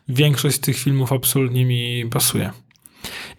większość 0.08 0.56
z 0.56 0.60
tych 0.60 0.78
filmów 0.78 1.12
absolutnie 1.12 1.66
mi 1.66 2.06
pasuje. 2.10 2.50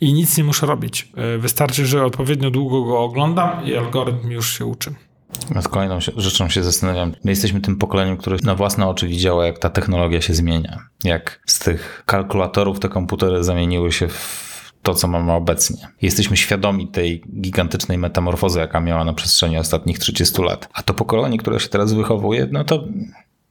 I 0.01 0.13
nic 0.13 0.37
nie 0.37 0.43
muszę 0.43 0.65
robić. 0.65 1.11
Wystarczy, 1.39 1.85
że 1.85 2.05
odpowiednio 2.05 2.51
długo 2.51 2.83
go 2.83 2.99
oglądam 2.99 3.65
i 3.65 3.75
algorytm 3.75 4.31
już 4.31 4.57
się 4.57 4.65
uczy. 4.65 4.93
Nad 5.55 5.67
kolejną 5.67 5.99
rzeczą 6.17 6.49
się 6.49 6.63
zastanawiam. 6.63 7.13
My 7.23 7.31
jesteśmy 7.31 7.61
tym 7.61 7.75
pokoleniem, 7.75 8.17
które 8.17 8.37
na 8.43 8.55
własne 8.55 8.87
oczy 8.87 9.07
widziało, 9.07 9.43
jak 9.43 9.59
ta 9.59 9.69
technologia 9.69 10.21
się 10.21 10.33
zmienia. 10.33 10.79
Jak 11.03 11.41
z 11.45 11.59
tych 11.59 12.03
kalkulatorów 12.05 12.79
te 12.79 12.89
komputery 12.89 13.43
zamieniły 13.43 13.91
się 13.91 14.07
w 14.07 14.73
to, 14.81 14.93
co 14.93 15.07
mamy 15.07 15.31
obecnie. 15.31 15.87
Jesteśmy 16.01 16.37
świadomi 16.37 16.87
tej 16.87 17.23
gigantycznej 17.41 17.97
metamorfozy, 17.97 18.59
jaka 18.59 18.79
miała 18.79 19.03
na 19.03 19.13
przestrzeni 19.13 19.57
ostatnich 19.57 19.99
30 19.99 20.41
lat. 20.41 20.69
A 20.73 20.83
to 20.83 20.93
pokolenie, 20.93 21.37
które 21.37 21.59
się 21.59 21.69
teraz 21.69 21.93
wychowuje, 21.93 22.47
no 22.51 22.63
to 22.63 22.83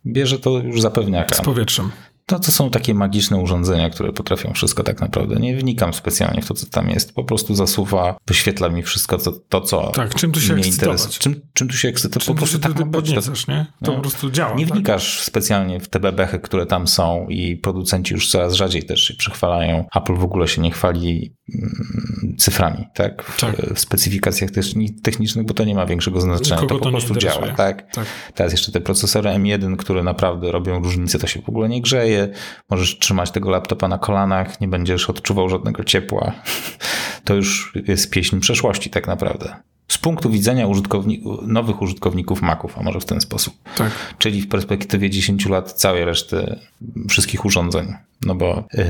bierze 0.06 0.38
to 0.38 0.50
już 0.50 0.80
zapewniaka. 0.80 1.34
Z 1.34 1.40
powietrzem. 1.40 1.90
To, 2.28 2.38
to 2.38 2.52
są 2.52 2.70
takie 2.70 2.94
magiczne 2.94 3.36
urządzenia, 3.36 3.90
które 3.90 4.12
potrafią 4.12 4.52
wszystko 4.52 4.82
tak 4.82 5.00
naprawdę. 5.00 5.36
Nie 5.36 5.56
wnikam 5.56 5.94
specjalnie 5.94 6.42
w 6.42 6.46
to, 6.48 6.54
co 6.54 6.66
tam 6.66 6.90
jest. 6.90 7.14
Po 7.14 7.24
prostu 7.24 7.54
zasuwa, 7.54 8.16
wyświetla 8.26 8.68
mi 8.68 8.82
wszystko 8.82 9.18
co, 9.18 9.32
to, 9.32 9.60
co 9.60 9.90
Tak, 9.90 10.14
czym 10.14 10.32
tu 10.32 10.40
się 10.40 10.54
mnie 10.54 10.66
interesuje. 10.66 11.12
Czym, 11.18 11.40
czym 11.52 11.68
tu 11.68 11.76
się 11.76 11.88
ekscytować? 11.88 12.26
Po 12.26 12.34
prostu 12.34 12.58
tak. 12.58 12.72
To- 12.72 12.86
podniecasz, 12.86 13.46
nie? 13.46 13.66
To 13.84 13.90
no. 13.90 13.96
po 13.96 14.00
prostu 14.00 14.30
działa. 14.30 14.54
nie 14.54 14.66
tak? 14.66 14.74
wnikasz 14.74 15.20
specjalnie 15.20 15.80
w 15.80 15.88
te 15.88 16.00
bebechy, 16.00 16.38
które 16.38 16.66
tam 16.66 16.88
są 16.88 17.26
i 17.28 17.56
producenci 17.56 18.14
już 18.14 18.30
coraz 18.30 18.54
rzadziej 18.54 18.82
też 18.82 19.00
się 19.00 19.14
przychwalają. 19.14 19.84
Apple 19.96 20.14
w 20.14 20.24
ogóle 20.24 20.48
się 20.48 20.62
nie 20.62 20.70
chwali 20.70 21.36
mm, 21.54 22.36
cyframi, 22.38 22.84
tak? 22.94 23.22
W, 23.22 23.40
Tak. 23.40 23.56
w 23.74 23.80
specyfikacjach 23.80 24.50
techni- 24.50 25.00
technicznych, 25.02 25.46
bo 25.46 25.54
to 25.54 25.64
nie 25.64 25.74
ma 25.74 25.86
większego 25.86 26.20
znaczenia. 26.20 26.60
Nikogo 26.60 26.74
to 26.74 26.78
po 26.78 26.84
to 26.84 26.90
prostu 26.90 27.14
działa, 27.16 27.48
tak? 27.48 27.94
Tak. 27.94 28.06
Teraz 28.34 28.52
jeszcze 28.52 28.72
te 28.72 28.80
procesory 28.80 29.30
M1, 29.30 29.76
które 29.76 30.02
naprawdę 30.02 30.52
robią 30.52 30.82
różnicę, 30.82 31.18
to 31.18 31.26
się 31.26 31.42
w 31.42 31.48
ogóle 31.48 31.68
nie 31.68 31.82
grzeje. 31.82 32.15
Możesz 32.70 32.98
trzymać 32.98 33.30
tego 33.30 33.50
laptopa 33.50 33.88
na 33.88 33.98
kolanach, 33.98 34.60
nie 34.60 34.68
będziesz 34.68 35.10
odczuwał 35.10 35.48
żadnego 35.48 35.84
ciepła. 35.84 36.32
To 37.24 37.34
już 37.34 37.72
jest 37.88 38.10
pieśń 38.10 38.40
przeszłości 38.40 38.90
tak 38.90 39.06
naprawdę. 39.06 39.56
Z 39.88 39.98
punktu 39.98 40.30
widzenia 40.30 40.66
nowych 41.42 41.82
użytkowników 41.82 42.42
Maców, 42.42 42.78
a 42.78 42.82
może 42.82 43.00
w 43.00 43.04
ten 43.04 43.20
sposób. 43.20 43.54
Tak. 43.76 43.90
Czyli 44.18 44.42
w 44.42 44.48
perspektywie 44.48 45.10
10 45.10 45.46
lat 45.46 45.72
całej 45.72 46.04
reszty 46.04 46.58
wszystkich 47.08 47.44
urządzeń. 47.44 47.94
No 48.22 48.34
bo 48.34 48.64
yy, 48.74 48.84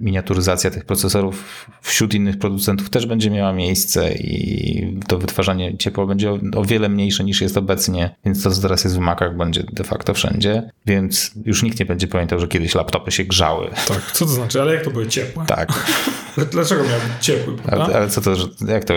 miniaturyzacja 0.00 0.70
tych 0.70 0.84
procesorów 0.84 1.66
wśród 1.82 2.14
innych 2.14 2.38
producentów 2.38 2.90
też 2.90 3.06
będzie 3.06 3.30
miała 3.30 3.52
miejsce 3.52 4.12
i 4.12 5.00
to 5.08 5.18
wytwarzanie 5.18 5.78
ciepła 5.78 6.06
będzie 6.06 6.30
o, 6.32 6.38
o 6.56 6.64
wiele 6.64 6.88
mniejsze 6.88 7.24
niż 7.24 7.40
jest 7.40 7.56
obecnie, 7.56 8.16
więc 8.24 8.42
to, 8.42 8.50
co 8.50 8.62
teraz 8.62 8.84
jest 8.84 8.96
w 8.96 8.98
Macach, 8.98 9.36
będzie 9.36 9.62
de 9.72 9.84
facto 9.84 10.14
wszędzie. 10.14 10.70
Więc 10.86 11.30
już 11.44 11.62
nikt 11.62 11.80
nie 11.80 11.86
będzie 11.86 12.08
pamiętał, 12.08 12.38
że 12.38 12.48
kiedyś 12.48 12.74
laptopy 12.74 13.10
się 13.10 13.24
grzały. 13.24 13.70
Tak. 13.88 14.12
Co 14.12 14.24
to 14.24 14.30
znaczy? 14.30 14.60
Ale 14.62 14.74
jak 14.74 14.84
to 14.84 14.90
były 14.90 15.06
ciepłe? 15.06 15.44
Tak, 15.46 15.68
Dlaczego 16.52 16.82
miał 16.82 17.00
być 17.00 17.26
ciepły? 17.26 17.54
ale, 17.68 17.84
ale 17.84 18.08
co 18.08 18.20
to, 18.20 18.34
jak 18.68 18.84
to 18.84 18.94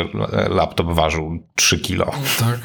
laptop 0.50 0.88
ważył 0.88 1.40
3 1.56 1.80
kilo? 1.80 2.12
Tak. 2.40 2.60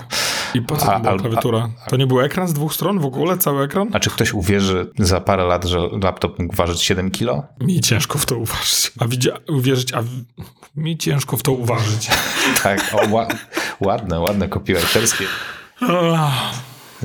I 0.54 0.62
po 0.62 0.76
co 0.76 0.92
A- 0.94 0.96
to 0.96 1.00
była 1.00 1.18
klawiatura? 1.18 1.68
To 1.88 1.96
nie 1.96 2.06
był 2.06 2.20
ekran 2.20 2.48
z 2.48 2.52
dwóch 2.52 2.74
stron 2.74 2.98
w 2.98 3.04
ogóle? 3.04 3.38
Cały 3.38 3.62
ekran? 3.64 3.88
A 3.92 4.00
czy 4.00 4.10
ktoś 4.10 4.32
uwierzy 4.34 4.90
za 4.98 5.20
parę 5.20 5.44
lat, 5.44 5.64
że 5.64 5.78
laptop 6.02 6.38
mógł 6.38 6.56
ważyć 6.56 6.82
7 6.82 7.10
kilo? 7.10 7.42
Mi 7.60 7.80
ciężko 7.80 8.18
w 8.18 8.26
to 8.26 8.36
uwierzyć. 8.36 8.92
A 9.00 9.04
widzia- 9.06 9.38
uwierzyć, 9.48 9.92
a 9.92 10.02
w... 10.02 10.08
mi 10.76 10.98
ciężko 10.98 11.36
w 11.36 11.42
to 11.42 11.52
uważać. 11.52 12.10
Tak, 12.62 12.90
o, 12.94 12.96
ła- 13.06 13.34
ładne, 13.80 14.20
ładne 14.20 14.48
copywriterskie 14.48 15.24
Ach, 15.80 16.54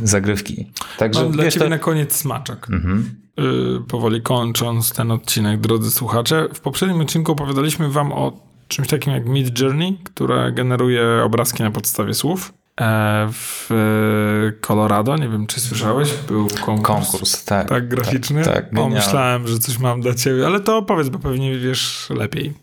zagrywki. 0.03 0.71
Także 0.97 1.23
Mam 1.23 1.31
dla 1.31 1.51
ciebie 1.51 1.63
to... 1.65 1.69
na 1.69 1.77
koniec 1.79 2.15
smaczek. 2.15 2.67
Mhm. 2.69 3.15
Yy, 3.37 3.81
powoli 3.87 4.21
kończąc 4.21 4.93
ten 4.93 5.11
odcinek, 5.11 5.59
drodzy 5.59 5.91
słuchacze. 5.91 6.47
W 6.53 6.59
poprzednim 6.59 7.01
odcinku 7.01 7.31
opowiadaliśmy 7.31 7.89
wam 7.89 8.11
o 8.11 8.49
czymś 8.67 8.87
takim 8.87 9.13
jak 9.13 9.25
Mid 9.25 9.59
Journey, 9.59 9.97
które 10.03 10.51
generuje 10.51 11.03
obrazki 11.23 11.63
na 11.63 11.71
podstawie 11.71 12.13
słów. 12.13 12.53
E, 12.79 13.27
W 13.31 13.69
e, 13.71 14.59
Colorado, 14.61 15.17
nie 15.17 15.29
wiem 15.29 15.47
czy 15.47 15.59
słyszałeś, 15.61 16.13
był 16.27 16.47
konkurs. 16.65 16.87
Konkurs, 17.11 17.45
tak. 17.45 17.69
Tak, 17.69 17.87
graficzny. 17.87 18.43
Tak, 18.43 18.69
tak, 18.69 18.79
o, 18.79 18.89
myślałem, 18.89 19.47
że 19.47 19.59
coś 19.59 19.79
mam 19.79 20.01
dla 20.01 20.13
ciebie, 20.13 20.45
ale 20.45 20.59
to 20.59 20.77
opowiedz, 20.77 21.09
bo 21.09 21.19
pewnie 21.19 21.57
wiesz 21.59 22.07
lepiej. 22.09 22.53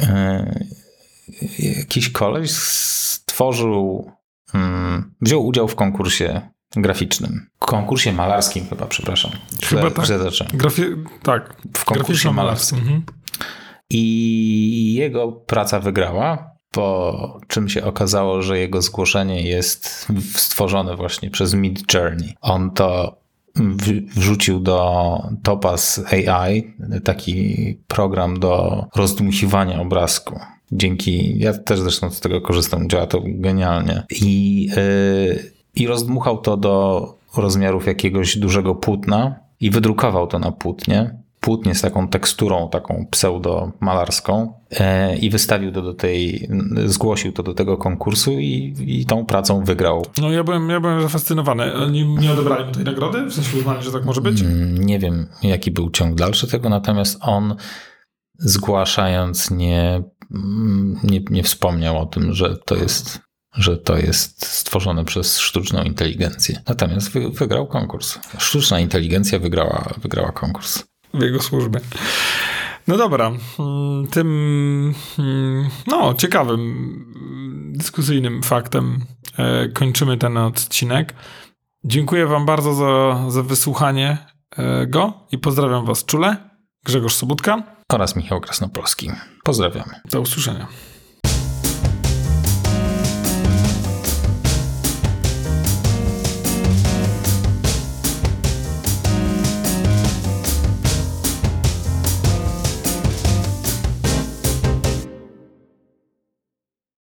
E, 0.00 0.64
Jakiś 1.58 2.10
koleś 2.10 2.50
stworzył, 2.50 4.10
mm, 4.54 5.14
wziął 5.20 5.46
udział 5.46 5.68
w 5.68 5.74
konkursie 5.74 6.40
graficznym. 6.76 7.46
Konkursie 7.58 8.12
malarskim 8.12 8.66
chyba, 8.68 8.86
przepraszam. 8.86 9.30
Chyba 9.64 9.90
tak. 9.90 10.06
Grafi- 10.48 11.04
tak, 11.22 11.54
W 11.76 11.84
konkursie 11.84 11.94
graficzno 11.94 12.32
malarskim. 12.32 12.78
Mhm. 12.78 13.02
I 13.90 14.94
jego 14.94 15.32
praca 15.32 15.80
wygrała, 15.80 16.50
po 16.72 17.40
czym 17.48 17.68
się 17.68 17.84
okazało, 17.84 18.42
że 18.42 18.58
jego 18.58 18.82
zgłoszenie 18.82 19.42
jest 19.42 20.08
stworzone 20.34 20.96
właśnie 20.96 21.30
przez 21.30 21.54
Mid 21.54 21.94
Journey. 21.94 22.34
On 22.40 22.70
to 22.70 23.16
wrzucił 24.16 24.60
do 24.60 25.18
Topaz 25.42 26.04
AI, 26.12 26.74
taki 27.04 27.78
program 27.88 28.40
do 28.40 28.84
rozdmuchiwania 28.96 29.80
obrazku. 29.80 30.40
Dzięki, 30.72 31.38
ja 31.38 31.58
też 31.58 31.80
zresztą 31.80 32.10
z 32.10 32.20
tego 32.20 32.40
korzystam, 32.40 32.88
działa 32.88 33.06
to 33.06 33.20
genialnie. 33.24 34.02
I, 34.10 34.64
yy, 34.76 35.52
i 35.74 35.86
rozdmuchał 35.86 36.38
to 36.38 36.56
do 36.56 37.14
rozmiarów 37.36 37.86
jakiegoś 37.86 38.38
dużego 38.38 38.74
płótna 38.74 39.34
i 39.60 39.70
wydrukował 39.70 40.26
to 40.26 40.38
na 40.38 40.52
płótnie. 40.52 41.21
Płótnie 41.44 41.74
z 41.74 41.80
taką 41.80 42.08
teksturą, 42.08 42.68
taką 42.68 43.06
pseudo-malarską 43.10 44.52
e, 44.70 45.16
i 45.16 45.30
wystawił 45.30 45.72
to 45.72 45.82
do 45.82 45.94
tej, 45.94 46.48
zgłosił 46.86 47.32
to 47.32 47.42
do 47.42 47.54
tego 47.54 47.76
konkursu 47.76 48.32
i, 48.32 48.74
i 48.86 49.06
tą 49.06 49.26
pracą 49.26 49.64
wygrał. 49.64 50.06
No 50.20 50.30
ja 50.30 50.44
byłem, 50.44 50.70
ja 50.70 50.80
byłem 50.80 51.02
zafascynowany. 51.02 51.74
Oni 51.74 52.04
nie 52.04 52.32
odebrali 52.32 52.64
mu 52.64 52.72
tej 52.72 52.84
nagrody? 52.84 53.24
W 53.24 53.34
sensie 53.34 53.58
uznali, 53.58 53.82
że 53.82 53.92
tak 53.92 54.04
może 54.04 54.20
być? 54.20 54.40
Mm, 54.40 54.86
Nie 54.86 54.98
wiem, 54.98 55.26
jaki 55.42 55.70
był 55.70 55.90
ciąg 55.90 56.14
dalszy 56.14 56.46
tego, 56.46 56.68
natomiast 56.68 57.18
on 57.20 57.56
zgłaszając 58.38 59.50
nie 59.50 60.02
mm, 60.34 61.00
nie, 61.04 61.20
nie 61.30 61.42
wspomniał 61.42 61.98
o 61.98 62.06
tym, 62.06 62.34
że 62.34 62.56
to 62.56 62.74
jest 62.76 63.20
że 63.54 63.78
to 63.78 63.96
jest 63.96 64.46
stworzone 64.46 65.04
przez 65.04 65.38
sztuczną 65.38 65.82
inteligencję. 65.82 66.62
Natomiast 66.68 67.10
wy, 67.10 67.30
wygrał 67.30 67.66
konkurs. 67.66 68.18
Sztuczna 68.38 68.80
inteligencja 68.80 69.38
wygrała, 69.38 69.94
wygrała 70.02 70.32
konkurs. 70.32 70.84
W 71.14 71.22
jego 71.22 71.40
służbie. 71.42 71.80
No 72.88 72.96
dobra, 72.96 73.32
mm, 73.58 74.06
tym 74.06 74.28
mm, 75.18 75.70
no, 75.86 76.14
ciekawym, 76.14 77.72
dyskusyjnym 77.72 78.42
faktem 78.42 79.04
e, 79.38 79.68
kończymy 79.68 80.18
ten 80.18 80.36
odcinek. 80.36 81.14
Dziękuję 81.84 82.26
Wam 82.26 82.46
bardzo 82.46 82.74
za, 82.74 83.24
za 83.30 83.42
wysłuchanie 83.42 84.18
e, 84.56 84.86
go 84.86 85.12
i 85.32 85.38
pozdrawiam 85.38 85.86
Was 85.86 86.04
czule. 86.04 86.36
Grzegorz 86.84 87.14
Sobutka. 87.14 87.62
Oraz 87.88 88.16
Michał 88.16 88.40
Krasnopolski. 88.40 89.10
Pozdrawiam. 89.44 89.90
Do 90.10 90.20
usłyszenia. 90.20 90.91